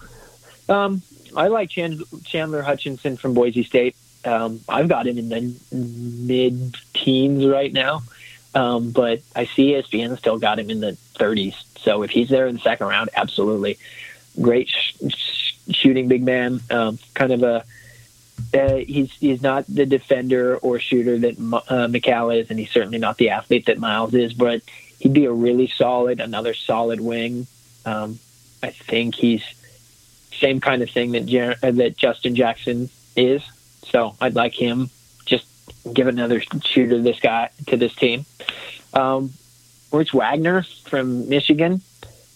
um, 0.69 1.03
I 1.37 1.49
like 1.49 1.71
Chandler 1.71 2.63
Hutchison 2.63 3.17
from 3.17 3.35
Boise 3.35 3.63
State. 3.63 3.95
Um, 4.27 4.61
I've 4.69 4.89
got 4.89 5.07
him 5.07 5.19
in 5.19 5.29
the 5.29 5.55
mid 5.73 6.77
teens 6.95 7.47
right 7.47 7.73
now, 7.73 8.03
um, 8.55 8.91
but 8.91 9.21
I 9.35 9.45
see 9.47 9.73
ESPN 9.73 10.19
still 10.19 10.39
got 10.39 10.59
him 10.59 10.69
in 10.71 10.81
the 10.81 10.97
30s. 11.15 11.55
So 11.79 12.03
if 12.03 12.11
he's 12.11 12.29
there 12.29 12.47
in 12.47 12.57
the 12.57 12.61
second 12.61 12.89
round, 12.89 13.11
absolutely 13.15 13.79
great 14.41 14.69
sh- 14.69 14.95
sh- 15.09 15.53
shooting 15.71 16.09
big 16.09 16.23
man. 16.23 16.61
Um, 16.71 16.99
kind 17.15 17.33
of 17.33 17.43
a 17.43 17.65
uh, 18.55 18.77
he's 18.77 19.13
he's 19.15 19.43
not 19.43 19.67
the 19.67 19.87
defender 19.87 20.57
or 20.59 20.79
shooter 20.79 21.19
that 21.19 21.35
uh, 21.39 21.87
Mikal 21.89 22.39
is, 22.39 22.51
and 22.51 22.59
he's 22.59 22.71
certainly 22.71 22.99
not 22.99 23.17
the 23.19 23.31
athlete 23.31 23.67
that 23.67 23.79
Miles 23.79 24.15
is. 24.15 24.33
But 24.35 24.63
he'd 24.99 25.13
be 25.13 25.25
a 25.25 25.33
really 25.33 25.69
solid, 25.69 26.21
another 26.21 26.55
solid 26.55 27.01
wing. 27.01 27.47
Um, 27.85 28.19
I 28.63 28.71
think 28.71 29.15
he's 29.15 29.45
same 30.33 30.61
kind 30.61 30.83
of 30.83 30.91
thing 30.91 31.13
that 31.13 31.27
Jer- 31.27 31.57
uh, 31.63 31.71
that 31.73 31.97
Justin 31.97 32.35
Jackson 32.35 32.91
is. 33.17 33.43
So 33.91 34.17
I'd 34.21 34.35
like 34.35 34.55
him. 34.55 34.91
Just 35.25 35.47
give 35.93 36.07
another 36.07 36.41
shooter 36.65 36.97
to 36.97 37.03
this 37.03 37.21
guy 37.21 37.51
to 37.67 37.77
this 37.77 37.95
team. 37.95 38.25
Um, 38.93 39.33
Rich 39.93 40.13
Wagner 40.13 40.63
from 40.85 41.29
Michigan. 41.29 41.81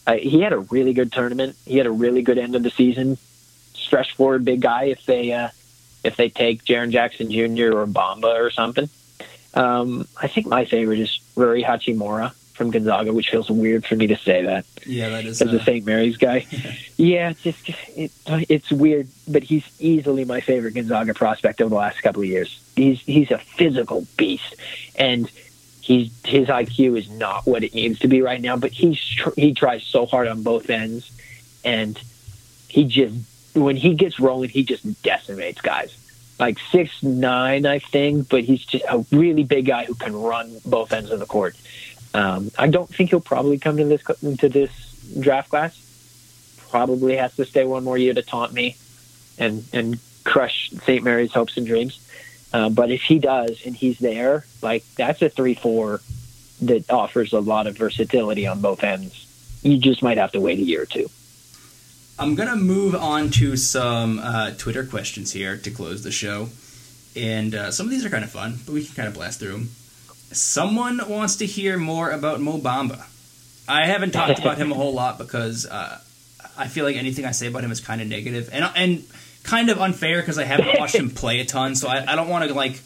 Uh, 0.07 0.15
he 0.15 0.41
had 0.41 0.53
a 0.53 0.59
really 0.59 0.93
good 0.93 1.13
tournament. 1.13 1.57
He 1.67 1.77
had 1.77 1.87
a 1.87 1.91
really 1.91 2.23
good 2.23 2.39
end 2.39 2.55
of 2.55 2.63
the 2.63 2.71
season. 2.71 3.19
Stretch 3.75 4.13
forward, 4.15 4.45
big 4.45 4.61
guy. 4.61 4.85
If 4.85 5.05
they 5.07 5.33
uh, 5.33 5.49
if 6.03 6.17
they 6.17 6.29
take 6.29 6.65
Jaren 6.65 6.91
Jackson 6.91 7.31
Jr. 7.31 7.77
or 7.77 7.87
Bamba 7.87 8.41
or 8.41 8.51
something. 8.51 8.89
Um, 9.53 10.07
I 10.21 10.29
think 10.29 10.47
my 10.47 10.65
favorite 10.65 11.01
is 11.01 11.19
Rui 11.35 11.63
Hachimura 11.63 12.33
from 12.61 12.71
Gonzaga, 12.71 13.11
which 13.15 13.31
feels 13.31 13.51
weird 13.51 13.87
for 13.87 13.97
me 13.97 14.07
to 14.09 14.17
say 14.19 14.45
that 14.45 14.67
Yeah, 14.85 15.09
that 15.09 15.25
is. 15.25 15.41
as 15.41 15.51
a 15.51 15.59
Uh, 15.59 15.65
St. 15.65 15.87
Mary's 15.87 16.19
guy. 16.19 16.47
yeah, 16.99 17.31
it's 17.31 17.43
just 17.43 17.59
it, 17.97 18.13
it's 18.51 18.71
weird, 18.71 19.09
but 19.27 19.43
he's 19.43 19.65
easily 19.79 20.27
my 20.27 20.43
favorite 20.43 20.75
Gonzaga 20.75 21.15
prospect 21.15 21.63
over 21.63 21.71
the 21.71 21.77
last 21.77 22.03
couple 22.03 22.21
of 22.21 22.29
years. 22.29 22.61
He's 22.77 23.01
he's 23.01 23.31
a 23.31 23.39
physical 23.39 24.07
beast, 24.19 24.57
and 24.95 25.31
he's 25.81 26.13
his 26.27 26.49
IQ 26.49 26.99
is 26.99 27.09
not 27.09 27.47
what 27.47 27.65
it 27.65 27.73
needs 27.75 27.99
to 28.01 28.09
be 28.09 28.21
right 28.21 28.43
now. 28.43 28.59
But 28.59 28.73
he's 28.73 29.03
tr- 29.03 29.31
he 29.37 29.55
tries 29.55 29.83
so 29.83 30.05
hard 30.05 30.29
on 30.29 30.43
both 30.43 30.69
ends, 30.69 31.11
and 31.65 31.99
he 32.69 32.85
just 32.85 33.15
when 33.55 33.77
he 33.77 33.95
gets 33.95 34.21
rolling, 34.21 34.51
he 34.51 34.65
just 34.65 35.03
decimates 35.03 35.63
guys. 35.63 35.97
Like 36.39 36.59
six 36.71 37.03
nine, 37.03 37.65
I 37.65 37.79
think, 37.79 38.29
but 38.29 38.45
he's 38.45 38.65
just 38.67 38.85
a 38.87 39.05
really 39.13 39.45
big 39.45 39.65
guy 39.65 39.87
who 39.87 39.95
can 39.95 40.15
run 40.15 40.59
both 40.67 40.93
ends 40.93 41.11
of 41.11 41.21
the 41.21 41.27
court. 41.27 41.55
Um, 42.13 42.51
I 42.59 42.67
don't 42.69 42.93
think 42.93 43.11
he'll 43.11 43.21
probably 43.21 43.59
come 43.59 43.77
to 43.77 43.85
this 43.85 44.03
to 44.39 44.49
this 44.49 44.71
draft 45.19 45.51
class. 45.51 45.77
Probably 46.71 47.17
has 47.17 47.35
to 47.37 47.45
stay 47.45 47.65
one 47.65 47.85
more 47.85 47.99
year 47.99 48.15
to 48.15 48.23
taunt 48.23 48.53
me 48.53 48.77
and 49.39 49.65
and 49.73 49.99
crush 50.25 50.71
St. 50.71 51.03
Mary's 51.03 51.33
hopes 51.33 51.57
and 51.57 51.67
dreams. 51.67 51.99
Uh, 52.53 52.69
but 52.69 52.91
if 52.91 53.03
he 53.03 53.19
does 53.19 53.65
and 53.65 53.77
he's 53.77 53.99
there, 53.99 54.45
like 54.63 54.85
that's 54.97 55.23
a 55.23 55.29
three 55.29 55.55
four 55.55 56.01
that 56.63 56.91
offers 56.91 57.33
a 57.33 57.41
lot 57.41 57.67
of 57.67 57.77
versatility 57.77 58.47
on 58.47 58.61
both 58.61 58.83
ends. 58.85 59.27
You 59.63 59.79
just 59.79 60.03
might 60.03 60.19
have 60.19 60.33
to 60.33 60.41
wait 60.41 60.59
a 60.59 60.63
year 60.63 60.83
or 60.83 60.87
two. 60.87 61.09
I'm 62.19 62.35
gonna 62.35 62.57
move 62.57 62.95
on 62.95 63.31
to 63.31 63.57
some 63.57 64.19
uh, 64.19 64.51
Twitter 64.59 64.85
questions 64.85 65.33
here 65.33 65.57
to 65.57 65.71
close 65.71 66.03
the 66.03 66.11
show. 66.11 66.49
and 67.17 67.55
uh, 67.55 67.71
some 67.71 67.87
of 67.87 67.91
these 67.91 68.05
are 68.05 68.11
kind 68.11 68.25
of 68.25 68.31
fun, 68.31 68.59
but 68.67 68.73
we 68.73 68.85
can 68.85 68.95
kind 68.95 69.09
of 69.09 69.15
blast 69.15 69.41
through 69.41 69.53
them. 69.53 69.71
Someone 70.33 71.01
wants 71.09 71.37
to 71.37 71.47
hear 71.47 71.77
more 71.77 72.11
about 72.11 72.41
Mo 72.41 72.59
Bamba. 72.59 73.05
I 73.69 73.87
haven't 73.87 74.13
talked 74.13 74.39
about 74.39 74.59
him 74.59 74.73
a 74.73 74.75
whole 74.75 74.93
lot 74.93 75.19
because 75.19 75.67
uh, 75.67 75.99
I 76.57 76.69
feel 76.69 76.85
like 76.85 76.97
anything 76.97 77.25
I 77.25 77.31
say 77.33 77.47
about 77.47 77.65
him 77.65 77.71
is 77.71 77.81
kind 77.81 78.01
of 78.01 78.09
negative 78.09 78.49
and 78.53 78.65
and 78.75 79.05
kind 79.43 79.71
of 79.71 79.81
unfair 79.81 80.21
because 80.21 80.39
I 80.39 80.45
haven't 80.45 80.79
watched 80.79 80.95
him 80.95 81.11
play 81.11 81.41
a 81.41 81.45
ton. 81.45 81.75
So 81.75 81.89
I, 81.89 82.13
I 82.13 82.17
don't 82.17 82.29
want 82.29 82.49
to 82.49 82.55
like 82.55 82.81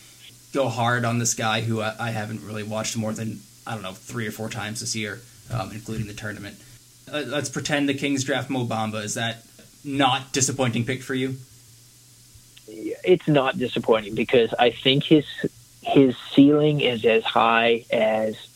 go 0.53 0.69
hard 0.69 1.05
on 1.05 1.19
this 1.19 1.35
guy 1.35 1.61
who 1.61 1.81
I, 1.81 1.95
I 1.99 2.11
haven't 2.11 2.43
really 2.45 2.63
watched 2.63 2.97
more 2.97 3.13
than 3.13 3.41
I 3.67 3.75
don't 3.75 3.83
know 3.83 3.93
three 3.93 4.27
or 4.27 4.31
four 4.31 4.49
times 4.49 4.81
this 4.81 4.95
year, 4.95 5.21
um, 5.51 5.71
including 5.73 6.07
the 6.07 6.15
tournament. 6.15 6.57
Uh, 7.11 7.25
let's 7.27 7.49
pretend 7.49 7.89
the 7.89 7.95
Kings 7.95 8.25
draft 8.25 8.51
Mo 8.51 8.65
Bamba. 8.65 9.03
Is 9.03 9.15
that 9.15 9.45
not 9.85 10.33
disappointing 10.33 10.85
pick 10.85 11.03
for 11.03 11.15
you? 11.15 11.37
it's 13.05 13.29
not 13.29 13.59
disappointing 13.59 14.15
because 14.15 14.53
I 14.59 14.71
think 14.71 15.05
his 15.05 15.27
his 15.85 16.17
ceiling 16.33 16.81
is 16.81 17.05
as 17.05 17.25
high 17.25 17.85
as 17.93 18.49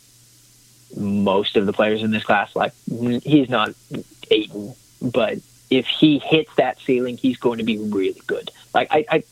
most 0.97 1.57
of 1.57 1.67
the 1.67 1.73
players 1.73 2.03
in 2.03 2.11
this 2.11 2.25
class. 2.25 2.57
Like 2.57 2.73
he's 2.89 3.49
not 3.49 3.75
Ayton, 4.31 4.75
but 5.03 5.39
if 5.71 5.87
he 5.87 6.19
hits 6.19 6.55
that 6.57 6.81
ceiling, 6.81 7.19
he's 7.19 7.37
going 7.37 7.59
to 7.59 7.65
be 7.65 7.77
really 7.77 8.21
good. 8.27 8.51
Like 8.73 8.89
I, 8.91 9.05
I, 9.11 9.23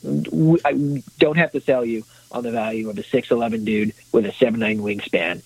I 0.64 1.02
don't 1.18 1.38
have 1.38 1.52
to 1.52 1.60
sell 1.60 1.84
you 1.84 2.04
on 2.30 2.42
the 2.42 2.50
value 2.50 2.90
of 2.90 2.98
a 2.98 3.02
six 3.02 3.30
eleven 3.30 3.64
dude 3.64 3.94
with 4.12 4.26
a 4.26 4.32
seven 4.32 4.60
nine 4.60 4.78
wingspan 4.78 5.42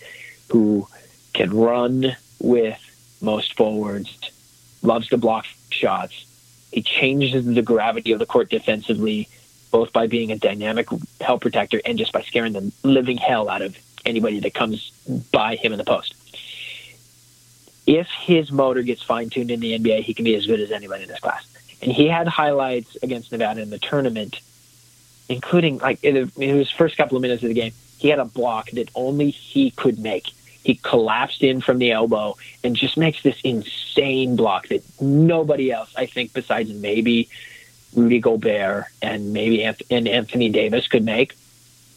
who 0.48 0.88
can 1.32 1.55
run 1.55 2.16
with 2.40 2.78
most 3.20 3.57
forwards, 3.57 4.18
loves 4.82 5.09
to 5.09 5.16
block 5.16 5.46
shots. 5.70 6.26
He 6.72 6.82
changes 6.82 7.44
the 7.46 7.62
gravity 7.62 8.12
of 8.12 8.18
the 8.18 8.26
court 8.26 8.51
defensively 8.51 9.28
both 9.70 9.92
by 9.92 10.06
being 10.06 10.32
a 10.32 10.36
dynamic 10.36 10.88
help 11.20 11.42
protector 11.42 11.80
and 11.84 11.98
just 11.98 12.12
by 12.12 12.22
scaring 12.22 12.52
the 12.52 12.72
living 12.82 13.16
hell 13.16 13.48
out 13.48 13.62
of 13.62 13.76
anybody 14.04 14.40
that 14.40 14.54
comes 14.54 14.90
by 15.32 15.56
him 15.56 15.72
in 15.72 15.78
the 15.78 15.84
post. 15.84 16.14
If 17.86 18.08
his 18.08 18.52
motor 18.52 18.82
gets 18.82 19.02
fine 19.02 19.30
tuned 19.30 19.50
in 19.50 19.60
the 19.60 19.78
NBA, 19.78 20.02
he 20.02 20.14
can 20.14 20.24
be 20.24 20.34
as 20.34 20.46
good 20.46 20.60
as 20.60 20.70
anybody 20.70 21.04
in 21.04 21.08
this 21.08 21.20
class. 21.20 21.46
And 21.82 21.90
he 21.90 22.08
had 22.08 22.28
highlights 22.28 22.96
against 23.02 23.32
Nevada 23.32 23.62
in 23.62 23.70
the 23.70 23.78
tournament, 23.78 24.40
including 25.28 25.78
like 25.78 26.02
in 26.04 26.30
his 26.36 26.70
first 26.70 26.96
couple 26.96 27.16
of 27.16 27.22
minutes 27.22 27.42
of 27.42 27.48
the 27.48 27.54
game, 27.54 27.72
he 27.98 28.08
had 28.08 28.18
a 28.18 28.24
block 28.24 28.70
that 28.70 28.90
only 28.94 29.30
he 29.30 29.70
could 29.70 29.98
make. 29.98 30.26
He 30.62 30.74
collapsed 30.74 31.42
in 31.42 31.60
from 31.60 31.78
the 31.78 31.90
elbow 31.90 32.36
and 32.62 32.76
just 32.76 32.96
makes 32.96 33.22
this 33.22 33.40
insane 33.42 34.36
block 34.36 34.68
that 34.68 34.82
nobody 35.00 35.72
else, 35.72 35.92
I 35.96 36.06
think, 36.06 36.34
besides 36.34 36.70
maybe 36.72 37.28
Rudy 37.95 38.20
Gobert 38.20 38.84
and 39.03 39.32
maybe 39.32 39.64
and 39.64 40.09
Anthony 40.09 40.49
Davis 40.49 40.88
could 40.88 41.05
make. 41.05 41.36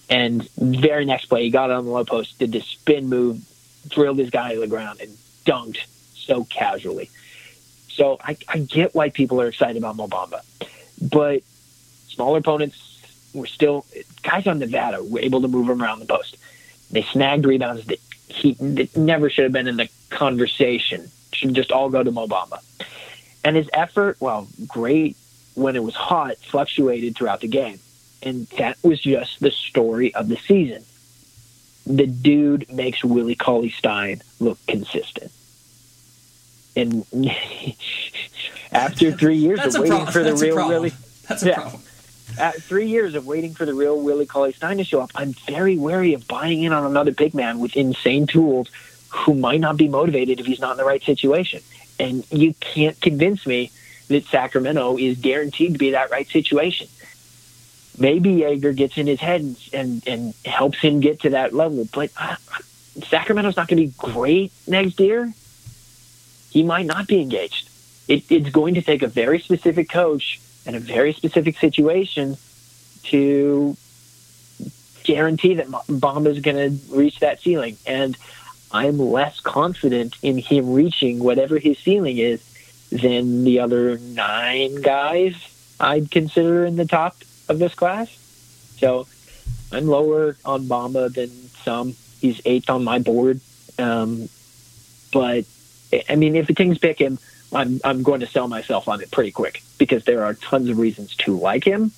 And 0.10 0.48
very 0.58 1.06
next 1.06 1.26
play, 1.26 1.44
he 1.44 1.50
got 1.50 1.72
on 1.72 1.86
the 1.86 1.92
low 1.92 2.04
post, 2.06 2.38
did 2.40 2.52
this 2.52 2.66
spin 2.66 3.10
move, 3.10 3.42
drilled 3.88 4.20
his 4.20 4.30
guy 4.30 4.54
to 4.54 4.60
the 4.60 4.68
ground, 4.68 5.00
and 5.02 5.12
dunked 5.46 5.86
so 6.16 6.44
casually. 6.46 7.10
So 7.90 8.18
I, 8.22 8.36
I 8.48 8.60
get 8.60 8.96
why 8.96 9.10
people 9.10 9.40
are 9.42 9.48
excited 9.48 9.78
about 9.78 9.96
Mo 9.96 10.08
Bamba, 10.08 10.42
but 11.02 11.44
smaller 12.08 12.40
opponents 12.40 12.78
were 13.34 13.46
still 13.46 13.86
guys 14.22 14.48
on 14.48 14.60
Nevada 14.60 15.04
were 15.04 15.20
able 15.20 15.42
to 15.42 15.48
move 15.48 15.70
him 15.70 15.82
around 15.82 16.00
the 16.00 16.06
post. 16.06 16.38
They 16.92 17.04
snagged 17.04 17.46
rebounds 17.46 17.86
that 17.86 18.00
he 18.28 18.54
that 18.60 18.96
never 18.96 19.30
should 19.30 19.44
have 19.44 19.52
been 19.52 19.68
in 19.68 19.78
the 19.78 19.90
conversation. 20.10 21.10
Should 21.34 21.54
just 21.54 21.72
all 21.72 21.90
go 21.90 22.04
to 22.04 22.12
Mo 22.12 22.28
Bamba. 22.28 22.60
And 23.44 23.56
his 23.56 23.70
effort, 23.74 24.18
well, 24.20 24.48
great 24.68 25.18
when 25.56 25.76
it 25.76 25.84
was 25.84 25.96
hot 25.96 26.38
fluctuated 26.38 27.16
throughout 27.16 27.42
the 27.42 27.48
game. 27.48 27.80
And 28.22 28.48
that 28.58 28.78
was 28.84 29.02
just 29.02 29.40
the 29.40 29.52
story 29.52 30.14
of 30.16 30.30
the 30.30 30.38
season. 30.38 30.84
The 31.86 32.08
dude 32.08 32.72
makes 32.72 33.04
Willie 33.04 33.36
Cauley 33.36 33.70
Stein 33.70 34.22
look 34.40 34.58
consistent. 34.68 35.32
And 36.76 37.06
after 38.72 39.12
three 39.12 39.38
years 39.38 39.60
of 39.66 39.74
waiting 39.76 39.90
problem. 39.90 40.12
for 40.14 40.24
the 40.24 40.30
That's 40.32 40.42
real. 40.42 40.68
Willie, 40.68 40.94
That's 41.28 41.44
a 41.44 41.48
Yeah. 41.48 41.56
problem. 41.56 41.82
at 42.38 42.56
three 42.64 42.88
years 42.88 43.14
of 43.16 43.28
waiting 43.28 43.54
for 43.54 43.66
the 43.66 43.74
real 43.74 44.00
Willie 44.00 44.26
Cauley 44.26 44.54
Stein 44.54 44.78
to 44.78 44.84
show 44.84 45.02
up, 45.02 45.12
I'm 45.14 45.34
very 45.48 45.78
wary 45.78 46.14
of 46.14 46.28
buying 46.28 46.64
in 46.64 46.74
on 46.74 46.86
another 46.86 47.12
big 47.12 47.34
man 47.34 47.60
with 47.60 47.76
insane 47.76 48.26
tools 48.26 48.70
who 49.10 49.36
might 49.36 49.60
not 49.60 49.78
be 49.78 49.88
motivated 49.88 50.40
if 50.40 50.46
he's 50.46 50.60
not 50.60 50.72
in 50.72 50.78
the 50.78 50.86
right 50.86 51.04
situation. 51.04 51.62
And 52.00 52.26
you 52.32 52.56
can't 52.60 53.00
convince 53.02 53.46
me 53.46 53.70
that 54.08 54.26
Sacramento 54.26 54.98
is 54.98 55.18
guaranteed 55.18 55.74
to 55.74 55.80
be 55.80 55.92
that 55.92 56.12
right 56.12 56.28
situation. 56.28 56.88
Maybe 57.98 58.38
Joerger 58.38 58.76
gets 58.76 58.98
in 58.98 59.08
his 59.08 59.20
head 59.20 59.42
and, 59.42 59.58
and, 59.72 60.08
and 60.08 60.34
helps 60.46 60.80
him 60.80 61.00
get 61.00 61.22
to 61.22 61.32
that 61.32 61.54
level, 61.54 61.88
but 61.94 62.12
uh, 62.18 62.36
Sacramento's 63.04 63.56
not 63.56 63.68
going 63.68 63.82
to 63.82 63.88
be 63.88 63.94
great 63.98 64.52
next 64.68 65.00
year. 65.00 65.32
He 66.50 66.64
might 66.64 66.86
not 66.86 67.08
be 67.08 67.22
engaged. 67.22 67.70
It, 68.08 68.30
it's 68.32 68.50
going 68.50 68.76
to 68.76 68.82
take 68.82 69.04
a 69.04 69.08
very 69.08 69.40
specific 69.40 69.90
coach 69.90 70.40
and 70.66 70.76
a 70.76 70.80
very 70.80 71.14
specific 71.14 71.58
situation 71.58 72.38
to 73.04 73.76
guarantee 75.04 75.56
that 75.56 75.68
Bamba 75.68 76.28
is 76.28 76.40
going 76.40 76.58
to 76.58 76.96
reach 76.96 77.20
that 77.20 77.42
ceiling. 77.42 77.78
And 77.86 78.18
I'm 78.72 78.98
less 78.98 79.40
confident 79.40 80.16
in 80.22 80.38
him 80.38 80.74
reaching 80.74 81.20
whatever 81.20 81.60
his 81.60 81.78
ceiling 81.78 82.18
is 82.18 82.42
than 83.02 83.44
the 83.44 83.60
other 83.60 83.98
nine 83.98 84.82
guys 84.82 85.36
I'd 85.80 86.12
consider 86.12 86.66
in 86.66 86.76
the 86.76 86.86
top 86.86 87.18
of 87.50 87.60
this 87.60 87.74
class. 87.74 88.10
So 88.78 89.08
I'm 89.72 89.88
lower 89.88 90.38
on 90.46 90.66
Bamba 90.66 91.14
than 91.14 91.30
some. 91.30 91.96
He's 92.20 92.42
eighth 92.46 92.70
on 92.70 92.84
my 92.84 93.00
board. 93.00 93.42
Um, 93.80 94.30
but 95.12 95.46
I 96.10 96.16
mean, 96.16 96.36
if 96.36 96.48
the 96.48 96.54
Kings 96.54 96.78
pick 96.78 97.00
him, 97.00 97.18
I'm 97.52 97.80
I'm 97.84 98.04
going 98.04 98.22
to 98.22 98.28
sell 98.28 98.48
myself 98.48 98.88
on 98.88 99.02
it 99.02 99.12
pretty 99.12 99.32
quick 99.32 99.62
because 99.78 100.06
there 100.06 100.24
are 100.24 100.34
tons 100.34 100.70
of 100.70 100.78
reasons 100.78 101.16
to 101.18 101.38
like 101.38 101.64
him, 101.64 101.92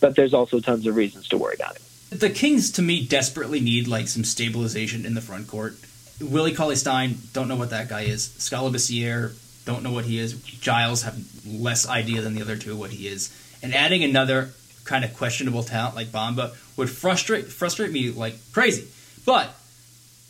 but 0.00 0.16
there's 0.16 0.34
also 0.34 0.60
tons 0.60 0.86
of 0.86 0.96
reasons 0.96 1.28
to 1.28 1.38
worry 1.38 1.54
about 1.54 1.76
him. 1.76 1.82
The 2.10 2.30
Kings, 2.30 2.70
to 2.72 2.82
me, 2.82 3.04
desperately 3.04 3.60
need 3.60 3.88
like 3.88 4.08
some 4.08 4.24
stabilization 4.24 5.04
in 5.04 5.14
the 5.14 5.20
front 5.20 5.48
court. 5.48 5.76
Willie 6.20 6.54
Cauley 6.54 6.76
Stein, 6.76 7.18
don't 7.32 7.48
know 7.48 7.56
what 7.56 7.70
that 7.70 7.88
guy 7.88 8.02
is. 8.02 8.32
Skal 8.38 8.70
Labissière, 8.70 9.34
don't 9.64 9.82
know 9.82 9.92
what 9.92 10.04
he 10.04 10.18
is. 10.18 10.34
Giles 10.34 11.02
have 11.02 11.18
less 11.46 11.88
idea 11.88 12.20
than 12.20 12.34
the 12.34 12.42
other 12.42 12.56
two 12.56 12.76
what 12.76 12.90
he 12.90 13.08
is. 13.08 13.34
And 13.62 13.74
adding 13.74 14.04
another 14.04 14.50
kind 14.84 15.04
of 15.04 15.14
questionable 15.14 15.62
talent 15.62 15.96
like 15.96 16.08
Bamba 16.08 16.54
would 16.76 16.90
frustrate 16.90 17.46
frustrate 17.46 17.90
me 17.90 18.10
like 18.10 18.36
crazy. 18.52 18.86
But 19.24 19.54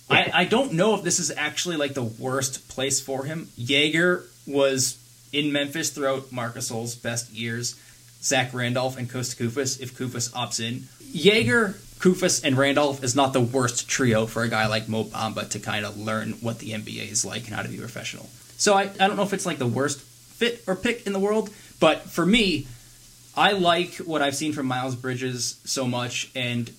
I, 0.09 0.31
I 0.33 0.45
don't 0.45 0.73
know 0.73 0.95
if 0.95 1.03
this 1.03 1.19
is 1.19 1.33
actually 1.37 1.77
like 1.77 1.95
the 1.95 2.05
worst 2.05 2.69
place 2.69 3.01
for 3.01 3.25
him. 3.25 3.49
Joerger 3.59 4.25
was 4.47 4.99
in 5.33 5.53
Memphis 5.53 5.91
throughout 5.91 6.31
Marcus 6.31 6.71
Gasol's 6.71 6.95
best 6.95 7.33
years. 7.33 7.81
Zach 8.23 8.55
Randolph 8.55 8.97
and 8.97 9.11
Kosta 9.11 9.37
Koufos 9.37 9.81
if 9.81 9.99
Koufos 9.99 10.33
opts 10.33 10.61
in. 10.61 10.85
Joerger, 11.13 11.75
Koufos, 11.99 12.43
and 12.45 12.57
Randolph 12.57 13.05
is 13.05 13.15
not 13.15 13.33
the 13.33 13.41
worst 13.41 13.89
trio 13.89 14.27
for 14.27 14.43
a 14.43 14.49
guy 14.49 14.67
like 14.67 14.89
Mo 14.89 15.05
Bamba 15.05 15.49
to 15.51 15.59
kind 15.59 15.85
of 15.85 15.99
learn 15.99 16.33
what 16.41 16.59
the 16.59 16.71
NBA 16.71 17.11
is 17.11 17.25
like 17.25 17.47
and 17.47 17.55
how 17.55 17.63
to 17.63 17.69
be 17.69 17.77
professional. 17.77 18.29
So 18.57 18.75
I, 18.75 18.83
I 18.83 19.07
don't 19.07 19.17
know 19.17 19.23
if 19.23 19.33
it's 19.33 19.47
like 19.47 19.59
the 19.59 19.67
worst 19.67 20.01
fit 20.01 20.63
or 20.67 20.77
pick 20.77 21.07
in 21.07 21.13
the 21.13 21.19
world, 21.19 21.51
but 21.81 22.03
for 22.03 22.25
me, 22.25 22.67
I 23.37 23.53
like 23.53 23.97
what 23.97 24.23
I've 24.23 24.37
seen 24.37 24.53
from 24.53 24.67
Miles 24.67 24.95
Bridges 24.95 25.59
so 25.65 25.87
much, 25.87 26.31
and 26.37 26.71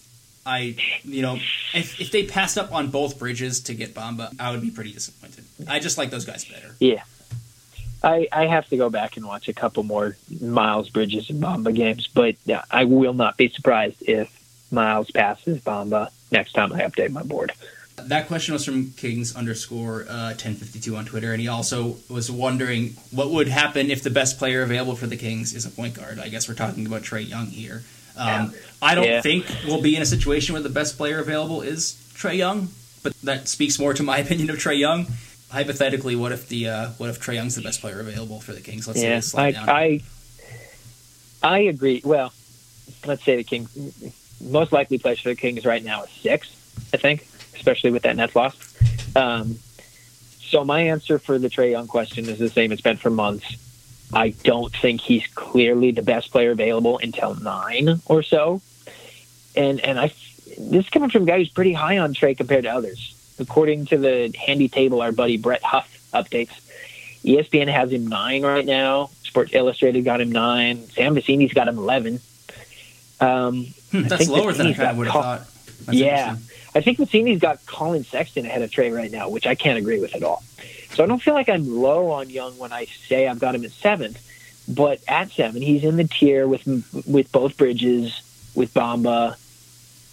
I, 0.45 0.77
you 1.03 1.21
know, 1.21 1.35
if, 1.73 1.99
if 1.99 2.11
they 2.11 2.25
passed 2.25 2.57
up 2.57 2.71
on 2.71 2.91
both 2.91 3.19
Bridges 3.19 3.61
to 3.61 3.73
get 3.73 3.93
Bamba, 3.93 4.33
I 4.39 4.51
would 4.51 4.61
be 4.61 4.71
pretty 4.71 4.93
disappointed. 4.93 5.43
I 5.67 5.79
just 5.79 5.97
like 5.97 6.11
those 6.11 6.25
guys 6.25 6.45
better. 6.45 6.75
Yeah. 6.79 7.03
I, 8.03 8.27
I 8.31 8.45
have 8.45 8.69
to 8.69 8.77
go 8.77 8.89
back 8.89 9.17
and 9.17 9.25
watch 9.25 9.47
a 9.47 9.53
couple 9.53 9.83
more 9.83 10.15
Miles 10.39 10.89
Bridges 10.89 11.29
and 11.29 11.41
Bamba 11.41 11.73
games, 11.73 12.07
but 12.07 12.35
yeah, 12.45 12.63
I 12.69 12.85
will 12.85 13.13
not 13.13 13.35
be 13.35 13.49
surprised 13.49 14.03
if 14.07 14.31
Miles 14.71 15.09
passes 15.11 15.59
Bamba 15.61 16.09
next 16.31 16.53
time 16.53 16.71
I 16.71 16.81
update 16.81 17.11
my 17.11 17.23
board. 17.23 17.51
That 17.97 18.27
question 18.27 18.53
was 18.53 18.65
from 18.65 18.91
Kings 18.91 19.35
underscore 19.35 20.01
uh, 20.09 20.35
1052 20.35 20.95
on 20.95 21.05
Twitter, 21.05 21.31
and 21.31 21.41
he 21.41 21.47
also 21.47 21.97
was 22.09 22.29
wondering 22.29 22.95
what 23.11 23.29
would 23.31 23.47
happen 23.47 23.89
if 23.89 24.03
the 24.03 24.09
best 24.09 24.37
player 24.37 24.63
available 24.63 24.95
for 24.95 25.07
the 25.07 25.15
Kings 25.15 25.53
is 25.53 25.65
a 25.65 25.69
point 25.69 25.93
guard. 25.95 26.19
I 26.19 26.27
guess 26.27 26.47
we're 26.49 26.55
talking 26.55 26.85
about 26.85 27.03
Trae 27.03 27.27
Young 27.27 27.47
here. 27.47 27.83
Um, 28.17 28.53
I 28.81 28.95
don't 28.95 29.05
Yeah. 29.05 29.21
think 29.21 29.45
we'll 29.65 29.81
be 29.81 29.95
in 29.95 30.01
a 30.01 30.05
situation 30.05 30.53
where 30.53 30.61
the 30.61 30.69
best 30.69 30.97
player 30.97 31.19
available 31.19 31.61
is 31.61 31.95
Trae 32.15 32.37
Young, 32.37 32.69
but 33.01 33.13
that 33.23 33.47
speaks 33.47 33.79
more 33.79 33.93
to 33.93 34.03
my 34.03 34.17
opinion 34.25 34.49
of 34.49 34.57
Trae 34.57 34.77
Young. 34.77 35.07
Hypothetically, 35.49 36.15
what 36.17 36.31
if 36.33 36.49
the 36.49 36.67
uh, 36.67 36.89
what 36.97 37.09
if 37.09 37.19
Trae 37.21 37.35
Young's 37.35 37.55
the 37.55 37.61
best 37.61 37.79
player 37.79 37.99
available 38.01 38.41
for 38.41 38.51
the 38.51 38.61
Kings? 38.61 38.87
Let's 38.87 39.01
yeah, 39.01 39.19
slide 39.21 39.47
I, 39.47 39.51
down. 39.51 39.69
I 39.69 40.01
I 41.43 41.59
agree. 41.59 42.01
Well, 42.03 42.33
let's 43.05 43.23
say 43.23 43.37
the 43.37 43.43
Kings 43.43 43.69
most 44.41 44.71
likely 44.73 44.97
place 44.97 45.19
for 45.19 45.29
the 45.29 45.35
Kings 45.35 45.65
right 45.65 45.83
now 45.83 46.03
is 46.03 46.09
six, 46.09 46.49
I 46.93 46.97
think, 46.97 47.25
especially 47.65 47.89
with 47.89 48.03
that 48.03 48.15
Nets 48.15 48.35
loss. 48.35 48.55
Um, 49.15 49.57
so 50.39 50.63
my 50.63 50.81
answer 50.81 51.17
for 51.17 51.39
the 51.39 51.47
Trae 51.49 51.71
Young 51.71 51.87
question 51.87 52.29
is 52.29 52.37
the 52.37 52.49
same 52.49 52.71
it's 52.71 52.81
been 52.81 52.97
for 52.97 53.09
months. 53.09 53.57
I 54.13 54.29
don't 54.43 54.71
think 54.71 55.01
he's 55.01 55.25
clearly 55.33 55.89
the 55.89 56.03
best 56.03 56.31
player 56.31 56.51
available 56.51 56.99
until 56.99 57.33
nine 57.33 58.01
or 58.05 58.21
so. 58.21 58.61
and 59.55 59.79
and 59.81 59.99
I 59.99 60.07
this 60.59 60.85
is 60.85 60.89
coming 60.91 61.09
from 61.09 61.23
a 61.23 61.25
guy 61.25 61.39
who's 61.39 61.49
pretty 61.49 61.73
high 61.73 61.97
on 61.97 62.13
Trae 62.13 62.37
compared 62.37 62.65
to 62.65 62.69
others. 62.69 63.13
According 63.39 63.87
to 63.87 63.97
the 63.97 64.33
handy 64.37 64.69
table 64.69 65.01
our 65.01 65.11
buddy 65.11 65.37
Brett 65.37 65.63
Huff 65.63 65.89
updates, 66.13 66.53
ESPN 67.23 67.67
has 67.67 67.91
him 67.91 68.05
nine 68.07 68.43
right 68.43 68.65
now. 68.65 69.09
Sports 69.23 69.53
Illustrated 69.55 70.05
got 70.05 70.21
him 70.21 70.31
nine. 70.31 70.87
Sam 70.89 71.15
Vecenie's 71.15 71.51
got 71.53 71.67
him 71.67 71.79
eleven. 71.79 72.19
Um, 73.19 73.73
Hmm, 73.91 74.03
that's 74.03 74.29
lower 74.29 74.51
than 74.53 74.67
I 74.67 74.73
Vecenie's 74.73 74.77
kind 74.77 74.85
got 74.85 74.91
of 74.91 74.97
would 74.97 75.07
have 75.07 75.13
thought. 75.13 75.39
That's 75.85 75.97
yeah. 75.97 76.35
I 76.75 76.81
think 76.81 76.97
Vecenie's 76.97 77.39
got 77.39 77.65
Collin 77.65 78.03
Sexton 78.03 78.45
ahead 78.45 78.61
of 78.61 78.69
Trae 78.69 78.93
right 78.93 79.09
now, 79.09 79.29
which 79.29 79.47
I 79.47 79.55
can't 79.55 79.77
agree 79.77 79.99
with 79.99 80.13
at 80.13 80.23
all. 80.23 80.43
So 80.91 81.03
I 81.03 81.07
don't 81.07 81.21
feel 81.21 81.33
like 81.33 81.47
I'm 81.47 81.65
low 81.67 82.11
on 82.11 82.29
Young 82.29 82.57
when 82.57 82.73
I 82.73 82.85
say 82.85 83.27
I've 83.27 83.39
got 83.39 83.55
him 83.55 83.63
at 83.63 83.71
seventh, 83.71 84.21
but 84.67 84.99
at 85.07 85.31
seven, 85.31 85.61
he's 85.61 85.83
in 85.83 85.95
the 85.95 86.03
tier 86.03 86.47
with 86.47 86.65
with 87.07 87.31
both 87.31 87.57
Bridges, 87.57 88.21
with 88.55 88.73
Bamba, 88.73 89.37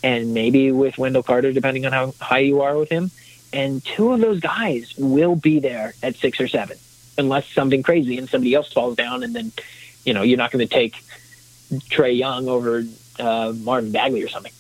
and 0.03 0.35
maybe 0.35 0.71
with 0.71 0.99
Wendell 0.99 1.23
Carter, 1.23 1.53
depending 1.53 1.85
on 1.85 1.93
how 1.93 2.15
high 2.21 2.39
you 2.39 2.63
are 2.63 2.77
with 2.77 2.91
him. 2.91 3.11
And 3.53 3.85
two 3.85 4.13
of 4.13 4.21
those 4.21 4.41
guys 4.41 4.95
will 4.97 5.37
be 5.37 5.59
there 5.59 5.95
at 6.03 6.17
six 6.17 6.41
or 6.41 6.49
seven, 6.49 6.79
unless 7.19 7.47
something 7.49 7.83
crazy 7.83 8.19
and 8.19 8.29
somebody 8.29 8.55
else 8.55 8.73
falls 8.73 8.97
down, 8.97 9.25
and 9.25 9.35
then 9.35 9.53
you 10.05 10.15
know 10.15 10.23
you're 10.23 10.39
not 10.39 10.53
going 10.53 10.67
to 10.67 10.73
take 10.73 10.95
Trae 11.91 12.17
Young 12.17 12.49
over 12.49 12.85
uh, 13.19 13.53
Marvin 13.57 13.91
Bagley 13.91 14.23
or 14.23 14.29
something. 14.29 14.53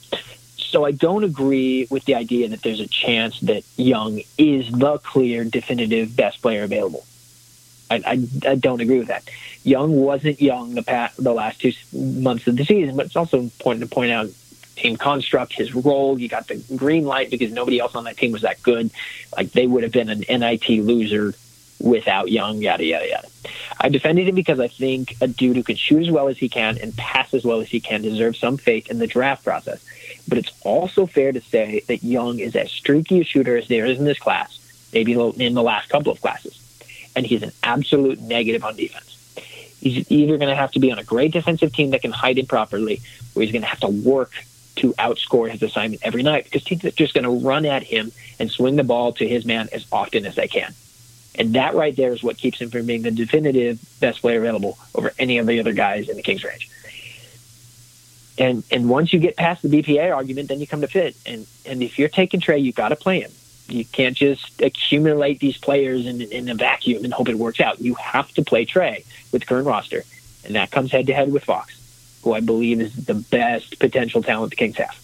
So 0.72 0.86
I 0.86 0.90
don't 0.90 1.22
agree 1.22 1.86
with 1.90 2.06
the 2.06 2.14
idea 2.14 2.48
that 2.48 2.62
there's 2.62 2.80
a 2.80 2.88
chance 2.88 3.38
that 3.40 3.62
Young 3.76 4.22
is 4.38 4.72
the 4.72 4.96
clear, 4.96 5.44
definitive 5.44 6.16
best 6.16 6.40
player 6.40 6.62
available. 6.64 7.04
I, 7.90 8.02
I, 8.06 8.52
I 8.52 8.54
don't 8.54 8.80
agree 8.80 8.98
with 8.98 9.08
that. 9.08 9.28
Young 9.64 9.94
wasn't 9.94 10.40
young 10.40 10.74
the 10.74 10.82
past, 10.82 11.22
the 11.22 11.34
last 11.34 11.60
two 11.60 11.72
months 11.92 12.46
of 12.46 12.56
the 12.56 12.64
season, 12.64 12.96
but 12.96 13.04
it's 13.04 13.16
also 13.16 13.38
important 13.38 13.86
to 13.86 13.94
point 13.94 14.12
out 14.12 14.30
team 14.74 14.96
construct, 14.96 15.52
his 15.52 15.74
role. 15.74 16.18
You 16.18 16.30
got 16.30 16.48
the 16.48 16.64
green 16.74 17.04
light 17.04 17.30
because 17.30 17.52
nobody 17.52 17.78
else 17.78 17.94
on 17.94 18.04
that 18.04 18.16
team 18.16 18.32
was 18.32 18.40
that 18.40 18.62
good. 18.62 18.90
Like 19.36 19.52
they 19.52 19.66
would 19.66 19.82
have 19.82 19.92
been 19.92 20.08
an 20.08 20.24
NIT 20.26 20.70
loser 20.70 21.34
without 21.80 22.30
Young, 22.30 22.62
yada, 22.62 22.82
yada, 22.82 23.06
yada. 23.10 23.28
I 23.78 23.90
defended 23.90 24.26
him 24.26 24.36
because 24.36 24.58
I 24.58 24.68
think 24.68 25.16
a 25.20 25.28
dude 25.28 25.56
who 25.56 25.62
can 25.62 25.76
shoot 25.76 26.00
as 26.00 26.10
well 26.10 26.28
as 26.28 26.38
he 26.38 26.48
can 26.48 26.78
and 26.78 26.96
pass 26.96 27.34
as 27.34 27.44
well 27.44 27.60
as 27.60 27.68
he 27.68 27.78
can 27.78 28.00
deserves 28.00 28.38
some 28.38 28.56
faith 28.56 28.90
in 28.90 28.98
the 28.98 29.06
draft 29.06 29.44
process. 29.44 29.84
But 30.28 30.38
it's 30.38 30.52
also 30.62 31.06
fair 31.06 31.32
to 31.32 31.40
say 31.40 31.82
that 31.88 32.02
Young 32.02 32.38
is 32.38 32.54
as 32.56 32.70
streaky 32.70 33.20
a 33.20 33.24
shooter 33.24 33.56
as 33.56 33.68
there 33.68 33.86
is 33.86 33.98
in 33.98 34.04
this 34.04 34.18
class, 34.18 34.58
maybe 34.92 35.12
in 35.12 35.54
the 35.54 35.62
last 35.62 35.88
couple 35.88 36.12
of 36.12 36.20
classes. 36.20 36.58
And 37.14 37.26
he's 37.26 37.42
an 37.42 37.52
absolute 37.62 38.20
negative 38.20 38.64
on 38.64 38.76
defense. 38.76 39.18
He's 39.80 40.10
either 40.10 40.38
going 40.38 40.48
to 40.48 40.56
have 40.56 40.70
to 40.72 40.78
be 40.78 40.92
on 40.92 40.98
a 40.98 41.04
great 41.04 41.32
defensive 41.32 41.72
team 41.72 41.90
that 41.90 42.02
can 42.02 42.12
hide 42.12 42.38
him 42.38 42.46
properly, 42.46 43.00
or 43.34 43.42
he's 43.42 43.50
going 43.50 43.62
to 43.62 43.68
have 43.68 43.80
to 43.80 43.88
work 43.88 44.32
to 44.76 44.92
outscore 44.94 45.50
his 45.50 45.62
assignment 45.62 46.02
every 46.02 46.22
night 46.22 46.44
because 46.44 46.64
teams 46.64 46.84
are 46.84 46.90
just 46.92 47.14
going 47.14 47.24
to 47.24 47.46
run 47.46 47.66
at 47.66 47.82
him 47.82 48.12
and 48.38 48.50
swing 48.50 48.76
the 48.76 48.84
ball 48.84 49.12
to 49.12 49.28
his 49.28 49.44
man 49.44 49.68
as 49.72 49.86
often 49.92 50.24
as 50.24 50.34
they 50.36 50.48
can. 50.48 50.72
And 51.34 51.54
that 51.54 51.74
right 51.74 51.96
there 51.96 52.12
is 52.12 52.22
what 52.22 52.36
keeps 52.38 52.60
him 52.60 52.70
from 52.70 52.86
being 52.86 53.02
the 53.02 53.10
definitive 53.10 53.80
best 54.00 54.20
player 54.20 54.38
available 54.38 54.78
over 54.94 55.12
any 55.18 55.38
of 55.38 55.46
the 55.46 55.60
other 55.60 55.72
guys 55.72 56.08
in 56.08 56.16
the 56.16 56.22
Kings 56.22 56.44
range. 56.44 56.70
And 58.38 58.64
and 58.70 58.88
once 58.88 59.12
you 59.12 59.18
get 59.18 59.36
past 59.36 59.62
the 59.62 59.68
BPA 59.68 60.14
argument, 60.14 60.48
then 60.48 60.60
you 60.60 60.66
come 60.66 60.80
to 60.80 60.88
fit. 60.88 61.16
And 61.26 61.46
and 61.66 61.82
if 61.82 61.98
you're 61.98 62.08
taking 62.08 62.40
Trae, 62.40 62.62
you 62.62 62.72
got 62.72 62.88
to 62.88 62.96
play 62.96 63.20
him. 63.20 63.30
You 63.68 63.84
can't 63.84 64.16
just 64.16 64.60
accumulate 64.60 65.38
these 65.38 65.56
players 65.56 66.06
in, 66.06 66.20
in 66.20 66.48
a 66.48 66.54
vacuum 66.54 67.04
and 67.04 67.12
hope 67.12 67.28
it 67.28 67.36
works 67.36 67.60
out. 67.60 67.80
You 67.80 67.94
have 67.94 68.30
to 68.34 68.42
play 68.42 68.66
Trae 68.66 69.04
with 69.32 69.42
the 69.42 69.46
current 69.46 69.66
roster, 69.66 70.04
and 70.44 70.54
that 70.56 70.70
comes 70.70 70.92
head 70.92 71.06
to 71.06 71.14
head 71.14 71.32
with 71.32 71.44
Fox, 71.44 72.20
who 72.22 72.32
I 72.32 72.40
believe 72.40 72.80
is 72.80 73.06
the 73.06 73.14
best 73.14 73.78
potential 73.78 74.22
talent 74.22 74.50
the 74.50 74.56
Kings 74.56 74.76
have. 74.76 74.98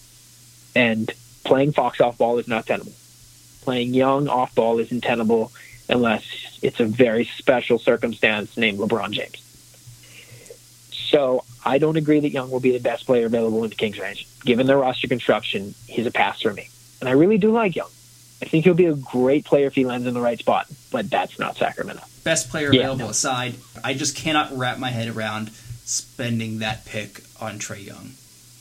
And 0.74 1.10
playing 1.44 1.72
Fox 1.72 2.00
off 2.00 2.18
ball 2.18 2.38
is 2.38 2.48
not 2.48 2.66
tenable. 2.66 2.92
Playing 3.62 3.94
Young 3.94 4.28
off 4.28 4.54
ball 4.54 4.78
isn't 4.78 5.02
tenable 5.02 5.52
unless 5.88 6.58
it's 6.62 6.80
a 6.80 6.84
very 6.84 7.24
special 7.24 7.78
circumstance 7.78 8.56
named 8.56 8.78
LeBron 8.78 9.12
James. 9.12 9.47
So 11.09 11.44
I 11.64 11.78
don't 11.78 11.96
agree 11.96 12.20
that 12.20 12.30
Young 12.30 12.50
will 12.50 12.61
be 12.61 12.72
the 12.72 12.80
best 12.80 13.06
player 13.06 13.26
available 13.26 13.64
in 13.64 13.70
the 13.70 13.76
Kings 13.76 13.98
range. 13.98 14.26
Given 14.44 14.66
their 14.66 14.76
roster 14.78 15.09
construction, 15.09 15.74
he's 15.86 16.06
a 16.06 16.11
pass 16.11 16.42
for 16.42 16.52
me. 16.52 16.68
And 17.00 17.09
I 17.09 17.12
really 17.12 17.38
do 17.38 17.50
like 17.50 17.74
Young. 17.76 17.88
I 18.42 18.44
think 18.44 18.64
he'll 18.64 18.74
be 18.74 18.86
a 18.86 18.94
great 18.94 19.44
player 19.44 19.66
if 19.66 19.74
he 19.74 19.84
lands 19.84 20.06
in 20.06 20.14
the 20.14 20.20
right 20.20 20.38
spot, 20.38 20.66
but 20.92 21.11
that's 21.11 21.38
not 21.38 21.56
Sacramento. 21.56 22.02
Best 22.24 22.50
player 22.50 22.72
Yeah, 22.72 22.80
available 22.80 23.06
no. 23.06 23.11
aside, 23.11 23.54
I 23.82 23.94
just 23.94 24.16
cannot 24.16 24.56
wrap 24.56 24.78
my 24.78 24.90
head 24.90 25.09
around 25.09 25.50
spending 25.84 26.59
that 26.61 26.84
pick 26.84 27.22
on 27.40 27.59
Trae 27.59 27.84
Young. 27.84 28.12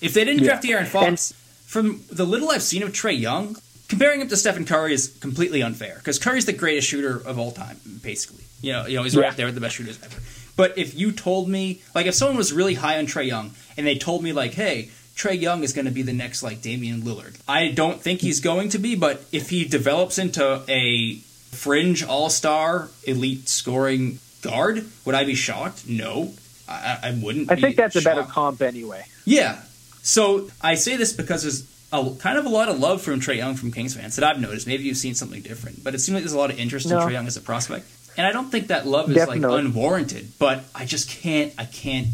If 0.02 0.14
they 0.14 0.24
didn't 0.24 0.40
Yeah. 0.44 0.52
draft 0.60 0.64
De'Aaron 0.64 0.88
Fox, 0.88 1.34
from 1.66 2.04
the 2.10 2.26
little 2.26 2.50
I've 2.50 2.64
seen 2.64 2.82
of 2.82 2.92
Trae 2.94 3.20
Young, 3.20 3.58
comparing 3.90 4.22
him 4.22 4.30
to 4.30 4.38
Stephen 4.38 4.66
Curry 4.66 4.94
is 4.94 5.08
completely 5.20 5.62
unfair 5.62 5.96
because 5.98 6.18
Curry's 6.18 6.46
the 6.46 6.54
greatest 6.54 6.88
shooter 6.88 7.22
of 7.26 7.38
all 7.38 7.52
time, 7.52 7.78
basically. 8.02 8.46
You 8.62 8.72
know, 8.74 8.86
you 8.88 8.96
know 8.98 9.04
he's 9.04 9.14
Yeah. 9.16 9.22
right 9.24 9.38
there 9.38 9.46
with 9.46 9.56
the 9.56 9.62
best 9.62 9.76
shooters 9.76 10.00
ever. 10.04 10.16
But 10.58 10.78
if 10.78 10.94
you 10.96 11.14
told 11.14 11.48
me, 11.48 11.82
like, 11.96 12.06
if 12.08 12.16
someone 12.16 12.36
was 12.36 12.52
really 12.52 12.74
high 12.74 12.98
on 12.98 13.06
Trae 13.06 13.28
Young 13.28 13.52
and 13.78 13.88
they 13.88 13.98
told 13.98 14.24
me, 14.24 14.34
like, 14.34 14.54
hey, 14.56 14.90
Trae 15.16 15.40
Young 15.40 15.64
is 15.64 15.72
going 15.72 15.86
to 15.86 15.92
be 15.92 16.02
the 16.02 16.14
next, 16.14 16.44
like, 16.44 16.62
Damian 16.62 17.04
Lillard, 17.04 17.40
I 17.48 17.70
don't 17.70 18.02
think 18.02 18.20
he's 18.22 18.40
going 18.42 18.70
to 18.70 18.80
be, 18.80 18.96
but 18.96 19.24
if 19.32 19.50
he 19.50 19.64
develops 19.66 20.18
into 20.18 20.64
a 20.68 21.16
fringe 21.52 22.04
all 22.04 22.30
star 22.30 22.90
elite 23.06 23.48
scoring 23.48 24.20
guard, 24.42 24.86
would 25.06 25.16
I 25.16 25.24
be 25.24 25.36
shocked? 25.36 25.88
No. 25.88 26.34
I, 26.68 27.00
I 27.04 27.20
wouldn't. 27.24 27.50
I 27.50 27.56
think 27.56 27.78
that's 27.78 27.96
a 27.96 28.02
better 28.02 28.24
comp 28.24 28.62
anyway. 28.62 29.06
Yeah. 29.24 29.62
So 30.02 30.50
I 30.62 30.76
say 30.76 30.98
this 30.98 31.14
because 31.14 31.44
there's 31.44 31.66
a, 31.94 32.16
kind 32.20 32.38
of 32.38 32.46
a 32.46 32.50
lot 32.50 32.68
of 32.68 32.80
love 32.80 33.02
from 33.02 33.20
Trae 33.22 33.38
Young 33.38 33.56
from 33.56 33.72
Kings 33.72 33.96
fans 33.96 34.16
that 34.18 34.26
I've 34.26 34.42
noticed. 34.42 34.68
Maybe 34.68 34.84
you've 34.84 34.98
seen 34.98 35.16
something 35.16 35.42
different, 35.42 35.84
but 35.84 35.96
it 35.96 36.00
seems 36.00 36.16
like 36.16 36.24
there's 36.24 36.34
a 36.34 36.38
lot 36.38 36.50
of 36.52 36.60
interest 36.60 36.90
No. 36.90 37.00
in 37.00 37.08
Trae 37.08 37.12
Young 37.14 37.28
as 37.28 37.38
a 37.38 37.42
prospect, 37.42 37.86
and 38.18 38.26
I 38.28 38.32
don't 38.32 38.50
think 38.50 38.68
that 38.68 38.86
love 38.88 39.10
is 39.10 39.16
Definitely. 39.16 39.48
like 39.48 39.60
unwarranted. 39.66 40.28
But 40.40 40.64
I 40.76 40.86
just 40.86 41.10
can't. 41.10 41.54
I 41.58 41.66
can't 41.66 42.08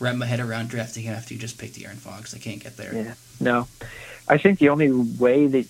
wrap 0.00 0.14
my 0.16 0.26
head 0.26 0.40
around 0.40 0.68
drafting 0.70 1.02
him 1.04 1.14
after 1.14 1.34
you 1.34 1.40
just 1.40 1.58
picked 1.58 1.74
De'Aaron 1.78 1.96
Fox. 1.96 2.34
I 2.34 2.38
can't 2.38 2.62
get 2.62 2.76
there. 2.76 2.94
Yeah. 2.94 3.14
No. 3.40 3.66
I 4.28 4.38
think 4.38 4.58
the 4.60 4.68
only 4.68 4.90
way 4.92 5.46
that 5.46 5.66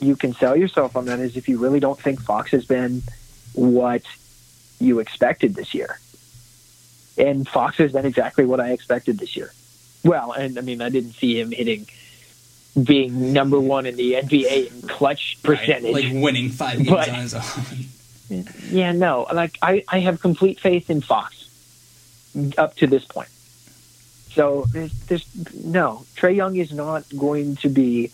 you 0.00 0.16
can 0.16 0.32
sell 0.34 0.56
yourself 0.56 0.96
on 0.96 1.06
that 1.06 1.18
is 1.18 1.36
if 1.36 1.48
you 1.48 1.58
really 1.58 1.80
don't 1.80 1.98
think 1.98 2.20
Fox 2.20 2.50
has 2.52 2.64
been 2.64 3.02
what 3.54 4.02
you 4.80 4.98
expected 5.00 5.54
this 5.54 5.74
year. 5.74 5.98
And 7.18 7.46
Fox 7.48 7.76
has 7.78 7.92
been 7.92 8.06
exactly 8.06 8.44
what 8.46 8.60
I 8.60 8.70
expected 8.72 9.18
this 9.18 9.36
year. 9.36 9.52
Well, 10.04 10.32
and 10.32 10.58
I 10.58 10.62
mean, 10.62 10.80
I 10.82 10.88
didn't 10.88 11.12
see 11.12 11.38
him 11.40 11.50
hitting 11.52 11.86
being 12.82 13.32
number 13.32 13.60
one 13.60 13.84
in 13.86 13.96
the 13.96 14.14
NBA 14.14 14.70
in 14.82 14.88
clutch 14.88 15.36
Right? 15.44 15.58
percentage. 15.58 15.92
like 15.92 16.12
winning 16.22 16.48
five 16.50 16.78
games 16.78 16.88
But- 16.90 17.08
on 17.10 17.14
his 17.16 17.34
own. 17.34 17.42
Yeah, 18.70 18.92
no. 18.92 19.26
Like 19.32 19.58
I, 19.62 19.84
I 19.88 20.00
have 20.00 20.20
complete 20.20 20.60
faith 20.60 20.90
in 20.90 21.00
Fox 21.00 21.48
up 22.56 22.76
to 22.76 22.86
this 22.86 23.04
point. 23.04 23.28
So 24.32 24.64
there's, 24.72 24.92
there's 25.06 25.26
no 25.64 26.04
Trae 26.16 26.34
Young 26.34 26.56
is 26.56 26.72
not 26.72 27.04
going 27.16 27.56
to 27.56 27.68
be, 27.68 28.10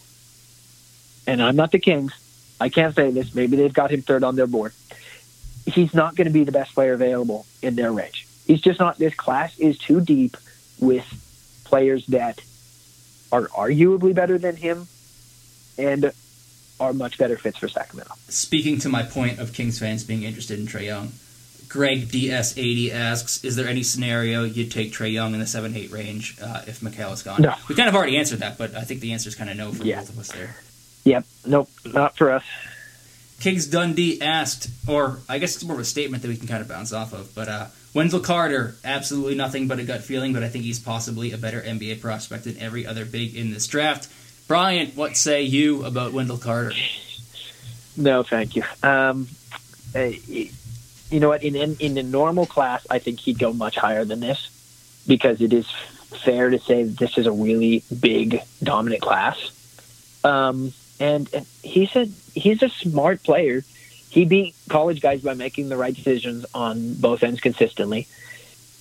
and 1.26 1.40
I'm 1.40 1.54
not 1.54 1.70
the 1.70 1.78
Kings. 1.78 2.12
I 2.60 2.68
can't 2.68 2.94
say 2.94 3.12
this. 3.12 3.34
Maybe 3.34 3.56
they've 3.56 3.72
got 3.72 3.92
him 3.92 4.02
third 4.02 4.24
on 4.24 4.34
their 4.34 4.48
board. 4.48 4.72
He's 5.64 5.94
not 5.94 6.16
going 6.16 6.26
to 6.26 6.32
be 6.32 6.44
the 6.44 6.52
best 6.52 6.74
player 6.74 6.94
available 6.94 7.46
in 7.62 7.76
their 7.76 7.92
range. 7.92 8.26
He's 8.46 8.60
just 8.60 8.80
not. 8.80 8.98
This 8.98 9.14
class 9.14 9.56
is 9.58 9.78
too 9.78 10.00
deep 10.00 10.36
with 10.80 11.06
players 11.64 12.06
that 12.06 12.40
are 13.30 13.46
arguably 13.48 14.14
better 14.14 14.38
than 14.38 14.56
him, 14.56 14.88
and 15.76 16.12
are 16.80 16.92
much 16.92 17.18
better 17.18 17.36
fits 17.36 17.58
for 17.58 17.68
Sacramento. 17.68 18.14
Speaking 18.28 18.78
to 18.80 18.88
my 18.88 19.02
point 19.02 19.38
of 19.38 19.52
Kings 19.52 19.78
fans 19.78 20.04
being 20.04 20.22
interested 20.22 20.58
in 20.58 20.66
Trae 20.66 20.84
Young, 20.86 21.12
Greg 21.68 22.08
DS80 22.08 22.92
asks, 22.92 23.44
"Is 23.44 23.56
there 23.56 23.68
any 23.68 23.82
scenario 23.82 24.44
you'd 24.44 24.70
take 24.72 24.92
Trae 24.92 25.12
Young 25.12 25.34
in 25.34 25.40
the 25.40 25.46
seven 25.46 25.76
eight 25.76 25.90
range 25.90 26.36
uh, 26.40 26.62
if 26.66 26.80
Mikal 26.80 27.12
is 27.12 27.22
gone?" 27.22 27.42
No. 27.42 27.54
We 27.68 27.74
kind 27.74 27.88
of 27.88 27.94
already 27.94 28.16
answered 28.16 28.38
that, 28.40 28.56
but 28.58 28.74
I 28.74 28.82
think 28.82 29.00
the 29.00 29.12
answer 29.12 29.28
is 29.28 29.34
kind 29.34 29.50
of 29.50 29.56
no 29.56 29.72
for 29.72 29.84
Yeah. 29.84 30.00
both 30.00 30.08
of 30.10 30.18
us 30.18 30.32
there. 30.32 30.56
Yep. 31.04 31.24
Nope. 31.46 31.70
Not 31.84 32.16
for 32.16 32.30
us. 32.30 32.44
Kings 33.40 33.66
Dundee 33.66 34.20
asked, 34.20 34.68
or 34.88 35.20
I 35.28 35.38
guess 35.38 35.54
it's 35.54 35.64
more 35.64 35.74
of 35.74 35.80
a 35.80 35.84
statement 35.84 36.22
that 36.22 36.28
we 36.28 36.36
can 36.36 36.48
kind 36.48 36.60
of 36.60 36.66
bounce 36.68 36.92
off 36.92 37.12
of, 37.12 37.32
but 37.36 37.48
uh, 37.48 37.66
Wendell 37.94 38.18
Carter, 38.20 38.74
absolutely 38.84 39.36
nothing 39.36 39.68
but 39.68 39.78
a 39.78 39.84
gut 39.84 40.02
feeling, 40.02 40.32
but 40.32 40.42
I 40.42 40.48
think 40.48 40.64
he's 40.64 40.80
possibly 40.80 41.30
a 41.32 41.38
better 41.38 41.60
NBA 41.62 42.00
prospect 42.00 42.44
than 42.44 42.58
every 42.58 42.84
other 42.84 43.04
big 43.04 43.36
in 43.36 43.52
this 43.52 43.66
draft. 43.68 44.08
Bryant, 44.49 44.96
what 44.96 45.16
say 45.16 45.42
you 45.42 45.84
about 45.84 46.14
Wendell 46.14 46.38
Carter? 46.38 46.72
No, 47.99 48.22
thank 48.22 48.57
you. 48.57 48.64
Um, 48.82 49.28
uh, 49.94 50.11
you 50.26 51.20
know 51.20 51.28
what? 51.28 51.42
In, 51.42 51.55
in 51.55 51.76
in 51.78 51.94
the 51.94 52.03
normal 52.03 52.46
class, 52.46 52.86
I 52.90 52.99
think 52.99 53.20
he'd 53.20 53.38
go 53.38 53.53
much 53.53 53.76
higher 53.76 54.05
than 54.05 54.20
this 54.20 54.51
because 55.07 55.42
it 55.42 55.53
is 55.53 55.70
fair 56.24 56.49
to 56.49 56.59
say 56.59 56.84
this 56.84 57.18
is 57.18 57.26
a 57.26 57.32
really 57.32 57.82
big, 58.01 58.40
dominant 58.62 59.03
class. 59.03 59.36
Um, 60.24 60.72
and, 60.99 61.28
and 61.34 61.46
he's 61.62 61.94
a 61.94 62.07
he's 62.34 62.62
a 62.62 62.70
smart 62.70 63.22
player. 63.22 63.64
He 64.11 64.24
beat 64.24 64.55
college 64.70 65.03
guys 65.03 65.20
by 65.20 65.34
making 65.34 65.68
the 65.68 65.76
right 65.76 65.94
decisions 65.94 66.46
on 66.55 66.94
both 66.94 67.22
ends 67.22 67.40
consistently. 67.40 68.07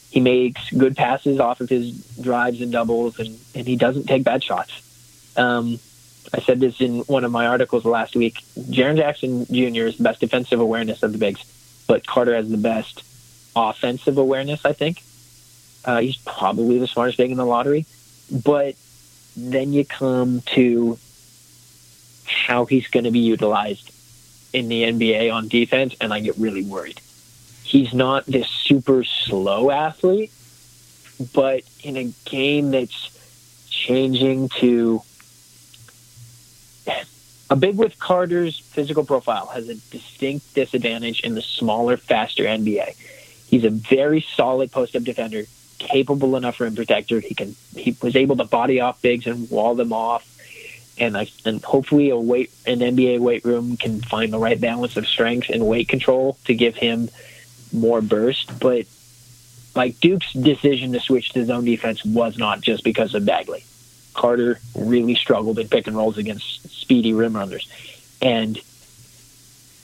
He 0.10 0.22
makes 0.22 0.72
good 0.72 0.96
passes 0.96 1.42
off 1.42 1.60
of 1.60 1.68
his 1.68 1.92
drives 2.16 2.62
and 2.62 2.72
doubles, 2.72 3.20
and, 3.20 3.38
and 3.54 3.68
he 3.68 3.76
doesn't 3.76 4.06
take 4.06 4.24
bad 4.24 4.42
shots. 4.42 4.82
Um, 5.38 5.80
I 6.34 6.40
said 6.42 6.60
this 6.60 6.82
in 6.82 7.00
one 7.02 7.24
of 7.24 7.32
my 7.32 7.48
articles 7.48 7.86
last 7.86 8.16
week. 8.16 8.42
Jaren 8.58 8.98
Jackson 8.98 9.46
Jr. 9.46 9.88
is 9.88 9.98
the 9.98 10.04
best 10.04 10.20
defensive 10.20 10.60
awareness 10.60 11.04
of 11.04 11.14
the 11.14 11.18
bigs, 11.18 11.44
but 11.88 12.06
Carter 12.06 12.36
has 12.36 12.50
the 12.50 12.58
best 12.58 13.04
offensive 13.56 14.18
awareness. 14.18 14.66
I 14.66 14.74
think 14.74 15.02
uh, 15.86 16.00
he's 16.02 16.18
probably 16.18 16.80
the 16.80 16.88
smartest 16.88 17.18
big 17.18 17.32
in 17.32 17.38
the 17.38 17.46
lottery. 17.46 17.86
But 18.32 18.76
then 19.38 19.72
you 19.72 19.86
come 19.86 20.42
to 20.48 20.98
how 22.26 22.66
he's 22.66 22.88
going 22.88 23.06
to 23.06 23.12
be 23.12 23.20
utilized 23.20 23.92
in 24.52 24.68
the 24.68 24.84
NBA 24.84 25.34
on 25.34 25.48
defense, 25.48 25.96
and 26.02 26.14
I 26.14 26.20
get 26.20 26.38
really 26.38 26.64
worried. 26.64 27.00
He's 27.64 27.94
not 27.94 28.26
this 28.26 28.48
super 28.48 29.04
slow 29.04 29.72
athlete, 29.72 30.32
but 31.34 31.64
in 31.84 31.98
a 31.98 32.12
game 32.26 32.72
that's 32.72 33.14
changing 33.70 34.50
to 34.50 35.02
a 37.50 37.56
big 37.56 37.78
with 37.78 37.98
Carter's 38.00 38.60
physical 38.60 39.06
profile 39.06 39.48
has 39.48 39.70
a 39.70 39.76
distinct 39.76 40.54
disadvantage 40.54 41.22
in 41.22 41.36
the 41.36 41.42
smaller, 41.42 41.98
faster 41.98 42.44
NBA. 42.44 42.96
He's 43.48 43.64
a 43.64 43.70
very 43.70 44.22
solid 44.22 44.72
post-up 44.72 45.04
defender, 45.04 45.46
capable 45.78 46.36
enough 46.36 46.60
rim 46.60 46.76
protector. 46.76 47.20
He 47.20 47.34
can 47.34 47.56
he 47.76 47.96
was 48.02 48.16
able 48.16 48.36
to 48.38 48.44
body 48.44 48.82
off 48.82 49.02
bigs 49.02 49.28
and 49.28 49.50
wall 49.50 49.76
them 49.76 49.94
off. 49.94 50.34
And 51.00 51.16
I, 51.16 51.28
and 51.46 51.64
hopefully 51.64 52.10
a 52.10 52.18
weight 52.18 52.52
an 52.66 52.80
NBA 52.80 53.20
weight 53.20 53.46
room 53.46 53.78
can 53.78 54.02
find 54.02 54.34
the 54.34 54.40
right 54.40 54.60
balance 54.60 54.98
of 54.98 55.08
strength 55.08 55.50
and 55.50 55.66
weight 55.66 55.88
control 55.88 56.38
to 56.46 56.56
give 56.56 56.76
him 56.76 57.10
more 57.72 58.02
burst. 58.02 58.60
But 58.60 58.88
like 59.76 60.00
Duke's 60.00 60.34
decision 60.34 60.92
to 60.94 61.00
switch 61.00 61.30
to 61.30 61.46
zone 61.46 61.64
defense 61.64 62.04
was 62.04 62.38
not 62.38 62.60
just 62.62 62.84
because 62.84 63.14
of 63.14 63.26
Bagley. 63.26 63.64
Carter 64.18 64.60
really 64.76 65.16
struggled 65.16 65.60
in 65.60 65.70
pick 65.70 65.88
and 65.88 65.96
rolls 65.96 66.18
against 66.18 66.70
speedy 66.70 67.14
rim 67.14 67.36
runners. 67.36 67.70
And 68.22 68.60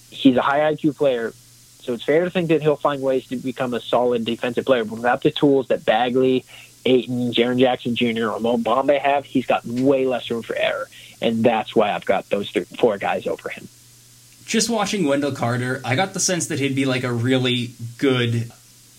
he's 0.09 0.35
a 0.35 0.41
high 0.41 0.73
IQ 0.73 0.97
player, 0.97 1.33
so 1.81 1.93
it's 1.93 2.03
fair 2.03 2.25
to 2.25 2.29
think 2.29 2.49
that 2.49 2.61
he'll 2.61 2.75
find 2.75 3.01
ways 3.01 3.27
to 3.27 3.37
become 3.37 3.73
a 3.73 3.79
solid 3.79 4.25
defensive 4.25 4.65
player. 4.65 4.83
But 4.83 4.95
without 4.95 5.21
the 5.21 5.31
tools 5.31 5.67
that 5.67 5.85
Bagley, 5.85 6.43
Ayton, 6.85 7.31
Jaren 7.31 7.59
Jackson 7.59 7.95
Jr., 7.95 8.29
or 8.29 8.39
Mo 8.39 8.57
Bamba 8.57 8.99
have, 8.99 9.23
he's 9.23 9.45
got 9.45 9.65
way 9.65 10.05
less 10.05 10.29
room 10.29 10.41
for 10.41 10.55
error. 10.55 10.89
And 11.21 11.43
that's 11.43 11.75
why 11.75 11.93
I've 11.93 12.05
got 12.05 12.29
those 12.29 12.49
three, 12.49 12.63
four 12.63 12.97
guys 12.97 13.27
over 13.27 13.49
him. 13.49 13.67
Just 14.45 14.69
watching 14.69 15.05
Wendell 15.05 15.31
Carter, 15.31 15.81
I 15.85 15.95
got 15.95 16.13
the 16.13 16.19
sense 16.19 16.47
that 16.47 16.59
he'd 16.59 16.75
be 16.75 16.85
like 16.85 17.03
a 17.03 17.13
really 17.13 17.71
good 17.97 18.51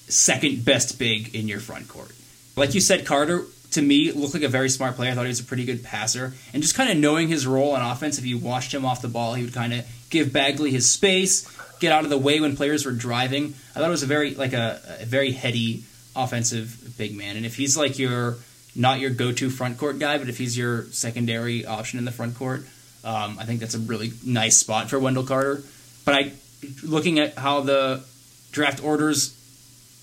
second 0.09 0.64
best 0.64 0.99
big 0.99 1.35
in 1.35 1.49
your 1.49 1.61
front 1.61 1.89
court. 1.89 2.12
Like 2.57 2.74
you 2.74 2.80
said, 2.80 3.05
Carter 3.05 3.45
to 3.75 3.83
me 3.83 4.11
looked 4.12 4.35
like 4.35 4.43
a 4.43 4.49
very 4.49 4.68
smart 4.68 4.97
player. 4.97 5.11
I 5.11 5.14
thought 5.14 5.22
he 5.22 5.29
was 5.29 5.41
a 5.41 5.45
pretty 5.45 5.64
good 5.64 5.85
passer, 5.85 6.33
and 6.53 6.62
just 6.62 6.75
kind 6.75 6.91
of 6.91 6.97
knowing 6.97 7.29
his 7.29 7.47
role 7.47 7.72
on 7.72 7.83
offense. 7.83 8.18
If 8.18 8.27
you 8.27 8.39
watched 8.39 8.72
him 8.72 8.85
off 8.85 9.03
the 9.03 9.09
ball, 9.09 9.35
he 9.35 9.45
would 9.45 9.55
kind 9.55 9.72
of 9.72 9.87
give 10.11 10.33
Bagley 10.33 10.70
his 10.70 10.91
space, 10.91 11.49
get 11.81 11.93
out 11.93 12.05
of 12.05 12.11
the 12.11 12.18
way 12.18 12.41
when 12.41 12.57
players 12.57 12.85
were 12.85 12.93
driving. 12.93 13.55
I 13.75 13.79
thought 13.79 13.89
it 13.89 13.91
was 13.91 14.03
a 14.03 14.07
very 14.07 14.35
like 14.35 14.53
a, 14.53 14.81
a 15.01 15.07
very 15.07 15.33
heady 15.33 15.85
offensive 16.16 16.95
big 16.97 17.16
man. 17.16 17.37
And 17.37 17.45
if 17.45 17.57
he's 17.57 17.77
like 17.77 17.99
your 17.99 18.37
not 18.77 18.99
your 18.99 19.11
go-to 19.11 19.51
front 19.51 19.79
court 19.79 19.99
guy, 19.99 20.18
but 20.18 20.29
if 20.29 20.39
he's 20.39 20.57
your 20.59 20.85
secondary 20.87 21.64
option 21.64 21.99
in 21.99 22.05
the 22.05 22.11
front 22.11 22.37
court, 22.37 22.66
um, 23.05 23.39
I 23.39 23.45
think 23.45 23.61
that's 23.61 23.75
a 23.75 23.79
really 23.79 24.12
nice 24.25 24.59
spot 24.59 24.91
for 24.91 24.99
Wendell 24.99 25.25
Carter. 25.25 25.62
But 26.05 26.14
I, 26.14 26.33
looking 26.83 27.18
at 27.18 27.39
how 27.39 27.61
the 27.61 28.05
draft 28.51 28.83
orders 28.83 29.39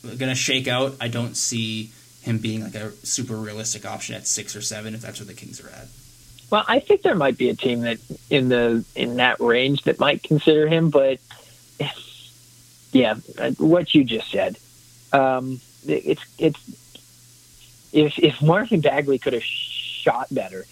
going 0.03 0.29
to 0.29 0.35
shake 0.35 0.67
out, 0.67 0.95
I 1.01 1.07
don't 1.07 1.35
see 1.35 1.91
him 2.21 2.37
being 2.37 2.63
like 2.63 2.75
a 2.75 2.91
super 3.05 3.35
realistic 3.35 3.85
option 3.85 4.15
at 4.15 4.27
six 4.27 4.55
or 4.55 4.61
seven 4.61 4.93
if 4.93 5.01
that's 5.01 5.19
where 5.19 5.27
the 5.27 5.33
Kings 5.33 5.59
are 5.59 5.69
at. 5.69 5.87
Well, 6.49 6.65
I 6.67 6.79
think 6.79 7.01
there 7.01 7.15
might 7.15 7.37
be 7.37 7.49
a 7.49 7.55
team 7.55 7.81
that 7.81 7.99
in 8.29 8.49
the 8.49 8.83
in 8.95 9.17
that 9.17 9.39
range 9.39 9.83
that 9.83 9.99
might 9.99 10.21
consider 10.21 10.67
him, 10.67 10.89
but 10.89 11.19
yeah, 12.91 13.15
what 13.57 13.95
you 13.95 14.03
just 14.03 14.29
said, 14.29 14.57
um, 15.13 15.61
it's 15.87 16.23
it's 16.37 16.59
if 17.93 18.19
if 18.19 18.41
Marvin 18.41 18.81
Bagley 18.81 19.17
could 19.17 19.33
have 19.33 19.43
shot 19.43 20.27
better, 20.29 20.65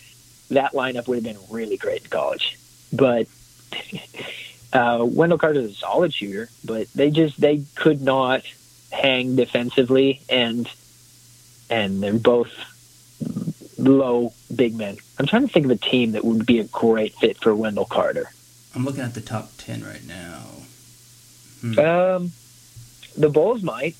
that 0.50 0.74
lineup 0.74 1.08
would 1.08 1.16
have 1.16 1.24
been 1.24 1.40
really 1.50 1.78
great 1.78 2.04
in 2.04 2.10
college. 2.10 2.58
But 2.92 3.28
uh, 4.74 5.06
Wendell 5.08 5.38
Carter 5.38 5.62
is 5.62 5.72
a 5.72 5.76
solid 5.76 6.14
shooter, 6.14 6.50
but 6.66 6.92
they 6.94 7.10
just 7.10 7.40
they 7.40 7.64
could 7.76 8.02
not 8.02 8.44
hang 8.92 9.36
defensively 9.36 10.22
and 10.30 10.70
and 11.70 12.02
they're 12.02 12.14
both 12.14 12.52
low 13.78 14.34
big 14.54 14.76
men. 14.76 14.98
I'm 15.18 15.26
trying 15.26 15.48
to 15.48 15.54
think 15.54 15.66
of 15.66 15.72
a 15.72 15.76
team 15.76 16.12
that 16.14 16.24
would 16.26 16.46
be 16.46 16.60
a 16.60 16.66
great 16.66 17.14
fit 17.16 17.38
for 17.38 17.56
Wendell 17.56 17.86
Carter. 17.86 18.32
I'm 18.76 18.86
looking 18.86 19.02
at 19.02 19.14
the 19.14 19.22
top 19.22 19.52
ten 19.58 19.84
right 19.84 20.06
now. 20.06 20.44
Hmm. 21.62 21.80
Um, 21.80 22.32
the 23.18 23.30
Bulls 23.30 23.64
might. 23.64 23.96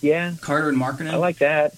Yeah, 0.00 0.34
Carter 0.40 0.68
and 0.68 0.78
Markkanen. 0.78 1.10
I 1.10 1.16
like 1.16 1.38
that. 1.38 1.74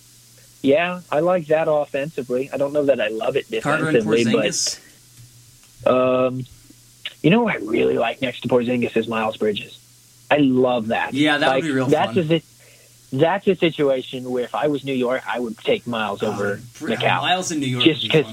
Yeah, 0.62 1.02
I 1.12 1.20
like 1.20 1.48
that 1.48 1.68
offensively. 1.68 2.50
I 2.50 2.56
don't 2.56 2.72
know 2.72 2.86
that 2.86 3.00
I 3.00 3.08
love 3.08 3.36
it 3.36 3.50
defensively, 3.50 4.24
but 4.24 4.80
um, 5.86 6.46
you 7.22 7.28
know 7.30 7.42
what 7.42 7.54
I 7.54 7.58
really 7.58 7.98
like 7.98 8.22
next 8.22 8.40
to 8.42 8.48
Porzingis 8.48 8.96
is 8.96 9.06
Miles 9.06 9.36
Bridges. 9.36 9.78
I 10.30 10.38
love 10.38 10.88
that. 10.88 11.12
Yeah, 11.12 11.36
that 11.38 11.46
like, 11.46 11.62
would 11.62 11.68
be 11.68 11.74
real 11.74 11.86
that's 11.86 12.14
fun. 12.14 12.32
A, 12.32 12.42
that's 13.20 13.46
a 13.46 13.54
situation 13.54 14.30
where 14.30 14.44
if 14.44 14.54
I 14.54 14.68
was 14.68 14.84
New 14.84 14.94
York, 14.94 15.22
I 15.26 15.38
would 15.40 15.58
take 15.58 15.86
Miles 15.86 16.22
over 16.22 16.54
uh, 16.54 16.56
Mikal. 16.78 17.20
Miles 17.20 17.50
in 17.50 17.60
New 17.60 17.66
York 17.66 17.84
just 17.84 18.02
because 18.02 18.26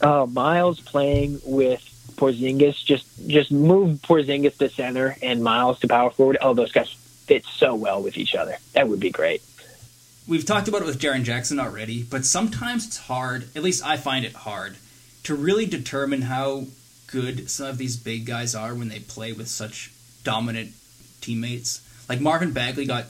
uh, 0.00 0.26
Miles 0.26 0.80
playing 0.80 1.40
with 1.44 1.82
Porzingis, 2.16 2.84
just 2.84 3.06
just 3.26 3.52
move 3.52 4.00
Porzingis 4.00 4.56
to 4.58 4.68
center 4.68 5.16
and 5.22 5.42
Miles 5.42 5.80
to 5.80 5.88
power 5.88 6.10
forward. 6.10 6.38
Oh, 6.40 6.54
those 6.54 6.72
guys 6.72 6.90
fit 6.90 7.44
so 7.44 7.74
well 7.74 8.02
with 8.02 8.16
each 8.16 8.34
other. 8.34 8.56
That 8.72 8.88
would 8.88 9.00
be 9.00 9.10
great. 9.10 9.42
We've 10.28 10.44
talked 10.44 10.66
about 10.66 10.82
it 10.82 10.86
with 10.86 11.00
Jaren 11.00 11.22
Jackson 11.22 11.60
already, 11.60 12.02
but 12.02 12.24
sometimes 12.24 12.86
it's 12.86 12.98
hard. 12.98 13.48
At 13.54 13.62
least 13.62 13.84
I 13.84 13.96
find 13.96 14.24
it 14.24 14.32
hard 14.32 14.76
to 15.22 15.34
really 15.34 15.66
determine 15.66 16.22
how 16.22 16.64
good 17.06 17.48
some 17.48 17.68
of 17.68 17.78
these 17.78 17.96
big 17.96 18.26
guys 18.26 18.54
are 18.54 18.74
when 18.74 18.88
they 18.88 18.98
play 18.98 19.32
with 19.32 19.48
such 19.48 19.92
dominant 20.24 20.72
teammates. 21.20 21.80
Like 22.08 22.20
Marvin 22.20 22.52
Bagley 22.52 22.86
got 22.86 23.06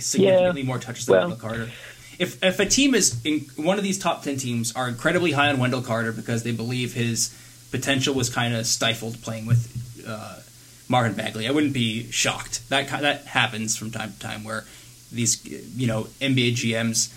significantly 0.00 0.62
Yeah. 0.62 0.66
more 0.66 0.78
touches 0.78 1.06
than 1.06 1.12
Well- 1.16 1.28
Wendell 1.28 1.38
Carter. 1.48 1.70
If 2.18 2.42
if 2.42 2.58
a 2.58 2.66
team 2.66 2.94
is 2.96 3.16
in, 3.24 3.46
one 3.56 3.78
of 3.78 3.84
these 3.84 3.96
top 3.98 4.24
ten 4.24 4.36
teams 4.38 4.72
are 4.72 4.88
incredibly 4.88 5.32
high 5.32 5.48
on 5.50 5.58
Wendell 5.58 5.82
Carter 5.82 6.10
because 6.10 6.42
they 6.42 6.50
believe 6.50 6.94
his 6.94 7.30
potential 7.70 8.12
was 8.14 8.28
kind 8.28 8.54
of 8.54 8.66
stifled 8.66 9.22
playing 9.22 9.46
with 9.46 10.02
uh, 10.06 10.40
Marvin 10.88 11.12
Bagley, 11.14 11.46
I 11.46 11.50
wouldn't 11.52 11.74
be 11.74 12.10
shocked. 12.10 12.68
That 12.70 12.88
that 12.88 13.26
happens 13.26 13.76
from 13.76 13.90
time 13.92 14.14
to 14.14 14.18
time 14.18 14.42
where 14.42 14.64
these 15.12 15.44
you 15.46 15.86
know 15.86 16.08
NBA 16.20 16.54
GMs 16.54 17.08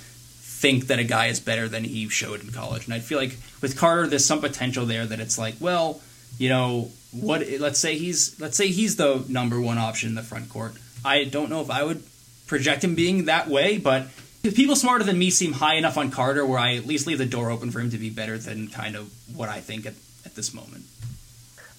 think 0.61 0.86
that 0.88 0.99
a 0.99 1.03
guy 1.03 1.27
is 1.27 1.39
better 1.39 1.67
than 1.67 1.84
he 1.84 2.07
showed 2.09 2.41
in 2.43 2.51
college, 2.51 2.86
and 2.86 2.93
I 2.93 2.99
feel 2.99 3.17
like 3.17 3.38
with 3.61 3.75
Carter, 3.77 4.05
there's 4.07 4.25
some 4.25 4.39
potential 4.41 4.86
there 4.86 5.05
that 5.07 5.19
it's 5.19 5.38
like, 5.39 5.55
well, 5.59 5.99
you 6.38 6.49
know, 6.49 6.91
what? 7.11 7.47
Let's 7.59 7.79
say 7.79 7.97
he's 7.97 8.39
let's 8.39 8.55
say 8.57 8.67
he's 8.67 8.97
the 8.97 9.23
number 9.27 9.59
one 9.59 9.79
option 9.79 10.09
in 10.09 10.15
the 10.15 10.21
front 10.21 10.49
court. 10.49 10.73
I 11.03 11.23
don't 11.23 11.49
know 11.49 11.61
if 11.61 11.71
I 11.71 11.84
would 11.84 12.03
project 12.52 12.84
him 12.84 12.95
being 12.95 13.26
that 13.26 13.47
way, 13.47 13.78
but 13.78 14.08
people 14.43 14.76
smarter 14.76 15.06
than 15.06 15.18
me 15.18 15.30
seem 15.30 15.54
high 15.54 15.76
enough 15.76 15.97
on 15.97 16.12
Carter 16.12 16.45
where 16.45 16.60
I 16.60 16.76
at 16.76 16.86
least 16.86 17.08
leave 17.08 17.18
the 17.18 17.26
door 17.26 17.49
open 17.49 17.72
for 17.72 17.80
him 17.80 17.89
to 17.91 17.97
be 17.97 18.10
better 18.10 18.38
than 18.38 18.68
kind 18.68 18.97
of 18.97 19.10
what 19.34 19.47
I 19.47 19.62
think 19.62 19.86
at, 19.86 19.93
at 20.26 20.36
this 20.36 20.54
moment. 20.54 20.84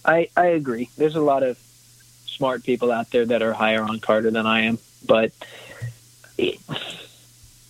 I, 0.02 0.30
I 0.34 0.46
agree. 0.46 0.88
There's 0.96 1.14
a 1.14 1.20
lot 1.20 1.42
of 1.42 1.58
smart 2.26 2.64
people 2.64 2.90
out 2.90 3.10
there 3.10 3.26
that 3.26 3.42
are 3.42 3.52
higher 3.52 3.82
on 3.82 4.00
Carter 4.00 4.30
than 4.30 4.46
I 4.46 4.62
am, 4.62 4.78
but 5.06 5.30
it, 6.38 6.58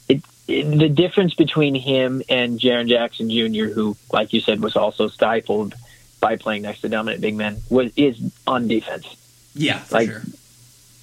it, 0.08 0.22
it, 0.46 0.78
the 0.78 0.88
difference 0.88 1.34
between 1.34 1.74
him 1.74 2.22
and 2.28 2.60
Jaren 2.60 2.88
Jackson 2.88 3.28
Jr., 3.28 3.74
who, 3.74 3.96
like 4.12 4.32
you 4.32 4.40
said, 4.40 4.60
was 4.60 4.76
also 4.76 5.08
stifled 5.08 5.74
by 6.20 6.36
playing 6.36 6.62
next 6.62 6.82
to 6.82 6.88
dominant 6.88 7.20
big 7.20 7.34
men, 7.34 7.62
was 7.68 7.90
is 7.96 8.16
on 8.46 8.68
defense. 8.68 9.16
Yeah, 9.54 9.78
for 9.80 9.94
Like- 9.96 10.08
sure. 10.08 10.22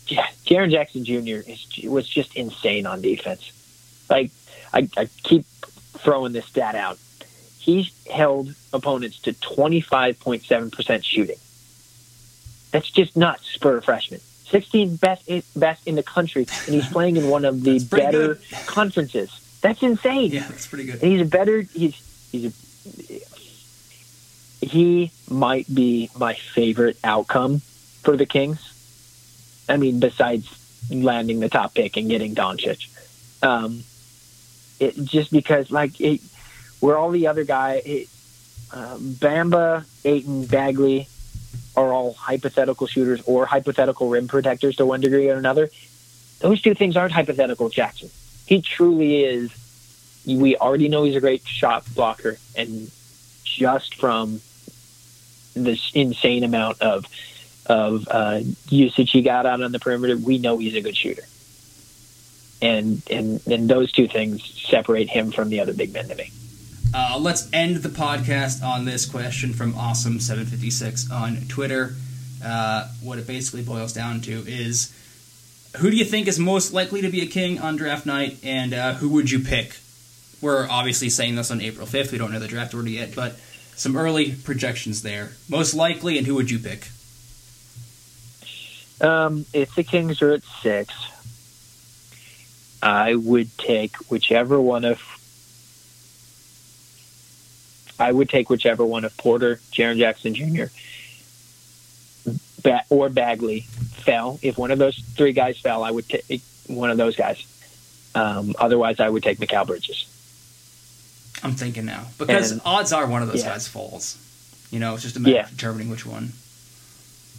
Yeah, 0.10 0.28
Jaren 0.46 0.72
Jackson 0.72 1.06
Jr. 1.06 1.50
Is, 1.50 1.68
was 1.86 2.08
just 2.08 2.36
insane 2.36 2.86
on 2.86 3.02
defense. 3.02 3.52
Like 4.10 4.32
I, 4.74 4.90
I 4.98 5.08
keep 5.24 5.46
throwing 5.46 6.34
this 6.34 6.46
stat 6.46 6.76
out. 6.76 6.98
He 7.60 7.92
held 8.12 8.54
opponents 8.74 9.20
to 9.20 9.34
25.7% 9.34 11.04
shooting. 11.04 11.36
That's 12.72 12.90
just 12.90 13.16
nuts 13.16 13.56
for 13.56 13.78
a 13.78 13.82
freshman. 13.82 14.22
16 14.50 14.96
best 14.96 15.30
eh, 15.30 15.42
best 15.56 15.88
in 15.88 15.96
the 15.96 16.04
country, 16.04 16.48
and 16.66 16.76
he's 16.76 16.88
playing 16.88 17.18
in 17.18 17.30
one 17.30 17.46
of 17.46 17.64
the 17.64 17.80
better 17.80 18.36
good. 18.36 18.42
conferences. 18.66 19.58
That's 19.62 19.84
insane. 19.84 20.32
Yeah, 20.32 20.48
that's 20.48 20.68
pretty 20.68 20.86
good. 20.86 21.04
And 21.04 21.12
he's 21.12 21.22
a 21.22 21.26
better. 21.26 21.62
He's 21.62 21.96
he's 22.32 22.46
a. 22.46 22.52
He 24.66 25.12
might 25.30 25.74
be 25.74 26.10
my 26.18 26.34
favorite 26.34 26.98
outcome 27.04 27.60
for 28.02 28.18
the 28.18 28.26
Kings. 28.26 28.69
I 29.70 29.78
mean, 29.78 30.00
besides 30.00 30.48
landing 30.90 31.40
the 31.40 31.50
top 31.50 31.76
pick 31.76 31.98
and 31.98 32.10
getting 32.10 32.36
Doncic, 32.36 32.88
um, 33.44 33.84
it 34.80 34.96
just 35.04 35.32
because 35.32 35.72
like 35.72 36.00
it, 36.02 36.22
where 36.80 36.98
all 36.98 37.12
the 37.12 37.28
other 37.28 37.44
guy, 37.44 38.06
uh, 38.74 38.98
Bamba, 38.98 39.86
Ayton, 40.04 40.46
Bagley, 40.46 41.08
are 41.76 41.94
all 41.94 42.14
hypothetical 42.14 42.88
shooters 42.88 43.22
or 43.26 43.46
hypothetical 43.46 44.10
rim 44.10 44.28
protectors 44.28 44.78
to 44.78 44.86
one 44.86 45.02
degree 45.02 45.30
or 45.30 45.36
another. 45.36 45.70
Those 46.40 46.62
two 46.62 46.74
things 46.74 46.98
aren't 46.98 47.14
hypothetical. 47.14 47.70
Jackson, 47.70 48.10
he 48.46 48.62
truly 48.62 49.24
is. 49.24 49.52
We 50.26 50.56
already 50.58 50.90
know 50.90 51.04
he's 51.04 51.16
a 51.16 51.22
great 51.22 51.46
shot 51.46 51.86
blocker, 51.94 52.38
and 52.56 52.92
just 53.44 53.96
from 53.96 54.42
this 55.54 55.92
insane 55.94 56.44
amount 56.44 56.82
of 56.82 57.06
of 57.70 58.08
uh, 58.10 58.42
usage 58.70 59.12
he 59.12 59.22
got 59.22 59.46
out 59.46 59.62
on 59.62 59.72
the 59.72 59.80
perimeter, 59.80 60.18
we 60.18 60.40
know 60.40 60.58
he's 60.58 60.76
a 60.76 60.82
good 60.82 60.98
shooter. 60.98 61.24
And 62.62 63.02
and 63.10 63.46
and 63.48 63.70
those 63.70 63.92
two 63.94 64.08
things 64.08 64.44
separate 64.44 65.10
him 65.10 65.32
from 65.32 65.50
the 65.50 65.62
other 65.62 65.74
big 65.74 65.94
men 65.94 66.10
to 66.10 66.16
me. 66.16 66.32
Uh, 66.94 67.18
let's 67.22 67.48
end 67.54 67.78
the 67.78 67.90
podcast 67.90 68.64
on 68.64 68.84
this 68.84 69.06
question 69.06 69.54
from 69.54 69.74
Awesome756 69.74 71.12
on 71.12 71.48
Twitter. 71.48 71.94
Uh, 72.44 72.90
what 73.02 73.20
it 73.20 73.28
basically 73.28 73.62
boils 73.62 73.94
down 73.94 74.22
to 74.22 74.44
is 74.48 74.94
who 75.78 75.92
do 75.92 75.96
you 75.96 76.04
think 76.04 76.28
is 76.28 76.40
most 76.40 76.74
likely 76.74 77.02
to 77.02 77.10
be 77.10 77.22
a 77.22 77.28
king 77.28 77.60
on 77.60 77.76
draft 77.76 78.06
night, 78.06 78.38
and 78.44 78.74
uh, 78.74 78.94
who 78.96 79.10
would 79.10 79.30
you 79.30 79.40
pick? 79.40 79.78
We're 80.42 80.68
obviously 80.68 81.10
saying 81.10 81.36
this 81.36 81.52
on 81.52 81.62
April 81.62 81.86
5th. 81.86 82.12
We 82.12 82.18
don't 82.18 82.32
know 82.32 82.40
the 82.40 82.48
draft 82.48 82.74
order 82.74 82.90
yet, 82.90 83.14
but 83.16 83.40
some 83.76 83.96
early 83.96 84.32
projections 84.32 85.04
there. 85.04 85.34
Most 85.48 85.74
likely, 85.74 86.18
and 86.18 86.26
who 86.26 86.36
would 86.36 86.50
you 86.50 86.60
pick? 86.60 86.90
Um, 89.02 89.46
if 89.54 89.76
the 89.76 89.84
Kings 89.84 90.22
are 90.22 90.32
at 90.34 90.44
six, 90.62 90.94
I 92.82 93.16
would 93.16 93.58
take 93.58 93.96
whichever 94.10 94.60
one 94.60 94.86
of 94.86 95.02
I 98.00 98.12
would 98.12 98.30
take 98.30 98.50
whichever 98.50 98.86
one 98.86 99.04
of 99.04 99.16
Porter, 99.18 99.60
Jaren 99.74 99.98
Jackson 99.98 100.34
Jr. 100.34 100.66
Ba- 102.64 102.84
or 102.90 103.10
Bagley 103.10 103.62
fell. 103.62 104.40
If 104.42 104.58
one 104.58 104.72
of 104.72 104.80
those 104.80 104.98
three 105.16 105.34
guys 105.34 105.58
fell, 105.60 105.84
I 105.84 105.92
would 105.92 106.08
take 106.08 106.42
one 106.68 106.90
of 106.92 106.98
those 106.98 107.16
guys. 107.18 107.44
Um, 108.16 108.56
otherwise, 108.58 109.00
I 109.02 109.10
would 109.10 109.24
take 109.24 109.38
Mikal 109.40 109.68
Bridges. 109.68 110.06
I'm 111.44 111.54
thinking 111.54 111.86
now 111.86 112.06
because 112.18 112.52
And- 112.52 112.62
odds 112.66 112.92
are 112.94 113.06
one 113.06 113.22
of 113.22 113.28
those 113.30 113.42
yeah. 113.44 113.50
guys 113.50 113.68
falls. 113.68 114.18
You 114.72 114.80
know, 114.80 114.94
it's 114.94 115.04
just 115.04 115.16
a 115.18 115.20
matter 115.20 115.36
Yeah. 115.36 115.44
of 115.44 115.52
determining 115.52 115.90
which 115.90 116.06
one. 116.06 116.34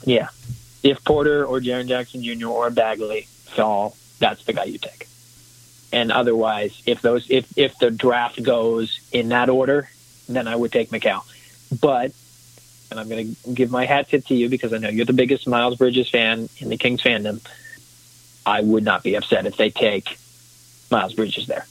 Yeah. 0.05 0.29
If 0.83 1.05
Porter 1.05 1.45
or 1.45 1.61
Jaren 1.61 1.89
Jackson 1.89 2.23
Jr. 2.23 2.49
or 2.49 2.71
Bagley 2.71 3.29
fall, 3.45 3.97
that's 4.19 4.45
the 4.45 4.53
guy 4.53 4.65
you 4.65 4.79
take. 4.79 5.07
And 5.93 6.13
otherwise, 6.13 6.83
if 6.87 7.03
those 7.03 7.31
if 7.31 7.47
if 7.59 7.79
the 7.79 7.91
draft 7.91 8.43
goes 8.43 9.01
in 9.13 9.31
that 9.31 9.49
order, 9.49 9.91
then 10.29 10.47
I 10.47 10.55
would 10.55 10.73
take 10.73 10.91
Mikal. 10.91 11.23
But 11.81 12.13
and 12.91 12.99
I'm 12.99 13.09
going 13.09 13.35
to 13.35 13.53
give 13.53 13.71
my 13.71 13.87
hat 13.87 14.09
tip 14.09 14.27
to 14.27 14.35
you 14.35 14.49
because 14.49 14.73
I 14.73 14.79
know 14.79 14.89
you're 14.89 15.07
the 15.07 15.13
biggest 15.13 15.47
Miles 15.47 15.77
Bridges 15.77 16.09
fan 16.09 16.49
in 16.59 16.69
the 16.69 16.77
Kings 16.77 17.03
fandom. 17.03 17.41
I 18.45 18.61
would 18.61 18.85
not 18.85 19.03
be 19.03 19.15
upset 19.15 19.47
if 19.47 19.57
they 19.57 19.71
take 19.71 20.19
Miles 20.91 21.15
Bridges 21.15 21.47
there. 21.47 21.67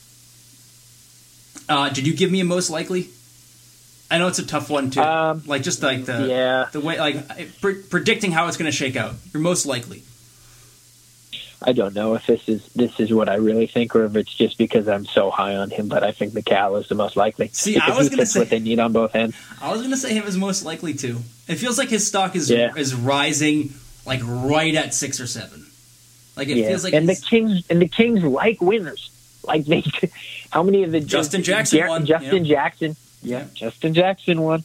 Uh, 1.68 1.90
did 1.90 2.08
you 2.08 2.16
give 2.16 2.32
me 2.32 2.40
a 2.40 2.46
most 2.46 2.70
likely? 2.70 3.10
I 4.12 4.18
know 4.18 4.28
it's 4.28 4.40
a 4.40 4.46
tough 4.46 4.70
one 4.70 4.90
too. 4.90 5.02
Um, 5.02 5.44
like 5.46 5.62
just 5.62 5.84
like 5.84 6.06
the 6.06 6.28
yeah. 6.28 6.66
the 6.72 6.80
way 6.80 7.00
like 7.00 7.62
pre- 7.62 7.82
predicting 7.84 8.32
how 8.32 8.48
it's 8.48 8.58
going 8.58 8.70
to 8.70 8.76
shake 8.76 8.96
out. 8.96 9.14
You're 9.34 9.42
most 9.44 9.66
likely. 9.66 10.04
I 11.62 11.74
don't 11.74 11.94
know 11.94 12.16
if 12.16 12.26
this 12.26 12.48
is 12.48 12.66
this 12.74 13.00
is 13.00 13.14
what 13.14 13.28
I 13.28 13.36
really 13.36 13.68
think 13.68 13.94
or 13.96 14.06
if 14.06 14.16
it's 14.16 14.34
just 14.34 14.58
because 14.58 14.88
I'm 14.88 15.06
so 15.06 15.30
high 15.30 15.56
on 15.58 15.70
him, 15.70 15.90
but 15.90 16.04
I 16.04 16.12
think 16.12 16.34
Mikal 16.34 16.80
is 16.80 16.88
the 16.88 16.96
most 16.96 17.18
likely. 17.18 17.50
See, 17.50 17.78
I 17.78 17.96
was 17.96 18.10
gonna 18.10 18.26
say- 18.26 18.40
what 18.40 18.50
they 18.50 18.60
need 18.60 18.80
on 18.80 18.94
both 18.94 19.14
ends. 19.14 19.36
I 19.62 19.70
was 19.72 19.82
going 19.82 19.92
to 19.92 19.98
say 19.98 20.14
him 20.14 20.24
is 20.26 20.38
most 20.38 20.64
likely 20.64 20.94
too. 20.94 21.20
It 21.48 21.56
feels 21.56 21.78
like 21.78 21.90
his 21.90 22.08
stock 22.08 22.36
is 22.36 22.50
Yeah. 22.50 22.74
is 22.76 22.96
rising 22.96 23.74
like 24.06 24.22
right 24.24 24.74
at 24.74 24.94
six 24.94 25.20
or 25.20 25.28
seven. 25.28 25.66
Like 26.38 26.48
it 26.48 26.58
yeah. 26.58 26.70
feels 26.70 26.86
like 26.86 26.94
and 26.94 27.10
the 27.10 27.16
Kings 27.16 27.66
and 27.70 27.82
the 27.82 27.88
Kings 27.88 28.24
like 28.24 28.62
winners. 28.62 29.12
Like 29.44 29.66
they, 29.66 29.84
how 30.52 30.64
many 30.64 30.84
of 30.84 30.92
the 30.92 31.02
Justin 31.02 31.44
Jackson 31.44 31.86
won, 31.88 32.06
Justin. 32.06 32.46
Jackson, 32.46 32.96
yeah. 33.22 33.46
Justin 33.54 33.94
Jackson 33.94 34.42
won. 34.42 34.64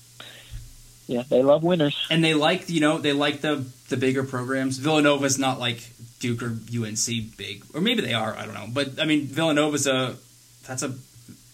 Yeah, 1.06 1.22
they 1.28 1.42
love 1.42 1.62
winners. 1.62 2.06
and 2.10 2.24
they 2.24 2.32
like 2.34 2.70
you 2.70 2.80
know 2.80 2.98
they 2.98 3.12
like 3.12 3.40
the 3.42 3.64
the 3.90 3.96
bigger 3.96 4.24
programs. 4.24 4.78
Villanova's 4.78 5.38
not 5.38 5.58
like 5.60 5.86
Duke 6.20 6.42
or 6.42 6.46
UNC 6.74 7.36
big, 7.36 7.62
or 7.74 7.80
maybe 7.82 8.00
they 8.00 8.14
are. 8.14 8.34
I 8.36 8.46
don't 8.46 8.54
know, 8.54 8.66
but 8.72 8.98
I 9.00 9.04
mean 9.04 9.26
Villanova's 9.26 9.86
a 9.86 10.16
that's 10.66 10.82
a 10.82 10.94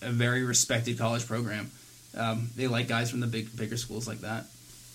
a 0.03 0.11
very 0.11 0.45
respected 0.45 0.99
college 0.99 1.27
program. 1.27 1.71
Um, 2.17 2.51
they 2.57 2.67
like 2.69 2.87
guys 2.89 3.11
from 3.11 3.21
the 3.21 3.27
big 3.27 3.55
bigger 3.57 3.77
schools 3.77 4.07
like 4.07 4.21
that. 4.21 4.47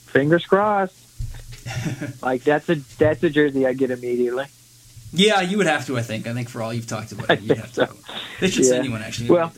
Fingers 0.06 0.46
crossed. 0.46 0.96
like 2.22 2.44
that's 2.44 2.70
a 2.70 2.76
that's 2.98 3.22
a 3.24 3.30
jersey 3.30 3.66
I 3.68 3.74
get 3.74 3.92
immediately. 3.92 4.46
Yeah, 5.12 5.42
you 5.42 5.58
would 5.58 5.68
have 5.68 5.86
to. 5.88 5.98
I 5.98 6.02
think. 6.02 6.28
I 6.28 6.34
think 6.34 6.48
for 6.50 6.62
all 6.62 6.74
you've 6.74 6.88
talked 6.88 7.12
about, 7.12 7.30
it, 7.30 7.42
you'd 7.42 7.48
think 7.58 7.60
have 7.60 7.74
to. 7.74 7.88
so. 7.88 8.14
They 8.40 8.50
should 8.50 8.64
Yeah. 8.66 8.70
send 8.72 8.86
you 8.86 8.92
one 8.92 9.02
actually. 9.02 9.30
Well- 9.30 9.52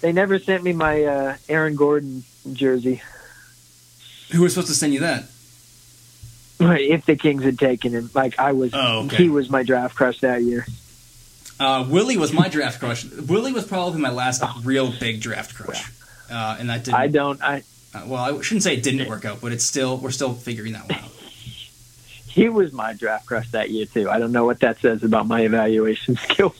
They 0.00 0.12
never 0.12 0.38
sent 0.38 0.62
me 0.62 0.72
my 0.72 1.04
uh, 1.04 1.36
Aaron 1.48 1.74
Gordon 1.76 2.24
jersey. 2.52 3.02
who 4.32 4.42
was 4.42 4.52
supposed 4.54 4.68
to 4.68 4.74
send 4.74 4.94
you 4.94 5.00
that? 5.00 5.24
If 6.58 7.04
the 7.04 7.16
Kings 7.16 7.42
had 7.44 7.58
taken 7.58 7.92
him, 7.92 8.10
like 8.14 8.38
I 8.38 8.52
was, 8.52 8.70
Oh, 8.72 9.04
okay. 9.04 9.16
he 9.16 9.28
was 9.28 9.50
my 9.50 9.62
draft 9.62 9.94
crush 9.94 10.20
that 10.20 10.42
year. 10.42 10.66
Uh, 11.60 11.86
Willie 11.88 12.16
was 12.16 12.32
my 12.32 12.48
draft 12.48 12.80
crush. 12.80 13.04
Willie 13.04 13.52
was 13.52 13.66
probably 13.66 14.00
my 14.00 14.10
last 14.10 14.42
real 14.64 14.90
big 14.98 15.20
draft 15.20 15.54
crush, 15.54 15.90
uh, 16.30 16.56
and 16.58 16.68
that 16.70 16.84
didn't. 16.84 16.96
I 16.98 17.08
don't. 17.08 17.42
I 17.42 17.62
uh, 17.94 18.04
well, 18.06 18.38
I 18.38 18.40
shouldn't 18.42 18.62
say 18.62 18.74
it 18.74 18.82
didn't 18.82 19.06
work 19.08 19.24
out, 19.26 19.40
but 19.42 19.52
it's 19.52 19.64
still 19.64 19.96
we're 19.98 20.10
still 20.10 20.32
figuring 20.34 20.72
that 20.74 20.88
one 20.88 20.98
out. 20.98 21.10
he 22.26 22.48
was 22.48 22.72
my 22.72 22.92
draft 22.94 23.26
crush 23.26 23.50
that 23.52 23.70
year 23.70 23.86
too. 23.86 24.08
I 24.10 24.18
don't 24.18 24.32
know 24.32 24.44
what 24.46 24.60
that 24.60 24.78
says 24.80 25.02
about 25.02 25.26
my 25.26 25.42
evaluation 25.42 26.16
skills. 26.28 26.56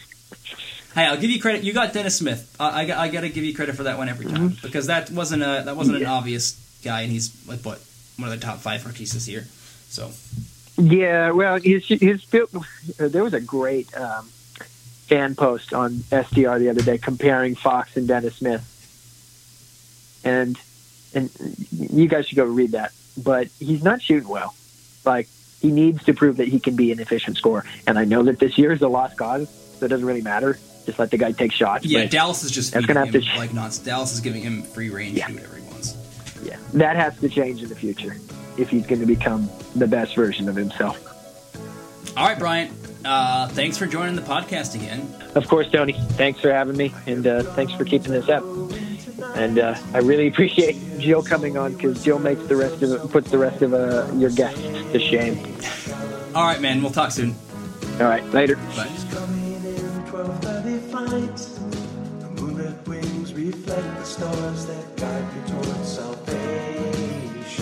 Hey, 0.96 1.04
I'll 1.04 1.18
give 1.18 1.28
you 1.30 1.38
credit. 1.38 1.62
You 1.62 1.74
got 1.74 1.92
Dennis 1.92 2.16
Smith. 2.16 2.56
Uh, 2.58 2.70
I, 2.72 2.80
I 2.90 3.08
got 3.08 3.20
to 3.20 3.28
give 3.28 3.44
you 3.44 3.54
credit 3.54 3.76
for 3.76 3.82
that 3.82 3.98
one 3.98 4.08
every 4.08 4.24
time 4.24 4.56
because 4.62 4.86
that 4.86 5.10
wasn't 5.10 5.42
a 5.42 5.62
that 5.66 5.76
wasn't 5.76 5.98
an 5.98 6.04
Mm-hmm. 6.04 6.10
Obvious 6.10 6.80
guy, 6.82 7.02
and 7.02 7.12
he's 7.12 7.46
like 7.46 7.60
what 7.60 7.80
one 8.18 8.32
of 8.32 8.40
the 8.40 8.44
top 8.44 8.60
five 8.60 8.86
rookies 8.86 9.12
this 9.12 9.28
year. 9.28 9.42
So 9.90 10.10
Yeah, 10.82 11.32
well, 11.32 11.60
his 11.60 11.86
his 11.86 12.24
there 12.96 13.22
was 13.22 13.34
a 13.34 13.42
great 13.42 13.94
um, 13.94 14.26
fan 15.06 15.34
post 15.34 15.74
on 15.74 15.98
STR 16.10 16.56
the 16.56 16.70
other 16.70 16.80
day 16.82 16.96
comparing 16.96 17.56
Fox 17.56 17.94
and 17.98 18.08
Dennis 18.08 18.36
Smith, 18.36 18.64
and 20.24 20.58
and 21.14 21.30
you 21.72 22.08
guys 22.08 22.26
should 22.26 22.36
go 22.36 22.44
read 22.46 22.72
that. 22.72 22.92
But 23.22 23.48
he's 23.58 23.82
not 23.82 24.00
shooting 24.00 24.28
well. 24.28 24.54
Like 25.04 25.28
he 25.60 25.70
needs 25.70 26.04
to 26.04 26.14
prove 26.14 26.38
that 26.38 26.48
he 26.48 26.58
can 26.58 26.74
be 26.74 26.90
an 26.90 27.00
efficient 27.00 27.36
scorer. 27.36 27.66
And 27.86 27.98
I 27.98 28.06
know 28.06 28.22
that 28.22 28.38
this 28.38 28.56
year 28.56 28.72
is 28.72 28.80
a 28.80 28.88
lost 28.88 29.18
cause, 29.18 29.48
so 29.78 29.84
it 29.84 29.88
doesn't 29.88 30.06
really 30.06 30.22
matter. 30.22 30.58
Just 30.86 30.98
let 30.98 31.10
the 31.10 31.18
guy 31.18 31.32
take 31.32 31.52
shots. 31.52 31.84
yeah, 31.84 32.06
Dallas 32.06 32.42
is 32.44 32.50
just 32.50 32.72
That's 32.72 32.86
gonna 32.86 33.04
have 33.04 33.12
to 33.12 33.20
like 33.36 33.52
nonsense. 33.52 33.84
Dallas 33.84 34.14
is 34.14 34.20
giving 34.20 34.42
him 34.42 34.62
free 34.62 34.88
range 34.90 35.18
Yeah. 35.18 35.26
to 35.26 35.32
do 35.32 35.38
whatever 35.38 35.56
he 35.56 35.62
wants. 35.64 35.96
yeah, 36.44 36.56
that 36.74 36.96
has 36.96 37.18
to 37.20 37.28
change 37.28 37.62
in 37.62 37.68
the 37.68 37.74
future 37.76 38.16
if 38.56 38.70
he's 38.70 38.86
going 38.86 39.00
to 39.00 39.06
become 39.06 39.50
the 39.74 39.86
best 39.86 40.14
version 40.14 40.48
of 40.48 40.56
himself. 40.56 40.98
All 42.16 42.26
right, 42.26 42.38
Bryant. 42.38 42.70
Uh, 43.04 43.46
thanks 43.48 43.76
for 43.76 43.86
joining 43.86 44.16
the 44.16 44.22
podcast 44.22 44.74
again. 44.74 45.12
Of 45.34 45.46
course, 45.48 45.70
Tony. 45.70 45.92
Thanks 46.12 46.40
for 46.40 46.50
having 46.52 46.76
me, 46.76 46.94
and 47.06 47.26
uh, 47.26 47.42
thanks 47.42 47.72
for 47.74 47.84
keeping 47.84 48.12
this 48.12 48.28
up. 48.30 48.42
And 49.36 49.58
uh, 49.58 49.74
I 49.92 49.98
really 49.98 50.26
appreciate 50.32 50.76
Jill 50.98 51.22
coming 51.22 51.58
on 51.58 51.74
because 51.74 52.02
Jill 52.02 52.18
makes 52.18 52.42
the 52.46 52.56
rest 52.56 52.82
of 52.82 53.10
puts 53.12 53.30
the 53.30 53.38
rest 53.38 53.60
of 53.62 53.74
uh, 53.74 54.10
your 54.14 54.30
guests 54.30 54.60
to 54.92 54.98
shame. 54.98 55.36
All 56.34 56.44
right, 56.44 56.60
man. 56.60 56.80
We'll 56.82 56.92
talk 56.92 57.10
soon. 57.10 57.34
All 58.00 58.06
right, 58.06 58.24
later. 58.32 58.56
Bye. 58.76 60.52
Coming 60.96 61.12
in 61.12 61.28
1230 61.28 61.36
flights. 61.36 61.60
The 62.20 62.28
moonlit 62.40 62.88
wings 62.88 63.34
reflect 63.34 63.98
the 63.98 64.04
stars 64.04 64.64
that 64.64 64.96
guide 64.96 65.28
you 65.34 65.42
towards 65.52 65.88
salvation. 65.92 67.60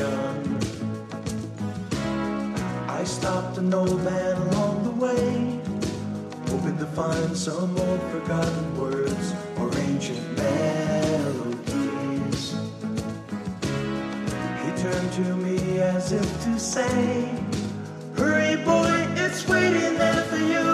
I 2.88 3.02
stopped 3.02 3.58
an 3.58 3.74
old 3.74 4.04
man 4.04 4.36
along 4.36 4.84
the 4.84 4.92
way, 4.92 5.58
hoping 6.48 6.78
to 6.78 6.86
find 6.86 7.36
some 7.36 7.76
old 7.76 8.00
forgotten 8.12 8.78
words 8.78 9.34
or 9.58 9.68
ancient 9.78 10.36
melodies. 10.36 11.64
He 14.62 14.70
turned 14.80 15.12
to 15.12 15.36
me 15.42 15.80
as 15.80 16.12
if 16.12 16.44
to 16.44 16.56
say, 16.60 17.34
Hurry, 18.16 18.54
boy, 18.64 19.08
it's 19.16 19.44
waiting 19.48 19.98
there 19.98 20.22
for 20.22 20.36
you. 20.36 20.73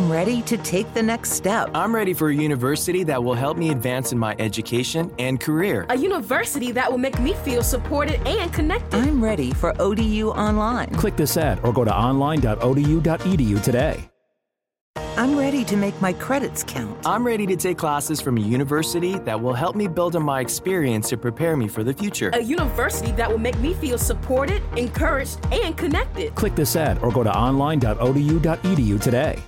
I'm 0.00 0.10
ready 0.10 0.40
to 0.42 0.56
take 0.56 0.94
the 0.94 1.02
next 1.02 1.32
step. 1.32 1.68
I'm 1.74 1.94
ready 1.94 2.14
for 2.14 2.30
a 2.30 2.34
university 2.34 3.04
that 3.04 3.22
will 3.22 3.34
help 3.34 3.58
me 3.58 3.68
advance 3.68 4.12
in 4.12 4.18
my 4.18 4.34
education 4.38 5.12
and 5.18 5.38
career. 5.38 5.84
A 5.90 5.94
university 5.94 6.72
that 6.72 6.90
will 6.90 6.96
make 6.96 7.20
me 7.20 7.34
feel 7.34 7.62
supported 7.62 8.18
and 8.26 8.50
connected. 8.50 8.96
I'm 8.96 9.22
ready 9.22 9.52
for 9.52 9.78
ODU 9.78 10.30
Online. 10.30 10.88
Click 10.94 11.16
this 11.16 11.36
ad 11.36 11.60
or 11.62 11.74
go 11.74 11.84
to 11.84 11.94
online.odu.edu 11.94 13.62
today. 13.62 14.08
I'm 15.18 15.36
ready 15.36 15.66
to 15.66 15.76
make 15.76 16.00
my 16.00 16.14
credits 16.14 16.64
count. 16.64 17.06
I'm 17.06 17.26
ready 17.26 17.46
to 17.48 17.56
take 17.56 17.76
classes 17.76 18.22
from 18.22 18.38
a 18.38 18.40
university 18.40 19.18
that 19.18 19.38
will 19.38 19.52
help 19.52 19.76
me 19.76 19.86
build 19.86 20.16
on 20.16 20.22
my 20.22 20.40
experience 20.40 21.10
to 21.10 21.18
prepare 21.18 21.58
me 21.58 21.68
for 21.68 21.84
the 21.84 21.92
future. 21.92 22.30
A 22.32 22.40
university 22.40 23.12
that 23.12 23.30
will 23.30 23.36
make 23.36 23.58
me 23.58 23.74
feel 23.74 23.98
supported, 23.98 24.62
encouraged, 24.78 25.44
and 25.52 25.76
connected. 25.76 26.34
Click 26.36 26.54
this 26.54 26.74
ad 26.74 27.02
or 27.02 27.12
go 27.12 27.22
to 27.22 27.36
online.odu.edu 27.36 28.98
today. 28.98 29.38